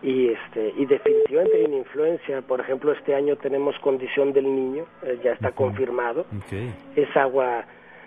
y 0.02 0.28
este 0.28 0.72
y 0.76 0.86
definitivamente 0.86 1.56
hay 1.56 1.64
una 1.64 1.78
influencia 1.78 2.40
por 2.42 2.60
ejemplo 2.60 2.92
este 2.92 3.16
año 3.16 3.34
tenemos 3.34 3.76
condición 3.80 4.32
del 4.32 4.44
niño 4.44 4.84
eh, 5.02 5.18
ya 5.24 5.32
está 5.32 5.50
confirmado 5.50 6.24
Okay. 6.46 6.72
es 6.94 7.16
agua 7.16 7.64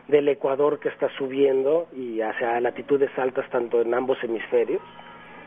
del 0.08 0.30
Ecuador 0.30 0.80
que 0.80 0.88
está 0.88 1.10
subiendo 1.18 1.88
y 1.94 2.22
hacia 2.22 2.62
latitudes 2.62 3.10
altas 3.18 3.50
tanto 3.50 3.82
en 3.82 3.94
ambos 3.94 4.18
hemisferios 4.24 4.82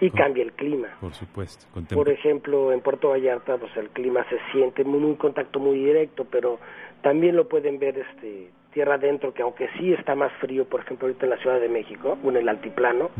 y 0.02 0.08
Oh. 0.08 0.12
cambia 0.12 0.42
el 0.42 0.52
clima 0.52 0.88
Por 1.00 1.14
supuesto. 1.14 1.64
por 1.94 2.10
ejemplo 2.10 2.72
en 2.72 2.82
Puerto 2.82 3.08
Vallarta 3.08 3.56
pues 3.56 3.74
el 3.78 3.88
clima 3.88 4.22
se 4.28 4.36
siente 4.52 4.84
muy 4.84 5.02
un 5.02 5.14
contacto 5.14 5.58
muy 5.60 5.78
directo 5.78 6.26
pero 6.30 6.58
también 7.00 7.36
lo 7.36 7.48
pueden 7.48 7.78
ver 7.78 7.98
este 8.00 8.50
tierra 8.74 8.96
adentro 8.96 9.32
que 9.32 9.42
aunque 9.42 9.68
sí 9.78 9.94
está 9.94 10.14
más 10.14 10.32
frío 10.40 10.68
por 10.68 10.80
ejemplo 10.80 11.06
ahorita 11.06 11.24
en 11.24 11.30
la 11.30 11.38
Ciudad 11.38 11.60
de 11.60 11.68
México 11.68 12.18
o 12.22 12.28
en 12.28 12.36
el 12.36 12.48
altiplano 12.48 13.10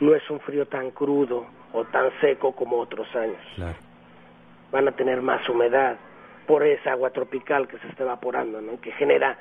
no 0.00 0.14
es 0.14 0.28
un 0.28 0.40
frío 0.40 0.66
tan 0.66 0.90
crudo 0.90 1.46
o 1.72 1.84
tan 1.84 2.10
seco 2.20 2.52
como 2.52 2.78
otros 2.78 3.06
años. 3.14 3.40
Claro. 3.54 3.78
Van 4.72 4.88
a 4.88 4.92
tener 4.92 5.22
más 5.22 5.48
humedad 5.48 5.96
por 6.46 6.64
esa 6.64 6.92
agua 6.92 7.10
tropical 7.10 7.68
que 7.68 7.78
se 7.78 7.88
está 7.88 8.02
evaporando, 8.02 8.60
¿no? 8.60 8.80
Que 8.80 8.92
genera 8.92 9.38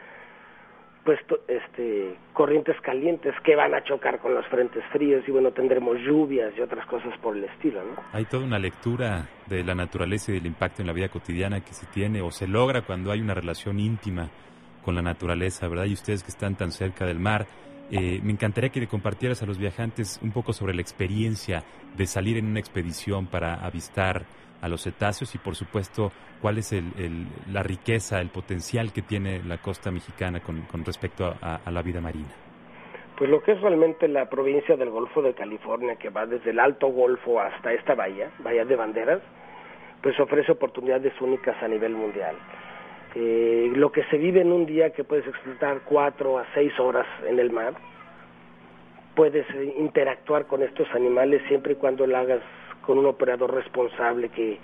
pues 1.03 1.20
este 1.47 2.16
corrientes 2.34 2.76
calientes 2.82 3.34
que 3.43 3.55
van 3.55 3.74
a 3.76 3.84
chocar 3.84 4.20
con 4.20 4.34
los 4.34 4.45
frentes 4.47 4.84
fríos 4.91 5.24
y 5.28 5.32
bueno, 5.32 5.51
tendremos 5.51 5.97
lluvias 5.99 6.51
y 6.57 6.61
otras 6.61 6.86
cosas 6.88 7.16
por 7.20 7.36
el 7.36 7.43
estilo, 7.43 7.84
¿no? 7.84 8.03
Hay 8.11 8.26
toda 8.26 8.43
una 8.43 8.59
lectura 8.59 9.28
de 9.47 9.63
la 9.63 9.76
naturaleza 9.76 10.32
y 10.32 10.36
del 10.36 10.47
impacto 10.47 10.82
en 10.82 10.88
la 10.88 10.93
vida 10.93 11.09
cotidiana 11.09 11.61
que 11.61 11.74
se 11.74 11.86
tiene 11.88 12.22
o 12.22 12.32
se 12.32 12.47
logra 12.47 12.82
cuando 12.82 13.11
hay 13.11 13.22
una 13.22 13.34
relación 13.34 13.80
íntima 13.80 14.30
con 14.86 14.96
la 14.96 15.02
naturaleza, 15.02 15.68
¿verdad? 15.68 15.86
Y 15.86 15.94
ustedes 15.94 16.24
que 16.24 16.30
están 16.30 16.56
tan 16.56 16.72
cerca 16.72 17.06
del 17.06 17.20
mar, 17.20 17.48
eh, 17.92 18.20
me 18.24 18.32
encantaría 18.32 18.70
que 18.70 18.80
le 18.80 18.88
compartieras 18.88 19.42
a 19.44 19.46
los 19.46 19.58
viajantes 19.58 20.20
un 20.24 20.32
poco 20.32 20.54
sobre 20.54 20.74
la 20.74 20.82
experiencia 20.82 21.64
de 21.98 22.06
salir 22.06 22.38
en 22.38 22.46
una 22.46 22.60
expedición 22.60 23.28
para 23.28 23.56
avistar 23.56 24.24
a 24.62 24.68
los 24.70 24.84
cetáceos 24.84 25.36
y, 25.36 25.38
por 25.38 25.56
supuesto, 25.56 26.12
cuál 26.42 26.58
es 26.58 26.72
el- 26.72 27.28
la 27.52 27.62
riqueza, 27.64 28.22
el 28.22 28.30
potencial 28.30 28.94
que 28.94 29.02
tiene 29.02 29.44
la 29.44 29.58
costa 29.58 29.92
mexicana 29.92 30.40
con, 30.40 30.62
con 30.64 30.86
respecto 30.86 31.26
a- 31.42 31.60
a 31.66 31.72
la 31.72 31.82
vida 31.82 32.00
marina. 32.02 32.30
Pues 33.18 33.30
lo 33.30 33.42
que 33.42 33.54
es 33.54 33.62
realmente 33.62 34.08
la 34.08 34.30
provincia 34.30 34.76
del 34.76 34.90
Golfo 34.90 35.22
de 35.22 35.34
California, 35.34 35.96
que 35.96 36.10
va 36.10 36.26
desde 36.26 36.50
el 36.52 36.60
Alto 36.60 36.88
Golfo 36.88 37.40
hasta 37.40 37.72
esta 37.74 37.96
bahía, 37.96 38.30
Bahía 38.40 38.66
de 38.66 38.76
Banderas, 38.76 39.22
pues 40.02 40.20
ofrece 40.20 40.52
oportunidades 40.52 41.14
únicas 41.22 41.56
a 41.64 41.68
nivel 41.68 41.94
mundial. 41.94 42.36
Eh, 43.16 43.72
lo 43.74 43.91
que 43.91 44.03
se 44.05 44.18
vive 44.18 44.41
en 44.41 44.51
un 44.51 44.66
día 44.66 44.91
que 44.91 45.05
puedes 45.05 45.26
explotar 45.26 45.82
cuatro 45.86 46.38
a 46.38 46.45
seis 46.53 46.78
horas 46.80 47.07
en 47.26 47.39
el 47.39 47.49
mar, 47.49 47.74
puedes 49.16 49.49
eh, 49.51 49.74
interactuar 49.78 50.47
con 50.47 50.61
estos 50.61 50.88
animales 50.93 51.41
siempre 51.47 51.74
y 51.74 51.76
cuando 51.78 52.05
lo 52.05 52.18
hagas 52.18 52.41
con 52.86 52.97
un 52.97 53.05
operador 53.05 53.53
responsable 53.53 54.30
que, 54.30 54.59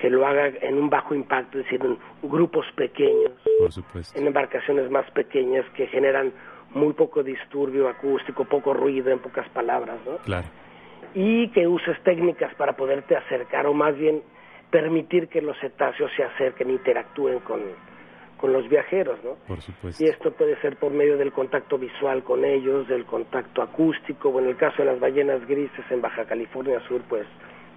que 0.00 0.10
lo 0.10 0.26
haga 0.26 0.48
en 0.60 0.76
un 0.76 0.90
bajo 0.90 1.14
impacto, 1.14 1.58
es 1.58 1.64
decir, 1.64 1.80
en 1.82 1.98
grupos 2.22 2.66
pequeños 2.76 3.32
Por 3.58 3.72
supuesto. 3.72 4.18
en 4.18 4.26
embarcaciones 4.26 4.90
más 4.90 5.10
pequeñas 5.12 5.64
que 5.74 5.86
generan 5.86 6.32
muy 6.74 6.92
poco 6.92 7.22
disturbio 7.22 7.88
acústico, 7.88 8.44
poco 8.44 8.74
ruido, 8.74 9.10
en 9.10 9.18
pocas 9.20 9.48
palabras, 9.48 9.96
¿no? 10.04 10.18
Claro. 10.18 10.46
Y 11.14 11.48
que 11.48 11.66
uses 11.66 11.98
técnicas 12.02 12.54
para 12.56 12.76
poderte 12.76 13.16
acercar, 13.16 13.66
o 13.66 13.72
más 13.72 13.96
bien 13.96 14.22
permitir 14.70 15.28
que 15.28 15.40
los 15.40 15.58
cetáceos 15.60 16.10
se 16.16 16.22
acerquen, 16.24 16.70
interactúen 16.70 17.40
con, 17.40 17.60
con 18.36 18.52
los 18.52 18.68
viajeros, 18.68 19.18
¿no? 19.24 19.34
Por 19.46 19.60
supuesto. 19.60 20.02
Y 20.04 20.08
esto 20.08 20.32
puede 20.32 20.60
ser 20.60 20.76
por 20.76 20.92
medio 20.92 21.16
del 21.16 21.32
contacto 21.32 21.78
visual 21.78 22.22
con 22.22 22.44
ellos, 22.44 22.86
del 22.88 23.04
contacto 23.06 23.62
acústico, 23.62 24.28
o 24.28 24.40
en 24.40 24.48
el 24.48 24.56
caso 24.56 24.82
de 24.82 24.86
las 24.92 25.00
ballenas 25.00 25.46
grises 25.46 25.84
en 25.90 26.02
Baja 26.02 26.24
California 26.26 26.80
Sur, 26.88 27.00
pues 27.08 27.26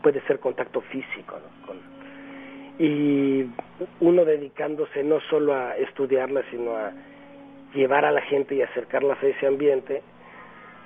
puede 0.03 0.21
ser 0.27 0.39
contacto 0.39 0.81
físico, 0.81 1.37
¿no? 1.39 1.67
Con- 1.67 1.91
y 2.79 3.45
uno 3.99 4.25
dedicándose 4.25 5.03
no 5.03 5.19
solo 5.29 5.53
a 5.53 5.77
estudiarlas, 5.77 6.45
sino 6.49 6.75
a 6.75 6.91
llevar 7.75 8.05
a 8.05 8.11
la 8.11 8.21
gente 8.21 8.55
y 8.55 8.61
acercarlas 8.63 9.21
a 9.21 9.27
ese 9.27 9.45
ambiente, 9.45 10.01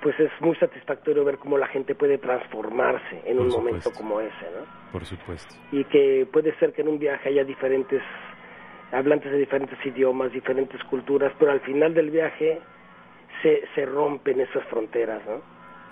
pues 0.02 0.18
es 0.20 0.30
muy 0.40 0.54
satisfactorio 0.56 1.24
ver 1.24 1.38
cómo 1.38 1.58
la 1.58 1.66
gente 1.68 1.94
puede 1.94 2.18
transformarse 2.18 3.22
en 3.24 3.36
Por 3.38 3.46
un 3.46 3.52
momento 3.52 3.90
como 3.92 4.20
ese, 4.20 4.46
¿no? 4.54 4.92
Por 4.92 5.04
supuesto. 5.04 5.54
y 5.72 5.84
que 5.84 6.26
puede 6.32 6.54
ser 6.58 6.72
que 6.72 6.82
en 6.82 6.88
un 6.88 6.98
viaje 6.98 7.28
haya 7.28 7.44
diferentes 7.44 8.02
hablantes 8.92 9.32
de 9.32 9.38
diferentes 9.38 9.78
idiomas, 9.84 10.32
diferentes 10.32 10.82
culturas, 10.84 11.32
pero 11.38 11.50
al 11.50 11.60
final 11.60 11.92
del 11.94 12.10
viaje 12.10 12.60
se, 13.42 13.62
se 13.74 13.84
rompen 13.84 14.40
esas 14.40 14.64
fronteras, 14.66 15.20
¿no? 15.26 15.40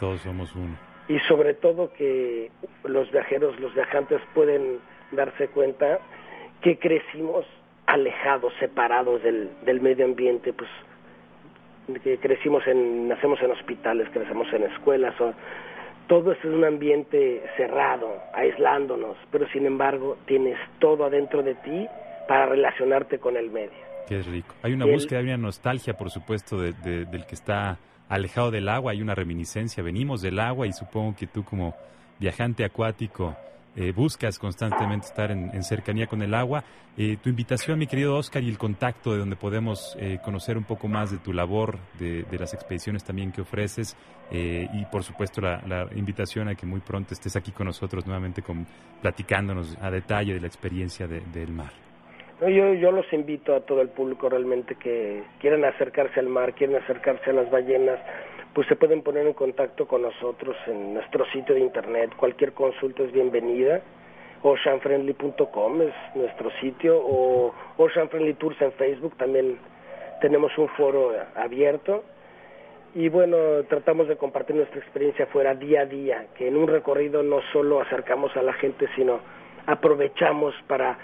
Todos 0.01 0.21
somos 0.21 0.55
uno. 0.55 0.77
Y 1.09 1.19
sobre 1.21 1.55
todo 1.55 1.93
que 1.93 2.51
los 2.85 3.11
viajeros, 3.11 3.59
los 3.61 3.75
viajantes 3.75 4.21
pueden 4.33 4.79
darse 5.13 5.49
cuenta 5.49 5.99
que 6.63 6.79
crecimos 6.79 7.45
alejados, 7.87 8.55
separados 8.59 9.23
del, 9.23 9.51
del 9.65 9.81
medio 9.81 10.07
ambiente, 10.07 10.53
pues 10.53 10.71
que 12.03 12.19
crecimos 12.19 12.67
en, 12.67 13.09
nacemos 13.09 13.41
en 13.43 13.51
hospitales, 13.51 14.09
crecemos 14.13 14.47
en 14.53 14.65
escuelas, 14.65 15.19
o, 15.21 15.33
todo 16.07 16.33
es 16.33 16.45
un 16.45 16.65
ambiente 16.65 17.43
cerrado, 17.57 18.21
aislándonos, 18.35 19.17
pero 19.31 19.47
sin 19.49 19.65
embargo 19.67 20.17
tienes 20.27 20.59
todo 20.79 21.05
adentro 21.07 21.43
de 21.43 21.55
ti 21.57 21.87
para 22.29 22.47
relacionarte 22.47 23.19
con 23.19 23.37
el 23.37 23.51
medio. 23.51 23.73
Qué 24.09 24.21
rico. 24.21 24.55
Hay 24.63 24.75
una 24.75 24.85
El- 24.85 24.93
búsqueda, 24.93 25.21
hay 25.21 25.25
una 25.27 25.39
nostalgia, 25.39 25.95
por 25.95 26.11
supuesto, 26.11 26.59
de- 26.61 26.73
de- 26.73 27.05
del 27.07 27.25
que 27.27 27.35
está 27.35 27.79
alejado 28.09 28.51
del 28.51 28.69
agua, 28.69 28.93
hay 28.93 29.01
una 29.01 29.15
reminiscencia. 29.15 29.83
Venimos 29.83 30.21
del 30.21 30.39
agua 30.41 30.67
y 30.67 30.73
supongo 30.73 31.15
que 31.19 31.27
tú 31.27 31.43
como 31.43 31.75
viajante 32.19 32.65
acuático 32.65 33.35
eh, 33.77 33.93
buscas 33.93 34.39
constantemente 34.39 35.07
estar 35.07 35.31
en, 35.31 35.63
cercanía 35.63 36.07
con 36.07 36.23
el 36.23 36.35
agua. 36.35 36.65
Eh, 36.97 37.17
tu 37.23 37.29
invitación, 37.29 37.79
mi 37.79 37.87
querido 37.87 38.17
Oscar, 38.17 38.43
y 38.43 38.49
el 38.49 38.57
contacto 38.59 39.13
de 39.13 39.19
donde 39.19 39.37
podemos 39.37 39.97
eh, 39.99 40.19
conocer 40.25 40.57
un 40.57 40.65
poco 40.65 40.87
más 40.89 41.11
de 41.11 41.19
tu 41.19 41.33
labor, 41.33 41.79
de, 41.99 42.23
de 42.23 42.39
las 42.39 42.55
expediciones 42.55 43.03
también 43.03 43.33
que 43.33 43.41
ofreces, 43.41 43.97
eh, 44.31 44.69
y 44.73 44.85
por 44.87 45.03
supuesto 45.03 45.41
la, 45.41 45.61
la 45.67 45.89
invitación 45.97 46.49
a 46.49 46.55
que 46.55 46.67
muy 46.67 46.81
pronto 46.81 47.15
estés 47.15 47.35
aquí 47.37 47.51
con 47.51 47.67
nosotros 47.67 48.07
nuevamente 48.07 48.43
con, 48.43 48.67
platicándonos 49.03 49.77
a 49.83 49.91
detalle 49.91 50.35
de 50.35 50.41
la 50.41 50.47
experiencia 50.47 51.07
de- 51.07 51.21
del 51.33 51.51
mar. 51.53 51.73
No, 52.41 52.49
yo, 52.49 52.75
yo 52.75 52.91
los 52.91 53.11
invito 53.13 53.55
a 53.55 53.61
todo 53.61 53.81
el 53.81 53.89
público 53.91 54.29
realmente 54.29 54.75
que 54.77 55.23
quieran 55.41 55.65
acercarse 55.65 56.19
al 56.21 56.27
mar, 56.29 56.55
quieren 56.55 56.77
acercarse 56.77 57.31
a 57.31 57.33
las 57.33 57.51
ballenas, 57.51 57.99
pues 58.55 58.69
se 58.69 58.77
pueden 58.77 59.03
poner 59.03 59.27
en 59.27 59.33
contacto 59.33 59.87
con 59.87 60.03
nosotros 60.03 60.57
en 60.69 60.95
nuestro 60.95 61.27
sitio 61.27 61.55
de 61.55 61.61
internet. 61.61 62.15
Cualquier 62.17 62.53
consulta 62.53 63.03
es 63.03 63.13
bienvenida. 63.13 63.83
Oceanfriendly.com 64.43 65.83
es 65.83 65.95
nuestro 66.15 66.51
sitio 66.61 66.99
o 66.99 67.53
Ocean 67.79 68.09
Friendly 68.09 68.35
Tours 68.35 68.61
en 68.61 68.73
Facebook 68.73 69.17
también 69.17 69.59
tenemos 70.21 70.57
un 70.59 70.69
foro 70.69 71.13
abierto 71.35 72.05
y 72.95 73.09
bueno, 73.09 73.37
tratamos 73.69 74.07
de 74.07 74.17
compartir 74.17 74.55
nuestra 74.55 74.79
experiencia 74.79 75.27
fuera 75.27 75.55
día 75.55 75.81
a 75.81 75.87
día, 75.87 76.27
que 76.37 76.47
en 76.47 76.57
un 76.57 76.69
recorrido 76.69 77.23
no 77.23 77.41
solo 77.53 77.81
acercamos 77.81 78.37
a 78.37 78.43
la 78.43 78.53
gente, 78.53 78.87
sino 78.95 79.19
aprovechamos 79.67 80.55
para 80.69 80.99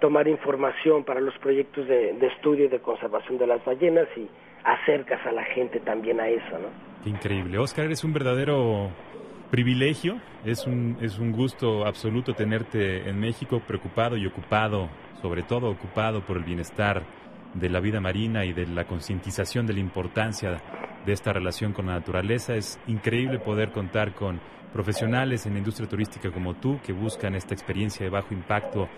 tomar 0.00 0.26
información 0.26 1.04
para 1.04 1.20
los 1.20 1.36
proyectos 1.38 1.86
de, 1.86 2.14
de 2.14 2.26
estudio 2.26 2.64
y 2.64 2.68
de 2.68 2.80
conservación 2.80 3.38
de 3.38 3.46
las 3.46 3.64
ballenas 3.64 4.08
y 4.16 4.28
acercas 4.66 5.24
a 5.24 5.32
la 5.32 5.44
gente 5.44 5.80
también 5.80 6.20
a 6.20 6.28
eso, 6.28 6.58
¿no? 6.58 6.68
Qué 7.04 7.10
increíble. 7.10 7.58
Oscar, 7.58 7.84
eres 7.86 8.02
un 8.02 8.12
verdadero 8.12 8.90
privilegio. 9.50 10.20
Es 10.44 10.66
un, 10.66 10.98
es 11.00 11.18
un 11.18 11.32
gusto 11.32 11.86
absoluto 11.86 12.34
tenerte 12.34 13.08
en 13.08 13.18
México 13.18 13.62
preocupado 13.66 14.16
y 14.16 14.26
ocupado, 14.26 14.88
sobre 15.22 15.42
todo 15.44 15.70
ocupado 15.70 16.20
por 16.22 16.36
el 16.36 16.44
bienestar 16.44 17.02
de 17.54 17.70
la 17.70 17.80
vida 17.80 18.00
marina 18.00 18.44
y 18.44 18.52
de 18.52 18.66
la 18.66 18.84
concientización 18.84 19.66
de 19.66 19.74
la 19.74 19.80
importancia 19.80 20.60
de 21.06 21.12
esta 21.12 21.32
relación 21.32 21.72
con 21.72 21.86
la 21.86 21.94
naturaleza. 21.94 22.54
Es 22.54 22.78
increíble 22.88 23.38
poder 23.38 23.70
contar 23.70 24.14
con 24.14 24.40
profesionales 24.72 25.46
en 25.46 25.52
la 25.52 25.58
industria 25.60 25.88
turística 25.88 26.30
como 26.32 26.54
tú 26.54 26.80
que 26.84 26.92
buscan 26.92 27.34
esta 27.34 27.54
experiencia 27.54 28.04
de 28.04 28.10
bajo 28.10 28.34
impacto 28.34 28.88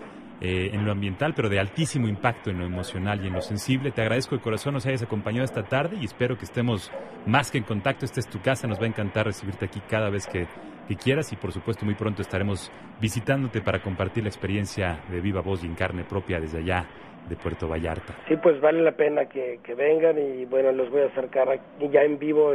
eh, 0.41 0.69
en 0.73 0.85
lo 0.85 0.91
ambiental, 0.91 1.33
pero 1.35 1.49
de 1.49 1.59
altísimo 1.59 2.07
impacto 2.07 2.49
en 2.49 2.59
lo 2.59 2.65
emocional 2.65 3.21
y 3.23 3.27
en 3.27 3.33
lo 3.33 3.41
sensible. 3.41 3.91
Te 3.91 4.01
agradezco 4.01 4.35
de 4.35 4.41
corazón 4.41 4.73
nos 4.73 4.85
hayas 4.85 5.03
acompañado 5.03 5.43
esta 5.43 5.63
tarde 5.63 5.97
y 5.99 6.05
espero 6.05 6.37
que 6.37 6.45
estemos 6.45 6.91
más 7.25 7.51
que 7.51 7.57
en 7.57 7.65
contacto. 7.65 8.05
Esta 8.05 8.21
es 8.21 8.27
tu 8.27 8.41
casa, 8.41 8.67
nos 8.67 8.79
va 8.79 8.85
a 8.85 8.87
encantar 8.87 9.25
recibirte 9.25 9.65
aquí 9.65 9.81
cada 9.89 10.09
vez 10.09 10.27
que, 10.27 10.47
que 10.87 10.95
quieras 10.95 11.33
y 11.33 11.35
por 11.35 11.51
supuesto 11.51 11.85
muy 11.85 11.95
pronto 11.95 12.21
estaremos 12.21 12.71
visitándote 13.01 13.61
para 13.61 13.81
compartir 13.81 14.23
la 14.23 14.29
experiencia 14.29 15.01
de 15.09 15.19
viva 15.19 15.41
voz 15.41 15.63
y 15.63 15.67
en 15.67 15.75
carne 15.75 16.03
propia 16.03 16.39
desde 16.39 16.59
allá 16.59 16.87
de 17.27 17.35
Puerto 17.35 17.67
Vallarta. 17.67 18.15
Sí, 18.27 18.35
pues 18.41 18.59
vale 18.61 18.81
la 18.81 18.93
pena 18.93 19.25
que, 19.25 19.59
que 19.63 19.75
vengan 19.75 20.17
y 20.17 20.45
bueno, 20.45 20.71
los 20.71 20.89
voy 20.89 21.01
a 21.01 21.05
acercar 21.07 21.49
aquí 21.49 21.89
ya 21.91 22.01
en 22.01 22.17
vivo. 22.17 22.53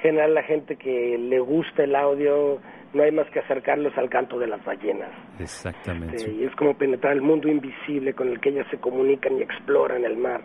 En 0.00 0.12
general, 0.12 0.34
la 0.34 0.42
gente 0.42 0.76
que 0.76 1.18
le 1.18 1.40
gusta 1.40 1.84
el 1.84 1.94
audio, 1.94 2.58
no 2.94 3.02
hay 3.02 3.12
más 3.12 3.28
que 3.28 3.40
acercarlos 3.40 3.92
al 3.98 4.08
canto 4.08 4.38
de 4.38 4.46
las 4.46 4.64
ballenas. 4.64 5.10
Exactamente. 5.38 6.16
Este, 6.16 6.32
y 6.32 6.44
es 6.44 6.56
como 6.56 6.72
penetrar 6.72 7.12
el 7.12 7.20
mundo 7.20 7.48
invisible 7.48 8.14
con 8.14 8.28
el 8.28 8.40
que 8.40 8.48
ellas 8.48 8.66
se 8.70 8.78
comunican 8.78 9.36
y 9.36 9.42
exploran 9.42 10.06
el 10.06 10.16
mar. 10.16 10.40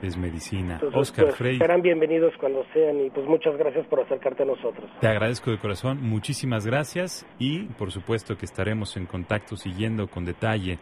Es 0.00 0.16
medicina. 0.16 0.74
Entonces, 0.74 0.96
Oscar 0.96 1.24
pues, 1.24 1.36
Frey, 1.36 1.58
serán 1.58 1.82
bienvenidos 1.82 2.32
cuando 2.38 2.64
sean 2.72 3.00
y 3.00 3.10
pues 3.10 3.26
muchas 3.26 3.56
gracias 3.56 3.84
por 3.88 3.98
acercarte 3.98 4.44
a 4.44 4.46
nosotros. 4.46 4.88
te 5.00 5.08
agradezco 5.08 5.50
de 5.50 5.58
corazón. 5.58 5.98
Muchísimas 6.00 6.64
gracias 6.64 7.26
y 7.40 7.64
por 7.64 7.90
supuesto 7.90 8.38
que 8.38 8.46
estaremos 8.46 8.96
en 8.96 9.06
contacto 9.06 9.56
siguiendo 9.56 10.06
con 10.06 10.24
detalle 10.24 10.78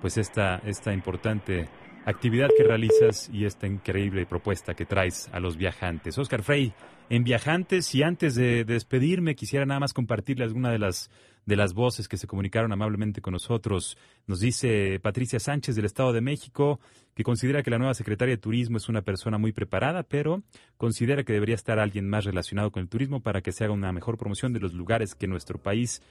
pues 0.00 0.16
esta, 0.16 0.62
esta 0.64 0.94
importante 0.94 1.66
actividad 2.06 2.48
que 2.56 2.64
realizas 2.64 3.28
y 3.32 3.44
esta 3.44 3.66
increíble 3.66 4.24
propuesta 4.24 4.74
que 4.74 4.86
traes 4.86 5.28
a 5.32 5.40
los 5.40 5.56
viajantes. 5.56 6.16
Oscar 6.18 6.42
Frey, 6.42 6.72
en 7.08 7.24
Viajantes, 7.24 7.94
y 7.94 8.02
antes 8.02 8.34
de, 8.34 8.64
de 8.64 8.74
despedirme, 8.74 9.36
quisiera 9.36 9.66
nada 9.66 9.80
más 9.80 9.92
compartirle 9.92 10.44
alguna 10.44 10.70
de 10.70 10.78
las, 10.78 11.10
de 11.46 11.56
las 11.56 11.72
voces 11.74 12.08
que 12.08 12.16
se 12.16 12.26
comunicaron 12.26 12.72
amablemente 12.72 13.20
con 13.20 13.32
nosotros. 13.32 13.96
Nos 14.26 14.40
dice 14.40 14.98
Patricia 15.00 15.38
Sánchez 15.38 15.76
del 15.76 15.84
Estado 15.84 16.12
de 16.12 16.20
México, 16.20 16.80
que 17.14 17.22
considera 17.22 17.62
que 17.62 17.70
la 17.70 17.78
nueva 17.78 17.94
secretaria 17.94 18.34
de 18.34 18.40
Turismo 18.40 18.76
es 18.76 18.88
una 18.88 19.02
persona 19.02 19.38
muy 19.38 19.52
preparada, 19.52 20.02
pero 20.02 20.42
considera 20.76 21.24
que 21.24 21.32
debería 21.32 21.54
estar 21.54 21.78
alguien 21.78 22.08
más 22.08 22.24
relacionado 22.24 22.70
con 22.70 22.82
el 22.82 22.88
turismo 22.88 23.20
para 23.20 23.40
que 23.40 23.52
se 23.52 23.64
haga 23.64 23.72
una 23.72 23.92
mejor 23.92 24.18
promoción 24.18 24.52
de 24.52 24.60
los 24.60 24.74
lugares 24.74 25.14
que 25.14 25.26
nuestro 25.26 25.58
país 25.58 26.02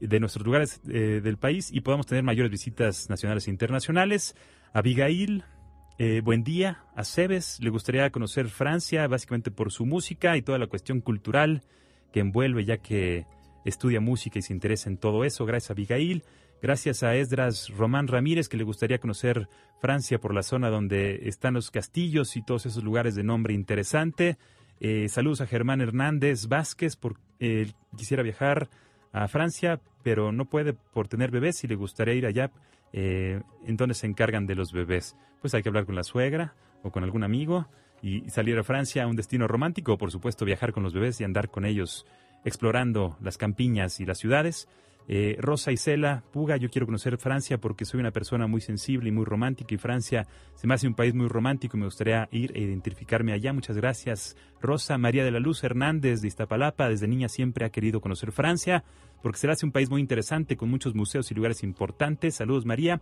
de 0.00 0.18
nuestros 0.18 0.46
lugares 0.46 0.80
eh, 0.88 1.20
del 1.22 1.36
país 1.36 1.70
y 1.70 1.82
podamos 1.82 2.06
tener 2.06 2.24
mayores 2.24 2.50
visitas 2.50 3.10
nacionales 3.10 3.46
e 3.46 3.50
internacionales. 3.50 4.34
Abigail, 4.72 5.44
eh, 6.02 6.22
buen 6.22 6.42
día. 6.42 6.82
A 6.96 7.04
Cebes 7.04 7.60
le 7.60 7.68
gustaría 7.68 8.08
conocer 8.08 8.48
Francia, 8.48 9.06
básicamente 9.06 9.50
por 9.50 9.70
su 9.70 9.84
música 9.84 10.34
y 10.38 10.40
toda 10.40 10.56
la 10.56 10.66
cuestión 10.66 11.02
cultural 11.02 11.62
que 12.10 12.20
envuelve, 12.20 12.64
ya 12.64 12.78
que 12.78 13.26
estudia 13.66 14.00
música 14.00 14.38
y 14.38 14.42
se 14.42 14.54
interesa 14.54 14.88
en 14.88 14.96
todo 14.96 15.24
eso. 15.26 15.44
Gracias, 15.44 15.72
Abigail. 15.72 16.24
Gracias 16.62 17.02
a 17.02 17.14
Esdras 17.16 17.68
Román 17.76 18.08
Ramírez, 18.08 18.48
que 18.48 18.56
le 18.56 18.64
gustaría 18.64 18.98
conocer 18.98 19.46
Francia 19.82 20.18
por 20.18 20.32
la 20.32 20.42
zona 20.42 20.70
donde 20.70 21.28
están 21.28 21.52
los 21.52 21.70
castillos 21.70 22.34
y 22.34 22.42
todos 22.42 22.64
esos 22.64 22.82
lugares 22.82 23.14
de 23.14 23.22
nombre 23.22 23.52
interesante. 23.52 24.38
Eh, 24.80 25.06
saludos 25.10 25.42
a 25.42 25.46
Germán 25.46 25.82
Hernández 25.82 26.46
Vázquez, 26.46 26.96
por, 26.96 27.16
eh, 27.40 27.72
quisiera 27.94 28.22
viajar 28.22 28.70
a 29.12 29.28
Francia, 29.28 29.82
pero 30.02 30.32
no 30.32 30.46
puede 30.46 30.72
por 30.72 31.08
tener 31.08 31.30
bebés 31.30 31.62
y 31.62 31.68
le 31.68 31.74
gustaría 31.74 32.14
ir 32.14 32.24
allá. 32.24 32.50
Eh, 32.92 33.40
¿En 33.64 33.76
dónde 33.76 33.94
se 33.94 34.06
encargan 34.06 34.46
de 34.46 34.54
los 34.54 34.72
bebés? 34.72 35.16
Pues 35.40 35.54
hay 35.54 35.62
que 35.62 35.68
hablar 35.68 35.86
con 35.86 35.94
la 35.94 36.02
suegra 36.02 36.54
o 36.82 36.90
con 36.90 37.04
algún 37.04 37.22
amigo 37.22 37.66
y 38.02 38.28
salir 38.30 38.58
a 38.58 38.64
Francia 38.64 39.04
a 39.04 39.06
un 39.06 39.16
destino 39.16 39.46
romántico, 39.46 39.98
por 39.98 40.10
supuesto 40.10 40.44
viajar 40.44 40.72
con 40.72 40.82
los 40.82 40.94
bebés 40.94 41.20
y 41.20 41.24
andar 41.24 41.50
con 41.50 41.64
ellos 41.64 42.06
explorando 42.44 43.16
las 43.20 43.36
campiñas 43.36 44.00
y 44.00 44.06
las 44.06 44.18
ciudades. 44.18 44.68
Eh, 45.08 45.36
Rosa 45.40 45.72
Isela 45.72 46.22
Puga, 46.30 46.56
yo 46.56 46.70
quiero 46.70 46.86
conocer 46.86 47.16
Francia 47.18 47.58
porque 47.58 47.84
soy 47.84 47.98
una 47.98 48.12
persona 48.12 48.46
muy 48.46 48.60
sensible 48.60 49.08
y 49.08 49.12
muy 49.12 49.24
romántica 49.24 49.74
y 49.74 49.78
Francia 49.78 50.26
se 50.54 50.66
me 50.68 50.74
hace 50.74 50.86
un 50.86 50.94
país 50.94 51.14
muy 51.14 51.26
romántico 51.26 51.76
y 51.76 51.80
me 51.80 51.86
gustaría 51.86 52.28
ir 52.30 52.52
e 52.54 52.60
identificarme 52.60 53.32
allá. 53.32 53.52
Muchas 53.52 53.76
gracias. 53.76 54.36
Rosa 54.60 54.98
María 54.98 55.24
de 55.24 55.32
la 55.32 55.40
Luz 55.40 55.64
Hernández 55.64 56.20
de 56.20 56.28
Iztapalapa, 56.28 56.88
desde 56.88 57.08
niña 57.08 57.28
siempre 57.28 57.64
ha 57.64 57.70
querido 57.70 58.00
conocer 58.00 58.30
Francia 58.30 58.84
porque 59.22 59.38
se 59.38 59.50
hace 59.50 59.66
un 59.66 59.72
país 59.72 59.90
muy 59.90 60.00
interesante 60.00 60.56
con 60.56 60.70
muchos 60.70 60.94
museos 60.94 61.30
y 61.30 61.34
lugares 61.34 61.62
importantes. 61.62 62.36
Saludos 62.36 62.66
María. 62.66 63.00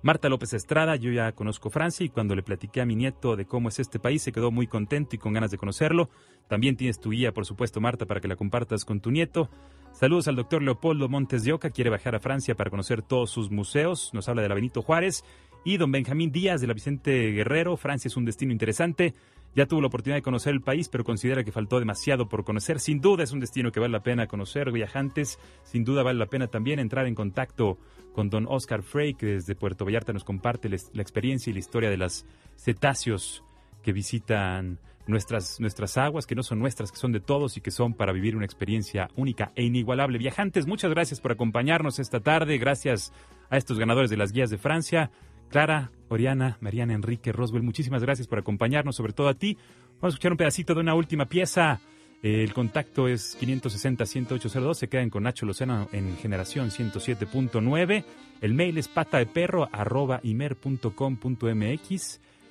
Marta 0.00 0.28
López 0.28 0.52
Estrada, 0.54 0.94
yo 0.94 1.10
ya 1.10 1.32
conozco 1.32 1.70
Francia 1.70 2.06
y 2.06 2.08
cuando 2.08 2.36
le 2.36 2.44
platiqué 2.44 2.80
a 2.80 2.86
mi 2.86 2.94
nieto 2.94 3.34
de 3.34 3.46
cómo 3.46 3.68
es 3.68 3.80
este 3.80 3.98
país 3.98 4.22
se 4.22 4.30
quedó 4.30 4.52
muy 4.52 4.68
contento 4.68 5.16
y 5.16 5.18
con 5.18 5.32
ganas 5.32 5.50
de 5.50 5.58
conocerlo. 5.58 6.08
También 6.46 6.76
tienes 6.76 7.00
tu 7.00 7.10
guía, 7.10 7.32
por 7.32 7.46
supuesto, 7.46 7.80
Marta, 7.80 8.06
para 8.06 8.20
que 8.20 8.28
la 8.28 8.36
compartas 8.36 8.84
con 8.84 9.00
tu 9.00 9.10
nieto. 9.10 9.50
Saludos 9.92 10.28
al 10.28 10.36
doctor 10.36 10.62
Leopoldo 10.62 11.08
Montes 11.08 11.42
de 11.42 11.52
Oca, 11.52 11.70
quiere 11.70 11.90
viajar 11.90 12.14
a 12.14 12.20
Francia 12.20 12.54
para 12.54 12.70
conocer 12.70 13.02
todos 13.02 13.30
sus 13.30 13.50
museos. 13.50 14.10
Nos 14.14 14.28
habla 14.28 14.42
de 14.42 14.48
la 14.48 14.54
Benito 14.54 14.82
Juárez. 14.82 15.24
Y 15.64 15.76
don 15.76 15.90
Benjamín 15.90 16.30
Díaz 16.30 16.60
de 16.60 16.68
la 16.68 16.74
Vicente 16.74 17.32
Guerrero, 17.32 17.76
Francia 17.76 18.06
es 18.08 18.16
un 18.16 18.24
destino 18.24 18.52
interesante. 18.52 19.14
Ya 19.54 19.66
tuvo 19.66 19.80
la 19.80 19.88
oportunidad 19.88 20.16
de 20.16 20.22
conocer 20.22 20.52
el 20.52 20.60
país, 20.60 20.88
pero 20.88 21.04
considera 21.04 21.42
que 21.42 21.52
faltó 21.52 21.78
demasiado 21.78 22.28
por 22.28 22.44
conocer. 22.44 22.80
Sin 22.80 23.00
duda 23.00 23.24
es 23.24 23.32
un 23.32 23.40
destino 23.40 23.72
que 23.72 23.80
vale 23.80 23.92
la 23.92 24.02
pena 24.02 24.26
conocer, 24.26 24.70
viajantes. 24.70 25.38
Sin 25.64 25.84
duda 25.84 26.02
vale 26.02 26.18
la 26.18 26.26
pena 26.26 26.46
también 26.46 26.78
entrar 26.78 27.06
en 27.06 27.14
contacto 27.14 27.78
con 28.12 28.30
don 28.30 28.46
Oscar 28.48 28.82
Frey, 28.82 29.14
que 29.14 29.26
desde 29.26 29.54
Puerto 29.54 29.84
Vallarta 29.84 30.12
nos 30.12 30.24
comparte 30.24 30.68
la 30.68 31.02
experiencia 31.02 31.50
y 31.50 31.54
la 31.54 31.60
historia 31.60 31.90
de 31.90 31.96
las 31.96 32.26
cetáceos 32.56 33.42
que 33.82 33.92
visitan 33.92 34.78
nuestras, 35.08 35.58
nuestras 35.58 35.96
aguas, 35.96 36.26
que 36.26 36.34
no 36.34 36.42
son 36.42 36.58
nuestras, 36.58 36.92
que 36.92 36.98
son 36.98 37.12
de 37.12 37.20
todos 37.20 37.56
y 37.56 37.60
que 37.60 37.70
son 37.70 37.94
para 37.94 38.12
vivir 38.12 38.36
una 38.36 38.44
experiencia 38.44 39.08
única 39.16 39.52
e 39.56 39.64
inigualable. 39.64 40.18
Viajantes, 40.18 40.66
muchas 40.66 40.90
gracias 40.90 41.20
por 41.20 41.32
acompañarnos 41.32 41.98
esta 41.98 42.20
tarde. 42.20 42.58
Gracias 42.58 43.12
a 43.50 43.56
estos 43.56 43.78
ganadores 43.78 44.10
de 44.10 44.16
las 44.16 44.32
guías 44.32 44.50
de 44.50 44.58
Francia. 44.58 45.10
Clara, 45.48 45.90
Oriana, 46.08 46.58
Mariana, 46.60 46.94
Enrique, 46.94 47.32
Roswell, 47.32 47.62
muchísimas 47.62 48.02
gracias 48.02 48.28
por 48.28 48.38
acompañarnos, 48.38 48.96
sobre 48.96 49.12
todo 49.12 49.28
a 49.28 49.34
ti. 49.34 49.56
Vamos 50.00 50.14
a 50.14 50.16
escuchar 50.16 50.32
un 50.32 50.38
pedacito 50.38 50.74
de 50.74 50.80
una 50.80 50.94
última 50.94 51.26
pieza. 51.26 51.80
Eh, 52.22 52.42
El 52.42 52.52
contacto 52.52 53.08
es 53.08 53.38
560-10802. 53.40 54.74
Se 54.74 54.88
quedan 54.88 55.10
con 55.10 55.24
Nacho 55.24 55.46
Lozano 55.46 55.88
en 55.92 56.16
generación 56.16 56.70
107.9. 56.70 58.04
El 58.40 58.54
mail 58.54 58.78
es 58.78 58.88
pata 58.88 59.18
de 59.18 59.26
perro. 59.26 59.68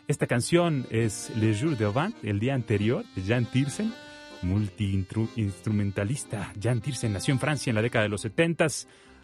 Esta 0.08 0.28
canción 0.28 0.86
es 0.90 1.32
Le 1.36 1.58
Jour 1.58 1.78
d'Avant, 1.78 2.16
el 2.24 2.40
día 2.40 2.56
anterior, 2.56 3.04
de 3.16 3.22
Jan 3.24 3.46
Tiersen, 3.46 3.94
multi-instrumentalista. 4.42 6.54
Jan 6.62 6.80
Tiersen 6.80 7.14
nació 7.14 7.34
en 7.34 7.40
Francia 7.40 7.72
en 7.72 7.76
la 7.76 7.82
década 7.82 8.04
de 8.04 8.10
los 8.10 8.22
70 8.22 8.68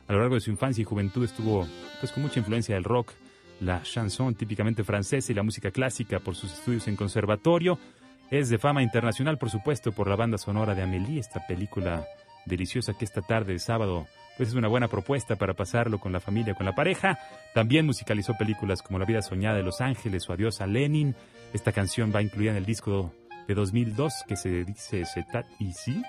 A 0.07 0.13
lo 0.13 0.19
largo 0.19 0.35
de 0.35 0.41
su 0.41 0.51
infancia 0.51 0.81
y 0.81 0.85
juventud 0.85 1.23
estuvo 1.23 1.65
pues, 2.01 2.11
con 2.11 2.23
mucha 2.23 2.39
influencia 2.39 2.75
del 2.75 2.83
rock, 2.83 3.13
la 3.59 3.81
chanson 3.83 4.35
típicamente 4.35 4.83
francesa 4.83 5.31
y 5.31 5.35
la 5.35 5.43
música 5.43 5.71
clásica 5.71 6.19
por 6.19 6.35
sus 6.35 6.53
estudios 6.53 6.87
en 6.87 6.95
conservatorio. 6.95 7.79
Es 8.31 8.49
de 8.49 8.57
fama 8.57 8.81
internacional, 8.81 9.37
por 9.37 9.49
supuesto, 9.49 9.91
por 9.91 10.07
la 10.07 10.15
banda 10.15 10.37
sonora 10.37 10.75
de 10.75 10.81
Amélie, 10.81 11.19
esta 11.19 11.45
película 11.45 12.05
deliciosa 12.45 12.93
que 12.93 13.05
esta 13.05 13.21
tarde 13.21 13.53
de 13.53 13.59
sábado 13.59 14.07
pues 14.37 14.49
es 14.49 14.55
una 14.55 14.67
buena 14.67 14.87
propuesta 14.87 15.35
para 15.35 15.53
pasarlo 15.53 15.99
con 15.99 16.11
la 16.11 16.19
familia, 16.19 16.55
con 16.55 16.65
la 16.65 16.73
pareja. 16.73 17.19
También 17.53 17.85
musicalizó 17.85 18.35
películas 18.35 18.81
como 18.81 18.99
La 18.99 19.05
vida 19.05 19.21
soñada 19.21 19.57
de 19.57 19.63
Los 19.63 19.79
Ángeles 19.79 20.27
o 20.27 20.33
Adiós 20.33 20.59
a 20.61 20.67
Lenin. 20.67 21.15
Esta 21.53 21.71
canción 21.71 22.11
va 22.13 22.21
incluida 22.21 22.51
en 22.51 22.57
el 22.57 22.65
disco 22.65 23.13
de 23.47 23.53
2002 23.53 24.23
que 24.27 24.35
se 24.35 24.65
dice 24.65 25.05
Setat 25.05 25.45
Ici. 25.59 26.01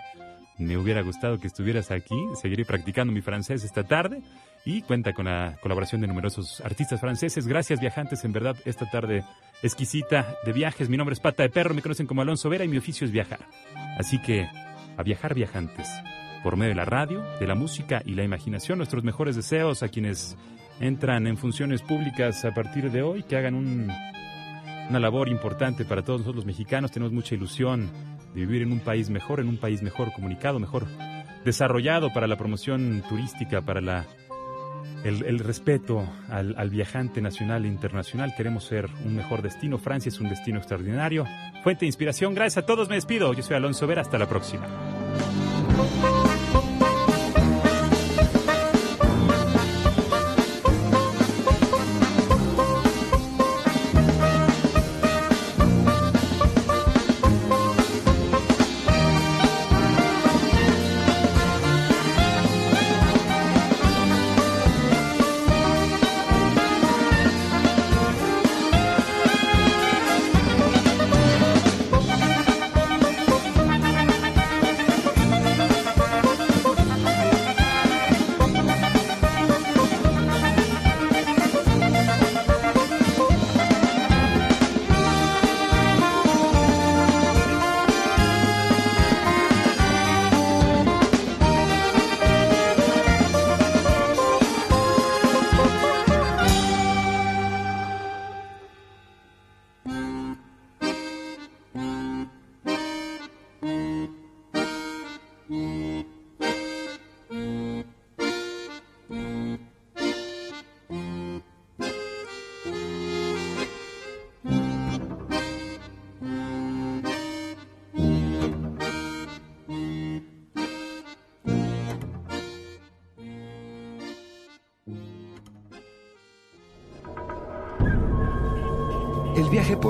Me 0.58 0.76
hubiera 0.76 1.02
gustado 1.02 1.38
que 1.38 1.48
estuvieras 1.48 1.90
aquí. 1.90 2.16
Seguiré 2.40 2.64
practicando 2.64 3.12
mi 3.12 3.20
francés 3.20 3.64
esta 3.64 3.82
tarde 3.82 4.22
y 4.64 4.82
cuenta 4.82 5.12
con 5.12 5.26
la 5.26 5.56
colaboración 5.60 6.00
de 6.00 6.06
numerosos 6.06 6.60
artistas 6.60 7.00
franceses. 7.00 7.46
Gracias 7.46 7.80
viajantes, 7.80 8.24
en 8.24 8.32
verdad, 8.32 8.56
esta 8.64 8.88
tarde 8.88 9.24
exquisita 9.62 10.36
de 10.44 10.52
viajes. 10.52 10.88
Mi 10.88 10.96
nombre 10.96 11.14
es 11.14 11.20
Pata 11.20 11.42
de 11.42 11.48
Perro, 11.48 11.74
me 11.74 11.82
conocen 11.82 12.06
como 12.06 12.22
Alonso 12.22 12.48
Vera 12.48 12.64
y 12.64 12.68
mi 12.68 12.78
oficio 12.78 13.04
es 13.04 13.10
viajar. 13.10 13.40
Así 13.98 14.20
que, 14.20 14.48
a 14.96 15.02
viajar 15.02 15.34
viajantes 15.34 15.88
por 16.44 16.56
medio 16.56 16.70
de 16.70 16.76
la 16.76 16.84
radio, 16.84 17.24
de 17.40 17.46
la 17.46 17.56
música 17.56 18.02
y 18.04 18.14
la 18.14 18.22
imaginación. 18.22 18.78
Nuestros 18.78 19.02
mejores 19.02 19.34
deseos 19.34 19.82
a 19.82 19.88
quienes 19.88 20.36
entran 20.78 21.26
en 21.26 21.36
funciones 21.36 21.82
públicas 21.82 22.44
a 22.44 22.54
partir 22.54 22.92
de 22.92 23.02
hoy, 23.02 23.24
que 23.24 23.36
hagan 23.36 23.54
un, 23.54 23.90
una 24.88 25.00
labor 25.00 25.28
importante 25.28 25.84
para 25.84 26.02
todos 26.02 26.20
nosotros 26.20 26.36
los 26.36 26.46
mexicanos. 26.46 26.92
Tenemos 26.92 27.12
mucha 27.12 27.34
ilusión 27.34 27.90
de 28.34 28.40
vivir 28.40 28.62
en 28.62 28.72
un 28.72 28.80
país 28.80 29.10
mejor, 29.10 29.40
en 29.40 29.48
un 29.48 29.56
país 29.56 29.82
mejor 29.82 30.12
comunicado, 30.12 30.58
mejor 30.58 30.86
desarrollado 31.44 32.12
para 32.12 32.26
la 32.26 32.36
promoción 32.36 33.02
turística, 33.08 33.62
para 33.62 33.80
la, 33.80 34.06
el, 35.04 35.24
el 35.24 35.38
respeto 35.38 36.06
al, 36.28 36.54
al 36.58 36.70
viajante 36.70 37.20
nacional 37.20 37.64
e 37.64 37.68
internacional. 37.68 38.34
Queremos 38.36 38.64
ser 38.64 38.88
un 39.04 39.14
mejor 39.16 39.42
destino. 39.42 39.78
Francia 39.78 40.08
es 40.08 40.20
un 40.20 40.28
destino 40.28 40.58
extraordinario. 40.58 41.26
Fuente 41.62 41.80
de 41.80 41.86
inspiración. 41.86 42.34
Gracias 42.34 42.64
a 42.64 42.66
todos. 42.66 42.88
Me 42.88 42.96
despido. 42.96 43.32
Yo 43.34 43.42
soy 43.42 43.56
Alonso 43.56 43.86
Vera. 43.86 44.02
Hasta 44.02 44.18
la 44.18 44.28
próxima. 44.28 44.66